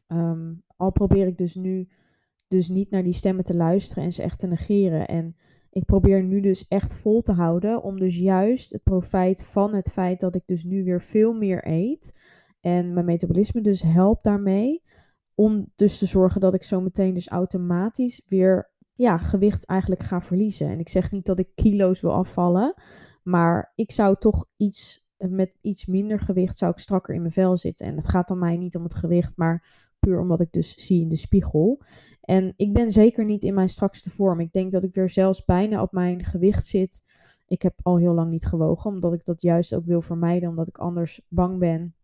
Um, 0.08 0.62
al 0.76 0.92
probeer 0.92 1.26
ik 1.26 1.38
dus 1.38 1.54
nu 1.54 1.88
dus 2.48 2.68
niet 2.68 2.90
naar 2.90 3.02
die 3.02 3.12
stemmen 3.12 3.44
te 3.44 3.54
luisteren 3.54 4.04
en 4.04 4.12
ze 4.12 4.22
echt 4.22 4.38
te 4.38 4.46
negeren. 4.46 5.08
En 5.08 5.36
ik 5.70 5.84
probeer 5.84 6.22
nu 6.22 6.40
dus 6.40 6.68
echt 6.68 6.94
vol 6.94 7.20
te 7.20 7.32
houden 7.32 7.82
om 7.82 7.98
dus 7.98 8.18
juist 8.18 8.72
het 8.72 8.82
profijt 8.82 9.44
van 9.44 9.74
het 9.74 9.90
feit 9.90 10.20
dat 10.20 10.34
ik 10.34 10.42
dus 10.46 10.64
nu 10.64 10.84
weer 10.84 11.02
veel 11.02 11.32
meer 11.32 11.68
eet. 11.68 12.20
En 12.60 12.92
mijn 12.92 13.06
metabolisme 13.06 13.60
dus 13.60 13.82
helpt 13.82 14.24
daarmee. 14.24 14.82
Om 15.34 15.72
dus 15.74 15.98
te 15.98 16.06
zorgen 16.06 16.40
dat 16.40 16.54
ik 16.54 16.62
zo 16.62 16.80
meteen 16.80 17.14
dus 17.14 17.28
automatisch 17.28 18.22
weer 18.26 18.72
ja, 18.94 19.18
gewicht 19.18 19.64
eigenlijk 19.64 20.02
ga 20.02 20.20
verliezen. 20.20 20.68
En 20.68 20.78
ik 20.78 20.88
zeg 20.88 21.10
niet 21.10 21.26
dat 21.26 21.38
ik 21.38 21.48
kilo's 21.54 22.00
wil 22.00 22.12
afvallen. 22.12 22.74
Maar 23.22 23.72
ik 23.74 23.90
zou 23.90 24.16
toch 24.18 24.46
iets 24.56 25.02
met 25.16 25.52
iets 25.60 25.86
minder 25.86 26.20
gewicht 26.20 26.58
zou 26.58 26.70
ik 26.70 26.78
strakker 26.78 27.14
in 27.14 27.20
mijn 27.20 27.32
vel 27.32 27.56
zitten. 27.56 27.86
En 27.86 27.96
het 27.96 28.08
gaat 28.08 28.28
dan 28.28 28.38
mij 28.38 28.56
niet 28.56 28.76
om 28.76 28.82
het 28.82 28.94
gewicht, 28.94 29.36
maar 29.36 29.66
puur 29.98 30.20
omdat 30.20 30.40
ik 30.40 30.52
dus 30.52 30.74
zie 30.86 31.00
in 31.00 31.08
de 31.08 31.16
spiegel. 31.16 31.82
En 32.20 32.52
ik 32.56 32.72
ben 32.72 32.90
zeker 32.90 33.24
niet 33.24 33.44
in 33.44 33.54
mijn 33.54 33.68
strakste 33.68 34.10
vorm. 34.10 34.40
Ik 34.40 34.52
denk 34.52 34.70
dat 34.70 34.84
ik 34.84 34.94
weer 34.94 35.10
zelfs 35.10 35.44
bijna 35.44 35.82
op 35.82 35.92
mijn 35.92 36.24
gewicht 36.24 36.66
zit. 36.66 37.02
Ik 37.46 37.62
heb 37.62 37.74
al 37.82 37.98
heel 37.98 38.14
lang 38.14 38.30
niet 38.30 38.46
gewogen, 38.46 38.90
omdat 38.90 39.12
ik 39.12 39.24
dat 39.24 39.42
juist 39.42 39.74
ook 39.74 39.84
wil 39.84 40.00
vermijden, 40.00 40.48
omdat 40.48 40.68
ik 40.68 40.78
anders 40.78 41.20
bang 41.28 41.58
ben 41.58 41.94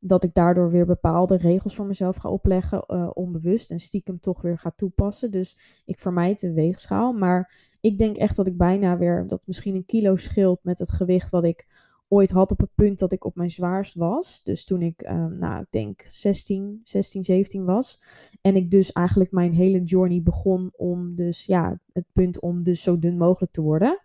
dat 0.00 0.24
ik 0.24 0.34
daardoor 0.34 0.70
weer 0.70 0.86
bepaalde 0.86 1.36
regels 1.36 1.74
voor 1.74 1.86
mezelf 1.86 2.16
ga 2.16 2.28
opleggen, 2.28 2.84
uh, 2.86 3.10
onbewust 3.14 3.70
en 3.70 3.80
stiekem 3.80 4.20
toch 4.20 4.42
weer 4.42 4.58
ga 4.58 4.72
toepassen. 4.76 5.30
Dus 5.30 5.82
ik 5.84 5.98
vermijd 5.98 6.40
de 6.40 6.52
weegschaal. 6.52 7.12
Maar 7.12 7.70
ik 7.80 7.98
denk 7.98 8.16
echt 8.16 8.36
dat 8.36 8.46
ik 8.46 8.56
bijna 8.56 8.98
weer, 8.98 9.26
dat 9.26 9.42
misschien 9.46 9.74
een 9.74 9.84
kilo 9.84 10.16
scheelt 10.16 10.60
met 10.62 10.78
het 10.78 10.92
gewicht 10.92 11.30
wat 11.30 11.44
ik 11.44 11.66
ooit 12.08 12.30
had 12.30 12.50
op 12.50 12.60
het 12.60 12.74
punt 12.74 12.98
dat 12.98 13.12
ik 13.12 13.24
op 13.24 13.36
mijn 13.36 13.50
zwaarst 13.50 13.94
was. 13.94 14.42
Dus 14.42 14.64
toen 14.64 14.82
ik, 14.82 15.02
uh, 15.02 15.26
nou, 15.26 15.60
ik 15.60 15.66
denk 15.70 16.04
16, 16.08 16.80
16, 16.84 17.24
17 17.24 17.64
was. 17.64 18.00
En 18.40 18.56
ik 18.56 18.70
dus 18.70 18.92
eigenlijk 18.92 19.32
mijn 19.32 19.54
hele 19.54 19.82
journey 19.82 20.22
begon 20.22 20.70
om 20.76 21.14
dus, 21.14 21.44
ja, 21.44 21.78
het 21.92 22.06
punt 22.12 22.40
om 22.40 22.62
dus 22.62 22.82
zo 22.82 22.98
dun 22.98 23.16
mogelijk 23.16 23.52
te 23.52 23.60
worden. 23.60 24.00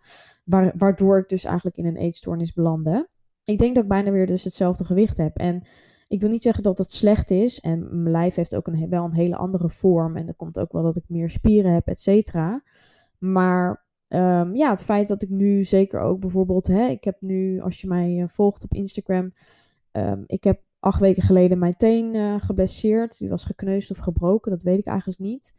waardoor 0.76 1.18
ik 1.18 1.28
dus 1.28 1.44
eigenlijk 1.44 1.76
in 1.76 1.86
een 1.86 1.96
eetstoornis 1.96 2.52
belandde. 2.52 3.08
Ik 3.46 3.58
denk 3.58 3.74
dat 3.74 3.82
ik 3.82 3.90
bijna 3.90 4.10
weer 4.10 4.26
dus 4.26 4.44
hetzelfde 4.44 4.84
gewicht 4.84 5.16
heb. 5.16 5.36
En 5.36 5.62
ik 6.06 6.20
wil 6.20 6.30
niet 6.30 6.42
zeggen 6.42 6.62
dat 6.62 6.78
het 6.78 6.92
slecht 6.92 7.30
is. 7.30 7.60
En 7.60 8.02
mijn 8.02 8.10
lijf 8.10 8.34
heeft 8.34 8.56
ook 8.56 8.66
een, 8.66 8.88
wel 8.88 9.04
een 9.04 9.12
hele 9.12 9.36
andere 9.36 9.70
vorm. 9.70 10.16
En 10.16 10.28
er 10.28 10.34
komt 10.34 10.58
ook 10.58 10.72
wel 10.72 10.82
dat 10.82 10.96
ik 10.96 11.04
meer 11.08 11.30
spieren 11.30 11.72
heb, 11.72 11.86
et 11.86 12.00
cetera. 12.00 12.62
Maar 13.18 13.84
um, 14.08 14.54
ja, 14.54 14.70
het 14.70 14.82
feit 14.82 15.08
dat 15.08 15.22
ik 15.22 15.30
nu 15.30 15.64
zeker 15.64 16.00
ook 16.00 16.20
bijvoorbeeld, 16.20 16.66
hè, 16.66 16.86
ik 16.86 17.04
heb 17.04 17.16
nu, 17.20 17.60
als 17.60 17.80
je 17.80 17.86
mij 17.86 18.16
uh, 18.16 18.28
volgt 18.28 18.64
op 18.64 18.74
Instagram, 18.74 19.32
um, 19.92 20.24
ik 20.26 20.44
heb 20.44 20.60
acht 20.80 21.00
weken 21.00 21.22
geleden 21.22 21.58
mijn 21.58 21.76
teen 21.76 22.14
uh, 22.14 22.40
geblesseerd. 22.40 23.18
Die 23.18 23.28
was 23.28 23.44
gekneusd 23.44 23.90
of 23.90 23.98
gebroken, 23.98 24.50
dat 24.50 24.62
weet 24.62 24.78
ik 24.78 24.86
eigenlijk 24.86 25.18
niet. 25.18 25.54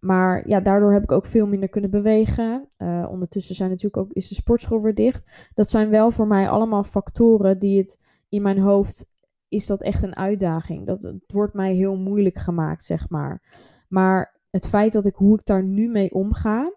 Maar 0.00 0.48
ja, 0.48 0.60
daardoor 0.60 0.92
heb 0.92 1.02
ik 1.02 1.12
ook 1.12 1.26
veel 1.26 1.46
minder 1.46 1.68
kunnen 1.68 1.90
bewegen. 1.90 2.68
Uh, 2.78 3.06
ondertussen 3.10 3.54
zijn 3.54 3.70
natuurlijk 3.70 4.02
ook, 4.02 4.12
is 4.12 4.28
de 4.28 4.34
sportschool 4.34 4.82
weer 4.82 4.94
dicht. 4.94 5.50
Dat 5.54 5.68
zijn 5.68 5.90
wel 5.90 6.10
voor 6.10 6.26
mij 6.26 6.48
allemaal 6.48 6.84
factoren 6.84 7.58
die 7.58 7.78
het 7.78 8.00
in 8.28 8.42
mijn 8.42 8.58
hoofd 8.58 9.08
is 9.48 9.66
dat 9.66 9.82
echt 9.82 10.02
een 10.02 10.16
uitdaging. 10.16 10.86
Dat, 10.86 11.02
het 11.02 11.32
wordt 11.32 11.54
mij 11.54 11.74
heel 11.74 11.96
moeilijk 11.96 12.36
gemaakt, 12.36 12.84
zeg 12.84 13.08
maar. 13.08 13.42
Maar 13.88 14.40
het 14.50 14.68
feit 14.68 14.92
dat 14.92 15.06
ik 15.06 15.14
hoe 15.14 15.34
ik 15.34 15.44
daar 15.44 15.64
nu 15.64 15.88
mee 15.88 16.14
omga, 16.14 16.74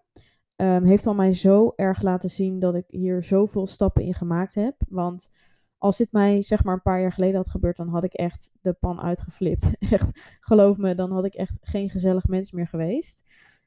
um, 0.56 0.84
heeft 0.84 1.06
al 1.06 1.14
mij 1.14 1.32
zo 1.32 1.72
erg 1.76 2.02
laten 2.02 2.30
zien 2.30 2.58
dat 2.58 2.74
ik 2.74 2.84
hier 2.86 3.22
zoveel 3.22 3.66
stappen 3.66 4.02
in 4.02 4.14
gemaakt 4.14 4.54
heb. 4.54 4.74
Want 4.88 5.30
als 5.78 5.96
dit 5.96 6.12
mij 6.12 6.42
zeg 6.42 6.64
maar 6.64 6.74
een 6.74 6.82
paar 6.82 7.00
jaar 7.00 7.12
geleden 7.12 7.36
had 7.36 7.50
gebeurd, 7.50 7.76
dan 7.76 7.88
had 7.88 8.04
ik 8.04 8.12
echt 8.12 8.50
de 8.60 8.72
pan 8.72 9.00
uitgeflipt. 9.00 9.70
echt, 9.90 10.38
geloof 10.40 10.76
me, 10.76 10.94
dan 10.94 11.12
had 11.12 11.24
ik 11.24 11.34
echt 11.34 11.58
geen 11.60 11.90
gezellig 11.90 12.26
mens 12.26 12.52
meer 12.52 12.66
geweest. 12.66 13.24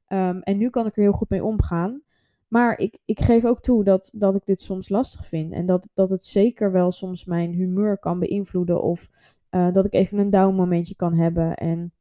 Um, 0.08 0.42
en 0.42 0.58
nu 0.58 0.70
kan 0.70 0.86
ik 0.86 0.96
er 0.96 1.02
heel 1.02 1.12
goed 1.12 1.30
mee 1.30 1.44
omgaan. 1.44 2.02
Maar 2.48 2.78
ik, 2.80 2.98
ik 3.06 3.20
geef 3.20 3.46
ook 3.46 3.62
toe 3.62 3.84
dat, 3.84 4.12
dat 4.16 4.36
ik 4.36 4.46
dit 4.46 4.62
soms 4.62 4.90
lastig 4.90 5.26
vind. 5.26 5.54
En 5.54 5.66
dat, 5.66 5.88
dat 5.94 6.10
het 6.10 6.24
zeker 6.24 6.72
wel 6.72 6.92
soms 6.92 7.26
mijn 7.26 7.54
humeur 7.54 7.98
kan 8.00 8.20
beïnvloeden. 8.20 8.84
Of 8.84 9.10
uh, 9.52 9.72
dat 9.72 9.86
ik 9.86 9.94
even 9.94 10.18
een 10.18 10.30
down 10.30 10.56
momentje 10.56 10.96
kan 10.96 11.14
hebben. 11.14 11.56
En 11.56 11.94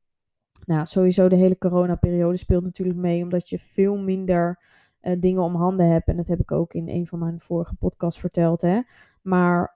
nou, 0.64 0.86
sowieso 0.86 1.28
de 1.28 1.36
hele 1.36 1.58
coronaperiode 1.58 2.36
speelt 2.36 2.64
natuurlijk 2.64 2.98
mee, 2.98 3.22
omdat 3.22 3.48
je 3.48 3.58
veel 3.58 3.96
minder 3.96 4.62
uh, 5.02 5.20
dingen 5.20 5.42
om 5.42 5.54
handen 5.54 5.90
hebt. 5.90 6.08
En 6.08 6.16
dat 6.16 6.26
heb 6.26 6.40
ik 6.40 6.52
ook 6.52 6.74
in 6.74 6.88
een 6.88 7.06
van 7.06 7.18
mijn 7.18 7.40
vorige 7.40 7.74
podcasts 7.74 8.20
verteld. 8.20 8.60
Hè. 8.60 8.80
Maar 9.22 9.75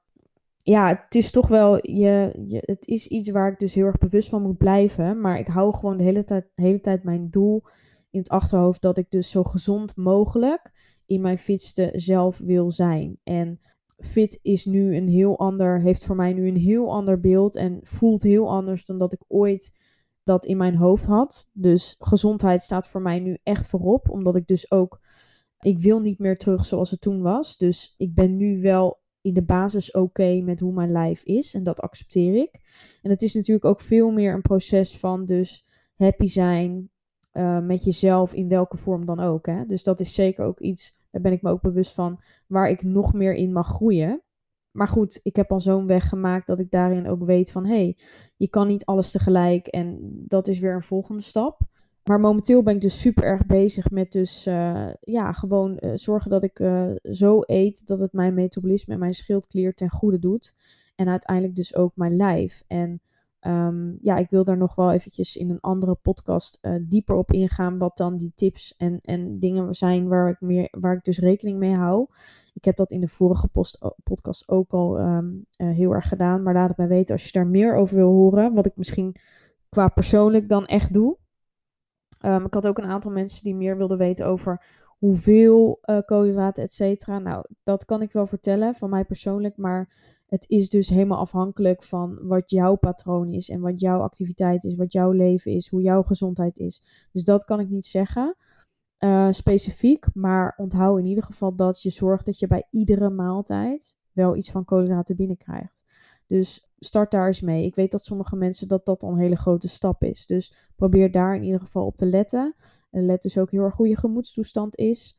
ja, 0.70 0.88
het 0.88 1.14
is 1.14 1.30
toch 1.30 1.48
wel, 1.48 1.76
je, 1.76 2.40
je, 2.44 2.62
het 2.64 2.86
is 2.86 3.06
iets 3.06 3.30
waar 3.30 3.52
ik 3.52 3.58
dus 3.58 3.74
heel 3.74 3.86
erg 3.86 3.98
bewust 3.98 4.28
van 4.28 4.42
moet 4.42 4.58
blijven. 4.58 5.20
Maar 5.20 5.38
ik 5.38 5.46
hou 5.46 5.74
gewoon 5.74 5.96
de 5.96 6.04
hele 6.04 6.24
tijd, 6.24 6.46
hele 6.54 6.80
tijd 6.80 7.04
mijn 7.04 7.30
doel 7.30 7.62
in 8.10 8.20
het 8.20 8.28
achterhoofd 8.28 8.82
dat 8.82 8.98
ik 8.98 9.10
dus 9.10 9.30
zo 9.30 9.42
gezond 9.42 9.96
mogelijk 9.96 10.70
in 11.06 11.20
mijn 11.20 11.38
fitste 11.38 11.92
zelf 11.94 12.38
wil 12.38 12.70
zijn. 12.70 13.18
En 13.24 13.60
fit 13.98 14.38
is 14.42 14.64
nu 14.64 14.96
een 14.96 15.08
heel 15.08 15.38
ander, 15.38 15.80
heeft 15.80 16.04
voor 16.04 16.16
mij 16.16 16.32
nu 16.32 16.48
een 16.48 16.56
heel 16.56 16.92
ander 16.92 17.20
beeld 17.20 17.56
en 17.56 17.80
voelt 17.82 18.22
heel 18.22 18.50
anders 18.50 18.84
dan 18.84 18.98
dat 18.98 19.12
ik 19.12 19.24
ooit 19.28 19.72
dat 20.24 20.46
in 20.46 20.56
mijn 20.56 20.76
hoofd 20.76 21.04
had. 21.04 21.48
Dus 21.52 21.94
gezondheid 21.98 22.62
staat 22.62 22.88
voor 22.88 23.02
mij 23.02 23.18
nu 23.18 23.38
echt 23.42 23.66
voorop, 23.66 24.10
omdat 24.10 24.36
ik 24.36 24.46
dus 24.46 24.70
ook, 24.70 25.00
ik 25.60 25.78
wil 25.78 26.00
niet 26.00 26.18
meer 26.18 26.38
terug 26.38 26.64
zoals 26.64 26.90
het 26.90 27.00
toen 27.00 27.22
was. 27.22 27.56
Dus 27.56 27.94
ik 27.96 28.14
ben 28.14 28.36
nu 28.36 28.60
wel 28.60 28.99
in 29.20 29.32
de 29.32 29.44
basis 29.44 29.92
oké 29.92 30.40
met 30.40 30.60
hoe 30.60 30.72
mijn 30.72 30.92
lijf 30.92 31.22
is 31.22 31.54
en 31.54 31.62
dat 31.62 31.80
accepteer 31.80 32.34
ik. 32.34 32.60
En 33.02 33.10
het 33.10 33.22
is 33.22 33.34
natuurlijk 33.34 33.64
ook 33.64 33.80
veel 33.80 34.10
meer 34.10 34.34
een 34.34 34.42
proces 34.42 34.98
van 34.98 35.24
dus 35.24 35.66
happy 35.94 36.26
zijn 36.26 36.90
uh, 37.32 37.60
met 37.60 37.84
jezelf 37.84 38.34
in 38.34 38.48
welke 38.48 38.76
vorm 38.76 39.06
dan 39.06 39.20
ook. 39.20 39.46
Hè? 39.46 39.66
Dus 39.66 39.82
dat 39.82 40.00
is 40.00 40.14
zeker 40.14 40.44
ook 40.44 40.60
iets, 40.60 40.96
daar 41.10 41.22
ben 41.22 41.32
ik 41.32 41.42
me 41.42 41.50
ook 41.50 41.62
bewust 41.62 41.94
van, 41.94 42.20
waar 42.46 42.70
ik 42.70 42.82
nog 42.82 43.12
meer 43.12 43.34
in 43.34 43.52
mag 43.52 43.66
groeien. 43.66 44.22
Maar 44.70 44.88
goed, 44.88 45.20
ik 45.22 45.36
heb 45.36 45.52
al 45.52 45.60
zo'n 45.60 45.86
weg 45.86 46.08
gemaakt 46.08 46.46
dat 46.46 46.60
ik 46.60 46.70
daarin 46.70 47.08
ook 47.08 47.24
weet 47.24 47.50
van 47.50 47.66
hé, 47.66 47.74
hey, 47.74 47.96
je 48.36 48.48
kan 48.48 48.66
niet 48.66 48.84
alles 48.84 49.10
tegelijk 49.10 49.66
en 49.66 49.98
dat 50.26 50.48
is 50.48 50.58
weer 50.58 50.74
een 50.74 50.82
volgende 50.82 51.22
stap. 51.22 51.60
Maar 52.04 52.20
momenteel 52.20 52.62
ben 52.62 52.74
ik 52.74 52.80
dus 52.80 53.00
super 53.00 53.24
erg 53.24 53.46
bezig 53.46 53.90
met 53.90 54.12
dus 54.12 54.46
uh, 54.46 54.90
ja, 55.00 55.32
gewoon 55.32 55.78
uh, 55.80 55.92
zorgen 55.94 56.30
dat 56.30 56.44
ik 56.44 56.58
uh, 56.58 56.92
zo 57.02 57.40
eet 57.40 57.86
dat 57.86 57.98
het 57.98 58.12
mijn 58.12 58.34
metabolisme 58.34 58.92
en 58.92 59.00
mijn 59.00 59.14
schildklier 59.14 59.74
ten 59.74 59.90
goede 59.90 60.18
doet. 60.18 60.54
En 60.96 61.08
uiteindelijk 61.08 61.56
dus 61.56 61.74
ook 61.74 61.96
mijn 61.96 62.16
lijf. 62.16 62.62
En 62.66 63.00
Um, 63.46 63.98
ja, 64.02 64.16
ik 64.16 64.30
wil 64.30 64.44
daar 64.44 64.56
nog 64.56 64.74
wel 64.74 64.92
eventjes 64.92 65.36
in 65.36 65.50
een 65.50 65.60
andere 65.60 65.94
podcast 65.94 66.58
dieper 66.82 67.16
op 67.16 67.32
ingaan. 67.32 67.78
Wat 67.78 67.96
dan 67.96 68.16
die 68.16 68.32
tips 68.34 68.74
en, 68.76 69.00
en 69.02 69.38
dingen 69.38 69.74
zijn 69.74 70.08
waar 70.08 70.28
ik, 70.28 70.40
meer, 70.40 70.68
waar 70.70 70.96
ik 70.96 71.04
dus 71.04 71.18
rekening 71.18 71.58
mee 71.58 71.74
hou. 71.74 72.06
Ik 72.54 72.64
heb 72.64 72.76
dat 72.76 72.90
in 72.90 73.00
de 73.00 73.08
vorige 73.08 73.48
podcast 74.02 74.48
ook 74.48 74.72
al 74.72 75.00
uh, 75.00 75.18
heel 75.56 75.92
erg 75.92 76.08
gedaan. 76.08 76.42
Maar 76.42 76.54
laat 76.54 76.68
het 76.68 76.76
mij 76.76 76.88
weten 76.88 77.14
als 77.14 77.24
je 77.24 77.32
daar 77.32 77.46
meer 77.46 77.74
over 77.74 77.96
wil 77.96 78.10
horen. 78.10 78.54
Wat 78.54 78.66
ik 78.66 78.76
misschien 78.76 79.16
qua 79.68 79.88
persoonlijk 79.88 80.48
dan 80.48 80.66
echt 80.66 80.92
doe. 80.92 81.16
Um, 82.24 82.44
ik 82.44 82.54
had 82.54 82.66
ook 82.66 82.78
een 82.78 82.90
aantal 82.90 83.10
mensen 83.10 83.44
die 83.44 83.54
meer 83.54 83.76
wilden 83.76 83.98
weten 83.98 84.26
over 84.26 84.64
hoeveel 84.98 85.78
uh, 85.84 85.98
koolhydraten, 86.04 86.62
et 86.62 86.72
cetera. 86.72 87.18
Nou, 87.18 87.44
dat 87.62 87.84
kan 87.84 88.02
ik 88.02 88.12
wel 88.12 88.26
vertellen 88.26 88.74
van 88.74 88.90
mij 88.90 89.04
persoonlijk. 89.04 89.56
Maar 89.56 89.88
het 90.26 90.44
is 90.48 90.68
dus 90.68 90.88
helemaal 90.88 91.18
afhankelijk 91.18 91.82
van 91.82 92.18
wat 92.22 92.50
jouw 92.50 92.76
patroon 92.76 93.32
is 93.32 93.48
en 93.48 93.60
wat 93.60 93.80
jouw 93.80 94.00
activiteit 94.00 94.64
is, 94.64 94.74
wat 94.74 94.92
jouw 94.92 95.10
leven 95.10 95.52
is, 95.52 95.68
hoe 95.68 95.82
jouw 95.82 96.02
gezondheid 96.02 96.58
is. 96.58 97.08
Dus 97.12 97.24
dat 97.24 97.44
kan 97.44 97.60
ik 97.60 97.68
niet 97.68 97.86
zeggen 97.86 98.36
uh, 98.98 99.28
specifiek, 99.30 100.06
maar 100.14 100.54
onthoud 100.56 100.98
in 100.98 101.04
ieder 101.04 101.24
geval 101.24 101.54
dat 101.54 101.82
je 101.82 101.90
zorgt 101.90 102.26
dat 102.26 102.38
je 102.38 102.46
bij 102.46 102.66
iedere 102.70 103.10
maaltijd 103.10 103.96
wel 104.12 104.36
iets 104.36 104.50
van 104.50 104.64
koolhydraten 104.64 105.16
binnenkrijgt. 105.16 105.84
Dus 106.26 106.69
start 106.80 107.10
daar 107.10 107.26
eens 107.26 107.40
mee. 107.40 107.64
Ik 107.64 107.74
weet 107.74 107.90
dat 107.90 108.04
sommige 108.04 108.36
mensen 108.36 108.68
dat 108.68 108.86
dat 108.86 109.02
al 109.02 109.10
een 109.10 109.18
hele 109.18 109.36
grote 109.36 109.68
stap 109.68 110.02
is. 110.02 110.26
Dus 110.26 110.54
probeer 110.76 111.10
daar 111.10 111.34
in 111.34 111.42
ieder 111.42 111.60
geval 111.60 111.86
op 111.86 111.96
te 111.96 112.06
letten. 112.06 112.54
En 112.90 113.06
let 113.06 113.22
dus 113.22 113.38
ook 113.38 113.50
heel 113.50 113.62
erg 113.62 113.76
hoe 113.76 113.88
je 113.88 113.96
gemoedstoestand 113.96 114.76
is 114.76 115.18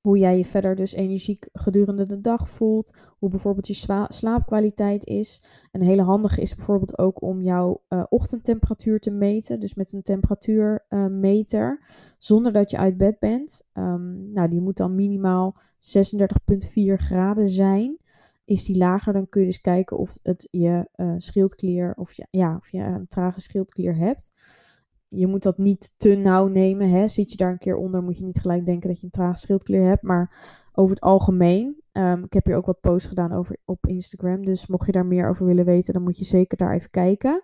hoe 0.00 0.18
jij 0.18 0.36
je 0.36 0.44
verder 0.44 0.74
dus 0.74 0.92
energiek 0.92 1.48
gedurende 1.52 2.06
de 2.06 2.20
dag 2.20 2.48
voelt. 2.48 2.96
Hoe 3.18 3.28
bijvoorbeeld 3.28 3.66
je 3.66 4.06
slaapkwaliteit 4.08 5.06
is. 5.06 5.42
Een 5.72 5.82
hele 5.82 6.02
handige 6.02 6.40
is 6.40 6.54
bijvoorbeeld 6.54 6.98
ook 6.98 7.22
om 7.22 7.42
jouw 7.42 7.82
uh, 7.88 8.04
ochtendtemperatuur 8.08 9.00
te 9.00 9.10
meten. 9.10 9.60
Dus 9.60 9.74
met 9.74 9.92
een 9.92 10.02
temperatuurmeter. 10.02 11.80
zonder 12.18 12.52
dat 12.52 12.70
je 12.70 12.76
uit 12.76 12.96
bed 12.96 13.18
bent. 13.18 13.62
Um, 13.72 14.30
nou, 14.30 14.48
die 14.48 14.60
moet 14.60 14.76
dan 14.76 14.94
minimaal 14.94 15.56
36,4 15.78 16.94
graden 16.94 17.48
zijn. 17.48 17.98
Is 18.50 18.64
die 18.64 18.76
lager, 18.76 19.12
dan 19.12 19.28
kun 19.28 19.40
je 19.40 19.46
dus 19.46 19.60
kijken 19.60 19.98
of 19.98 20.18
het 20.22 20.48
je 20.50 20.88
uh, 20.96 21.14
schildklier 21.16 21.94
of 21.94 22.12
ja, 22.30 22.56
of 22.56 22.70
je 22.70 22.78
een 22.78 23.06
trage 23.06 23.40
schildklier 23.40 23.96
hebt 23.96 24.32
je 25.10 25.26
moet 25.26 25.42
dat 25.42 25.58
niet 25.58 25.94
te 25.96 26.14
nauw 26.14 26.46
nemen. 26.46 26.90
Hè. 26.90 27.08
Zit 27.08 27.30
je 27.30 27.36
daar 27.36 27.50
een 27.50 27.58
keer 27.58 27.76
onder, 27.76 28.02
moet 28.02 28.18
je 28.18 28.24
niet 28.24 28.40
gelijk 28.40 28.64
denken 28.64 28.88
dat 28.88 28.98
je 28.98 29.04
een 29.04 29.10
traag 29.10 29.38
schildklier 29.38 29.84
hebt. 29.84 30.02
Maar 30.02 30.36
over 30.72 30.94
het 30.94 31.04
algemeen. 31.04 31.82
Um, 31.92 32.24
ik 32.24 32.32
heb 32.32 32.44
hier 32.44 32.56
ook 32.56 32.66
wat 32.66 32.80
posts 32.80 33.08
gedaan 33.08 33.32
over, 33.32 33.56
op 33.64 33.86
Instagram. 33.86 34.44
Dus 34.44 34.66
mocht 34.66 34.86
je 34.86 34.92
daar 34.92 35.06
meer 35.06 35.28
over 35.28 35.46
willen 35.46 35.64
weten, 35.64 35.92
dan 35.92 36.02
moet 36.02 36.18
je 36.18 36.24
zeker 36.24 36.56
daar 36.56 36.74
even 36.74 36.90
kijken. 36.90 37.42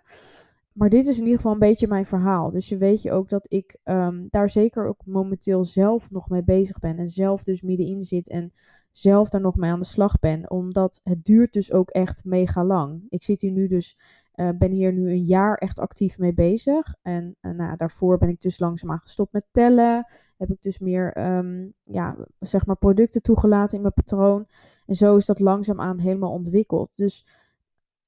Maar 0.77 0.89
dit 0.89 1.07
is 1.07 1.17
in 1.17 1.23
ieder 1.23 1.35
geval 1.35 1.51
een 1.51 1.59
beetje 1.59 1.87
mijn 1.87 2.05
verhaal. 2.05 2.51
Dus 2.51 2.69
je 2.69 2.77
weet 2.77 3.01
je 3.01 3.11
ook 3.11 3.29
dat 3.29 3.45
ik 3.53 3.77
um, 3.83 4.27
daar 4.29 4.49
zeker 4.49 4.87
ook 4.87 5.05
momenteel 5.05 5.65
zelf 5.65 6.11
nog 6.11 6.29
mee 6.29 6.43
bezig 6.43 6.79
ben. 6.79 6.97
En 6.97 7.09
zelf 7.09 7.43
dus 7.43 7.61
middenin 7.61 8.01
zit 8.01 8.29
en 8.29 8.53
zelf 8.91 9.29
daar 9.29 9.41
nog 9.41 9.55
mee 9.55 9.71
aan 9.71 9.79
de 9.79 9.85
slag 9.85 10.19
ben. 10.19 10.51
Omdat 10.51 10.99
het 11.03 11.25
duurt 11.25 11.53
dus 11.53 11.71
ook 11.71 11.89
echt 11.89 12.23
mega 12.23 12.65
lang. 12.65 13.05
Ik 13.09 13.23
zit 13.23 13.41
hier 13.41 13.51
nu 13.51 13.67
dus 13.67 13.97
uh, 14.35 14.49
ben 14.57 14.71
hier 14.71 14.93
nu 14.93 15.09
een 15.09 15.23
jaar 15.23 15.55
echt 15.55 15.79
actief 15.79 16.17
mee 16.17 16.33
bezig. 16.33 16.95
En 17.01 17.35
uh, 17.41 17.51
nou, 17.51 17.77
daarvoor 17.77 18.17
ben 18.17 18.29
ik 18.29 18.41
dus 18.41 18.59
langzaamaan 18.59 18.99
gestopt 18.99 19.33
met 19.33 19.45
tellen. 19.51 20.05
Heb 20.37 20.49
ik 20.49 20.61
dus 20.61 20.79
meer 20.79 21.35
um, 21.37 21.73
ja, 21.83 22.17
zeg 22.39 22.65
maar 22.65 22.77
producten 22.77 23.21
toegelaten 23.21 23.75
in 23.75 23.81
mijn 23.81 23.93
patroon. 23.93 24.47
En 24.85 24.95
zo 24.95 25.15
is 25.15 25.25
dat 25.25 25.39
langzaamaan 25.39 25.99
helemaal 25.99 26.31
ontwikkeld. 26.31 26.97
Dus 26.97 27.25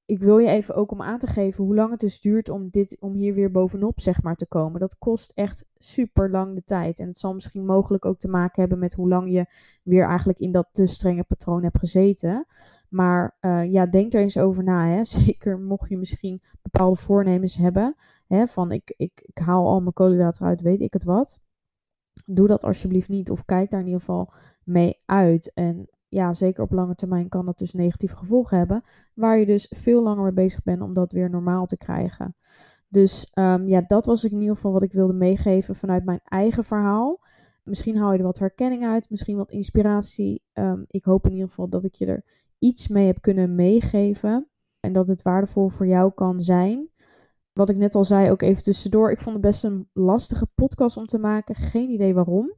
ik 0.09 0.19
wil 0.19 0.37
je 0.37 0.49
even 0.49 0.75
ook 0.75 0.91
om 0.91 1.01
aan 1.01 1.19
te 1.19 1.27
geven 1.27 1.63
hoe 1.63 1.75
lang 1.75 1.91
het 1.91 1.99
dus 1.99 2.19
duurt 2.19 2.49
om, 2.49 2.69
dit, 2.69 2.97
om 2.99 3.13
hier 3.13 3.33
weer 3.33 3.51
bovenop 3.51 3.99
zeg 3.99 4.21
maar, 4.21 4.35
te 4.35 4.47
komen. 4.47 4.79
Dat 4.79 4.97
kost 4.97 5.31
echt 5.35 5.65
super 5.77 6.29
lang 6.29 6.55
de 6.55 6.63
tijd. 6.63 6.99
En 6.99 7.07
het 7.07 7.17
zal 7.17 7.33
misschien 7.33 7.65
mogelijk 7.65 8.05
ook 8.05 8.19
te 8.19 8.27
maken 8.27 8.61
hebben 8.61 8.79
met 8.79 8.93
hoe 8.93 9.07
lang 9.07 9.31
je 9.31 9.45
weer 9.83 10.07
eigenlijk 10.07 10.39
in 10.39 10.51
dat 10.51 10.69
te 10.71 10.87
strenge 10.87 11.23
patroon 11.23 11.63
hebt 11.63 11.77
gezeten. 11.77 12.45
Maar 12.89 13.37
uh, 13.41 13.71
ja, 13.71 13.85
denk 13.85 14.13
er 14.13 14.21
eens 14.21 14.37
over 14.37 14.63
na. 14.63 14.87
Hè. 14.87 15.05
Zeker 15.25 15.59
mocht 15.59 15.89
je 15.89 15.97
misschien 15.97 16.41
bepaalde 16.61 16.99
voornemens 16.99 17.55
hebben. 17.55 17.95
Hè, 18.27 18.47
van 18.47 18.71
ik, 18.71 18.93
ik, 18.97 19.21
ik 19.25 19.37
haal 19.37 19.67
al 19.67 19.79
mijn 19.79 19.93
koolhydraten 19.93 20.45
uit, 20.45 20.61
weet 20.61 20.81
ik 20.81 20.93
het 20.93 21.03
wat. 21.03 21.39
Doe 22.25 22.47
dat 22.47 22.63
alsjeblieft 22.63 23.09
niet. 23.09 23.31
Of 23.31 23.45
kijk 23.45 23.69
daar 23.69 23.79
in 23.79 23.85
ieder 23.85 24.01
geval 24.01 24.31
mee 24.63 24.95
uit. 25.05 25.51
En 25.53 25.89
ja, 26.09 26.33
zeker 26.33 26.63
op 26.63 26.71
lange 26.71 26.95
termijn 26.95 27.29
kan 27.29 27.45
dat 27.45 27.57
dus 27.57 27.73
negatieve 27.73 28.15
gevolgen 28.15 28.57
hebben. 28.57 28.83
Waar 29.13 29.37
je 29.39 29.45
dus 29.45 29.67
veel 29.69 30.03
langer 30.03 30.23
mee 30.23 30.33
bezig 30.33 30.63
bent 30.63 30.81
om 30.81 30.93
dat 30.93 31.11
weer 31.11 31.29
normaal 31.29 31.65
te 31.65 31.77
krijgen. 31.77 32.35
Dus 32.87 33.31
um, 33.33 33.67
ja, 33.67 33.81
dat 33.81 34.05
was 34.05 34.23
in 34.23 34.39
ieder 34.39 34.55
geval 34.55 34.71
wat 34.71 34.83
ik 34.83 34.91
wilde 34.91 35.13
meegeven 35.13 35.75
vanuit 35.75 36.05
mijn 36.05 36.19
eigen 36.23 36.63
verhaal. 36.63 37.19
Misschien 37.63 37.97
haal 37.97 38.11
je 38.11 38.17
er 38.17 38.23
wat 38.23 38.39
herkenning 38.39 38.85
uit, 38.85 39.09
misschien 39.09 39.37
wat 39.37 39.51
inspiratie. 39.51 40.43
Um, 40.53 40.85
ik 40.87 41.03
hoop 41.03 41.25
in 41.25 41.31
ieder 41.31 41.47
geval 41.47 41.69
dat 41.69 41.83
ik 41.83 41.95
je 41.95 42.05
er 42.05 42.23
iets 42.59 42.87
mee 42.87 43.05
heb 43.05 43.21
kunnen 43.21 43.55
meegeven. 43.55 44.47
En 44.79 44.93
dat 44.93 45.07
het 45.07 45.21
waardevol 45.21 45.67
voor 45.67 45.87
jou 45.87 46.11
kan 46.13 46.39
zijn. 46.39 46.89
Wat 47.53 47.69
ik 47.69 47.77
net 47.77 47.95
al 47.95 48.05
zei, 48.05 48.31
ook 48.31 48.41
even 48.41 48.63
tussendoor. 48.63 49.11
Ik 49.11 49.21
vond 49.21 49.35
het 49.35 49.45
best 49.45 49.63
een 49.63 49.89
lastige 49.93 50.47
podcast 50.55 50.97
om 50.97 51.05
te 51.05 51.17
maken. 51.17 51.55
Geen 51.55 51.89
idee 51.89 52.13
waarom. 52.13 52.53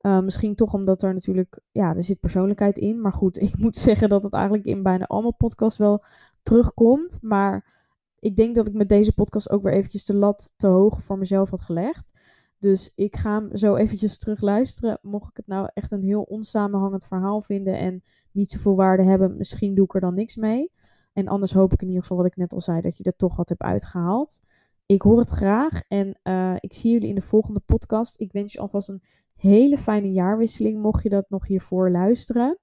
Uh, 0.00 0.20
misschien 0.20 0.54
toch 0.54 0.74
omdat 0.74 1.02
er 1.02 1.12
natuurlijk, 1.12 1.60
ja, 1.72 1.96
er 1.96 2.02
zit 2.02 2.20
persoonlijkheid 2.20 2.78
in. 2.78 3.00
Maar 3.00 3.12
goed, 3.12 3.40
ik 3.48 3.58
moet 3.58 3.76
zeggen 3.76 4.08
dat 4.08 4.22
het 4.22 4.32
eigenlijk 4.32 4.64
in 4.64 4.82
bijna 4.82 5.04
allemaal 5.04 5.34
podcasts 5.34 5.78
wel 5.78 6.04
terugkomt. 6.42 7.18
Maar 7.22 7.76
ik 8.18 8.36
denk 8.36 8.54
dat 8.54 8.66
ik 8.66 8.74
met 8.74 8.88
deze 8.88 9.12
podcast 9.12 9.50
ook 9.50 9.62
weer 9.62 9.72
eventjes 9.72 10.04
de 10.04 10.14
lat 10.14 10.52
te 10.56 10.66
hoog 10.66 11.02
voor 11.02 11.18
mezelf 11.18 11.50
had 11.50 11.60
gelegd. 11.60 12.20
Dus 12.58 12.92
ik 12.94 13.16
ga 13.16 13.34
hem 13.34 13.56
zo 13.56 13.74
eventjes 13.74 14.18
terug 14.18 14.40
luisteren. 14.40 14.98
Mocht 15.02 15.30
ik 15.30 15.36
het 15.36 15.46
nou 15.46 15.68
echt 15.74 15.92
een 15.92 16.02
heel 16.02 16.22
onsamenhangend 16.22 17.04
verhaal 17.06 17.40
vinden 17.40 17.78
en 17.78 18.02
niet 18.32 18.50
zoveel 18.50 18.76
waarde 18.76 19.02
hebben, 19.02 19.36
misschien 19.36 19.74
doe 19.74 19.84
ik 19.84 19.94
er 19.94 20.00
dan 20.00 20.14
niks 20.14 20.36
mee. 20.36 20.72
En 21.12 21.28
anders 21.28 21.52
hoop 21.52 21.72
ik 21.72 21.80
in 21.80 21.86
ieder 21.86 22.02
geval, 22.02 22.16
wat 22.16 22.26
ik 22.26 22.36
net 22.36 22.52
al 22.52 22.60
zei, 22.60 22.80
dat 22.80 22.96
je 22.96 23.04
er 23.04 23.16
toch 23.16 23.36
wat 23.36 23.48
hebt 23.48 23.62
uitgehaald. 23.62 24.40
Ik 24.86 25.02
hoor 25.02 25.18
het 25.18 25.28
graag 25.28 25.82
en 25.88 26.18
uh, 26.24 26.54
ik 26.58 26.72
zie 26.72 26.92
jullie 26.92 27.08
in 27.08 27.14
de 27.14 27.20
volgende 27.20 27.60
podcast. 27.60 28.20
Ik 28.20 28.32
wens 28.32 28.52
je 28.52 28.58
alvast 28.58 28.88
een 28.88 29.02
hele 29.38 29.78
fijne 29.78 30.12
jaarwisseling, 30.12 30.82
mocht 30.82 31.02
je 31.02 31.08
dat 31.08 31.30
nog 31.30 31.46
hiervoor 31.46 31.90
luisteren. 31.90 32.58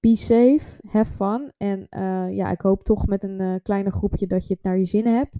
Be 0.00 0.16
safe, 0.16 0.80
have 0.88 1.12
fun. 1.12 1.52
En 1.56 1.86
uh, 1.90 2.36
ja, 2.36 2.50
ik 2.50 2.60
hoop 2.60 2.82
toch 2.82 3.06
met 3.06 3.22
een 3.22 3.42
uh, 3.42 3.54
kleine 3.62 3.90
groepje 3.90 4.26
dat 4.26 4.46
je 4.46 4.54
het 4.54 4.62
naar 4.62 4.78
je 4.78 4.84
zin 4.84 5.06
hebt. 5.06 5.38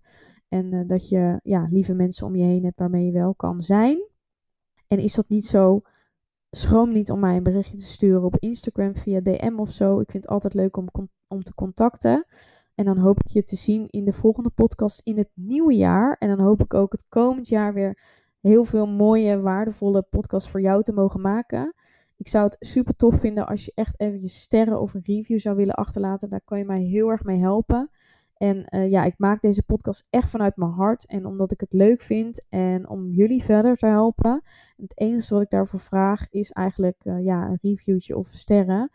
En 0.48 0.74
uh, 0.74 0.82
dat 0.86 1.08
je 1.08 1.40
ja, 1.42 1.66
lieve 1.70 1.94
mensen 1.94 2.26
om 2.26 2.36
je 2.36 2.44
heen 2.44 2.64
hebt 2.64 2.78
waarmee 2.78 3.06
je 3.06 3.12
wel 3.12 3.34
kan 3.34 3.60
zijn. 3.60 4.08
En 4.86 4.98
is 4.98 5.14
dat 5.14 5.28
niet 5.28 5.46
zo? 5.46 5.80
Schroom 6.50 6.92
niet 6.92 7.10
om 7.10 7.20
mij 7.20 7.36
een 7.36 7.42
berichtje 7.42 7.76
te 7.76 7.84
sturen 7.84 8.24
op 8.24 8.36
Instagram 8.38 8.96
via 8.96 9.20
DM 9.20 9.54
of 9.56 9.70
zo. 9.70 10.00
Ik 10.00 10.10
vind 10.10 10.22
het 10.22 10.32
altijd 10.32 10.54
leuk 10.54 10.76
om, 10.76 10.88
om 11.28 11.42
te 11.42 11.54
contacten. 11.54 12.26
En 12.74 12.84
dan 12.84 12.98
hoop 12.98 13.20
ik 13.20 13.26
je 13.28 13.42
te 13.42 13.56
zien 13.56 13.86
in 13.90 14.04
de 14.04 14.12
volgende 14.12 14.50
podcast 14.50 15.00
in 15.04 15.18
het 15.18 15.30
nieuwe 15.34 15.74
jaar. 15.74 16.16
En 16.18 16.28
dan 16.28 16.40
hoop 16.40 16.62
ik 16.62 16.74
ook 16.74 16.92
het 16.92 17.04
komend 17.08 17.48
jaar 17.48 17.74
weer 17.74 17.98
heel 18.44 18.64
veel 18.64 18.86
mooie, 18.86 19.40
waardevolle 19.40 20.02
podcasts 20.02 20.50
voor 20.50 20.60
jou 20.60 20.82
te 20.82 20.92
mogen 20.92 21.20
maken. 21.20 21.74
Ik 22.16 22.28
zou 22.28 22.44
het 22.44 22.56
super 22.60 22.94
tof 22.94 23.20
vinden 23.20 23.46
als 23.46 23.64
je 23.64 23.72
echt 23.74 24.00
eventjes 24.00 24.40
sterren 24.40 24.80
of 24.80 24.94
een 24.94 25.02
review 25.04 25.38
zou 25.38 25.56
willen 25.56 25.74
achterlaten. 25.74 26.30
Daar 26.30 26.44
kan 26.44 26.58
je 26.58 26.64
mij 26.64 26.82
heel 26.82 27.08
erg 27.08 27.24
mee 27.24 27.40
helpen. 27.40 27.90
En 28.36 28.66
uh, 28.68 28.90
ja, 28.90 29.04
ik 29.04 29.14
maak 29.16 29.40
deze 29.40 29.62
podcast 29.62 30.06
echt 30.10 30.30
vanuit 30.30 30.56
mijn 30.56 30.70
hart. 30.70 31.06
En 31.06 31.26
omdat 31.26 31.52
ik 31.52 31.60
het 31.60 31.72
leuk 31.72 32.00
vind 32.00 32.44
en 32.48 32.88
om 32.88 33.10
jullie 33.10 33.42
verder 33.42 33.76
te 33.76 33.86
helpen. 33.86 34.42
Het 34.76 34.98
enige 35.00 35.34
wat 35.34 35.42
ik 35.42 35.50
daarvoor 35.50 35.80
vraag 35.80 36.30
is 36.30 36.50
eigenlijk 36.50 37.04
uh, 37.04 37.24
ja, 37.24 37.46
een 37.46 37.58
reviewtje 37.62 38.16
of 38.16 38.26
sterren. 38.26 38.90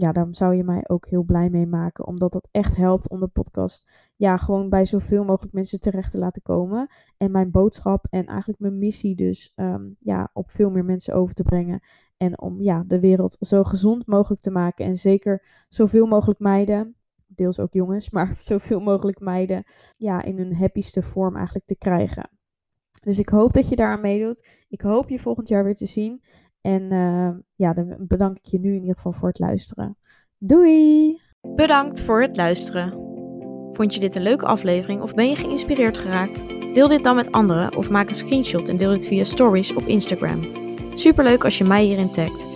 Ja, 0.00 0.12
daar 0.12 0.26
zou 0.30 0.54
je 0.54 0.64
mij 0.64 0.84
ook 0.86 1.06
heel 1.06 1.22
blij 1.22 1.50
mee 1.50 1.66
maken. 1.66 2.06
Omdat 2.06 2.32
dat 2.32 2.48
echt 2.50 2.76
helpt 2.76 3.08
om 3.08 3.20
de 3.20 3.28
podcast 3.28 3.90
ja, 4.16 4.36
gewoon 4.36 4.68
bij 4.68 4.84
zoveel 4.84 5.24
mogelijk 5.24 5.52
mensen 5.52 5.80
terecht 5.80 6.10
te 6.10 6.18
laten 6.18 6.42
komen. 6.42 6.88
En 7.16 7.30
mijn 7.30 7.50
boodschap 7.50 8.06
en 8.10 8.26
eigenlijk 8.26 8.60
mijn 8.60 8.78
missie 8.78 9.14
dus 9.14 9.52
um, 9.56 9.96
ja, 9.98 10.30
op 10.32 10.50
veel 10.50 10.70
meer 10.70 10.84
mensen 10.84 11.14
over 11.14 11.34
te 11.34 11.42
brengen. 11.42 11.80
En 12.16 12.40
om 12.40 12.60
ja, 12.60 12.84
de 12.86 13.00
wereld 13.00 13.36
zo 13.40 13.64
gezond 13.64 14.06
mogelijk 14.06 14.40
te 14.40 14.50
maken. 14.50 14.84
En 14.84 14.96
zeker 14.96 15.64
zoveel 15.68 16.06
mogelijk 16.06 16.40
meiden 16.40 16.96
deels 17.26 17.60
ook 17.60 17.72
jongens, 17.72 18.10
maar 18.16 18.36
zoveel 18.38 18.80
mogelijk 18.80 19.20
meiden 19.20 19.64
ja, 19.96 20.22
in 20.22 20.38
hun 20.38 20.56
happyste 20.56 21.02
vorm 21.02 21.36
eigenlijk 21.36 21.66
te 21.66 21.76
krijgen. 21.76 22.30
Dus 23.00 23.18
ik 23.18 23.28
hoop 23.28 23.52
dat 23.52 23.68
je 23.68 23.76
daaraan 23.76 24.00
meedoet. 24.00 24.48
Ik 24.68 24.80
hoop 24.80 25.08
je 25.08 25.18
volgend 25.18 25.48
jaar 25.48 25.64
weer 25.64 25.74
te 25.74 25.86
zien. 25.86 26.22
En 26.60 26.92
uh, 26.92 27.30
ja, 27.54 27.72
dan 27.72 27.94
bedank 27.98 28.36
ik 28.36 28.46
je 28.46 28.58
nu 28.58 28.74
in 28.74 28.80
ieder 28.80 28.94
geval 28.94 29.12
voor 29.12 29.28
het 29.28 29.38
luisteren. 29.38 29.96
Doei! 30.38 31.20
Bedankt 31.40 32.02
voor 32.02 32.22
het 32.22 32.36
luisteren. 32.36 32.92
Vond 33.72 33.94
je 33.94 34.00
dit 34.00 34.14
een 34.14 34.22
leuke 34.22 34.46
aflevering 34.46 35.02
of 35.02 35.14
ben 35.14 35.28
je 35.28 35.36
geïnspireerd 35.36 35.98
geraakt? 35.98 36.44
Deel 36.74 36.88
dit 36.88 37.04
dan 37.04 37.16
met 37.16 37.32
anderen 37.32 37.76
of 37.76 37.90
maak 37.90 38.08
een 38.08 38.14
screenshot 38.14 38.68
en 38.68 38.76
deel 38.76 38.90
dit 38.90 39.06
via 39.06 39.24
stories 39.24 39.74
op 39.74 39.86
Instagram. 39.86 40.52
Superleuk 40.94 41.44
als 41.44 41.58
je 41.58 41.64
mij 41.64 41.84
hierin 41.84 42.10
tagt. 42.10 42.46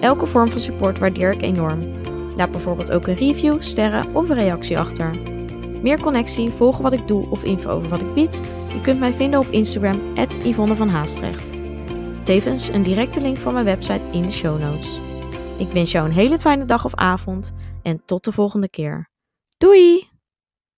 Elke 0.00 0.26
vorm 0.26 0.50
van 0.50 0.60
support 0.60 0.98
waardeer 0.98 1.32
ik 1.32 1.42
enorm. 1.42 1.80
Laat 2.36 2.50
bijvoorbeeld 2.50 2.90
ook 2.90 3.06
een 3.06 3.14
review, 3.14 3.62
sterren 3.62 4.14
of 4.14 4.28
een 4.28 4.36
reactie 4.36 4.78
achter. 4.78 5.18
Meer 5.82 6.00
connectie, 6.00 6.50
volgen 6.50 6.82
wat 6.82 6.92
ik 6.92 7.08
doe 7.08 7.30
of 7.30 7.44
info 7.44 7.70
over 7.70 7.88
wat 7.88 8.00
ik 8.00 8.14
bied? 8.14 8.40
Je 8.72 8.80
kunt 8.82 8.98
mij 8.98 9.12
vinden 9.12 9.40
op 9.40 9.46
Instagram, 9.46 10.00
Yvonne 10.42 10.76
van 10.76 10.88
Haastrecht. 10.88 11.61
Tevens 12.24 12.68
een 12.68 12.82
directe 12.82 13.20
link 13.20 13.36
van 13.36 13.52
mijn 13.52 13.64
website 13.64 14.02
in 14.12 14.22
de 14.22 14.30
show 14.30 14.60
notes. 14.60 15.00
Ik 15.58 15.68
wens 15.68 15.92
jou 15.92 16.06
een 16.06 16.14
hele 16.14 16.38
fijne 16.38 16.64
dag 16.64 16.84
of 16.84 16.94
avond 16.94 17.52
en 17.82 18.02
tot 18.04 18.24
de 18.24 18.32
volgende 18.32 18.68
keer. 18.68 19.08
Doei! 19.58 20.11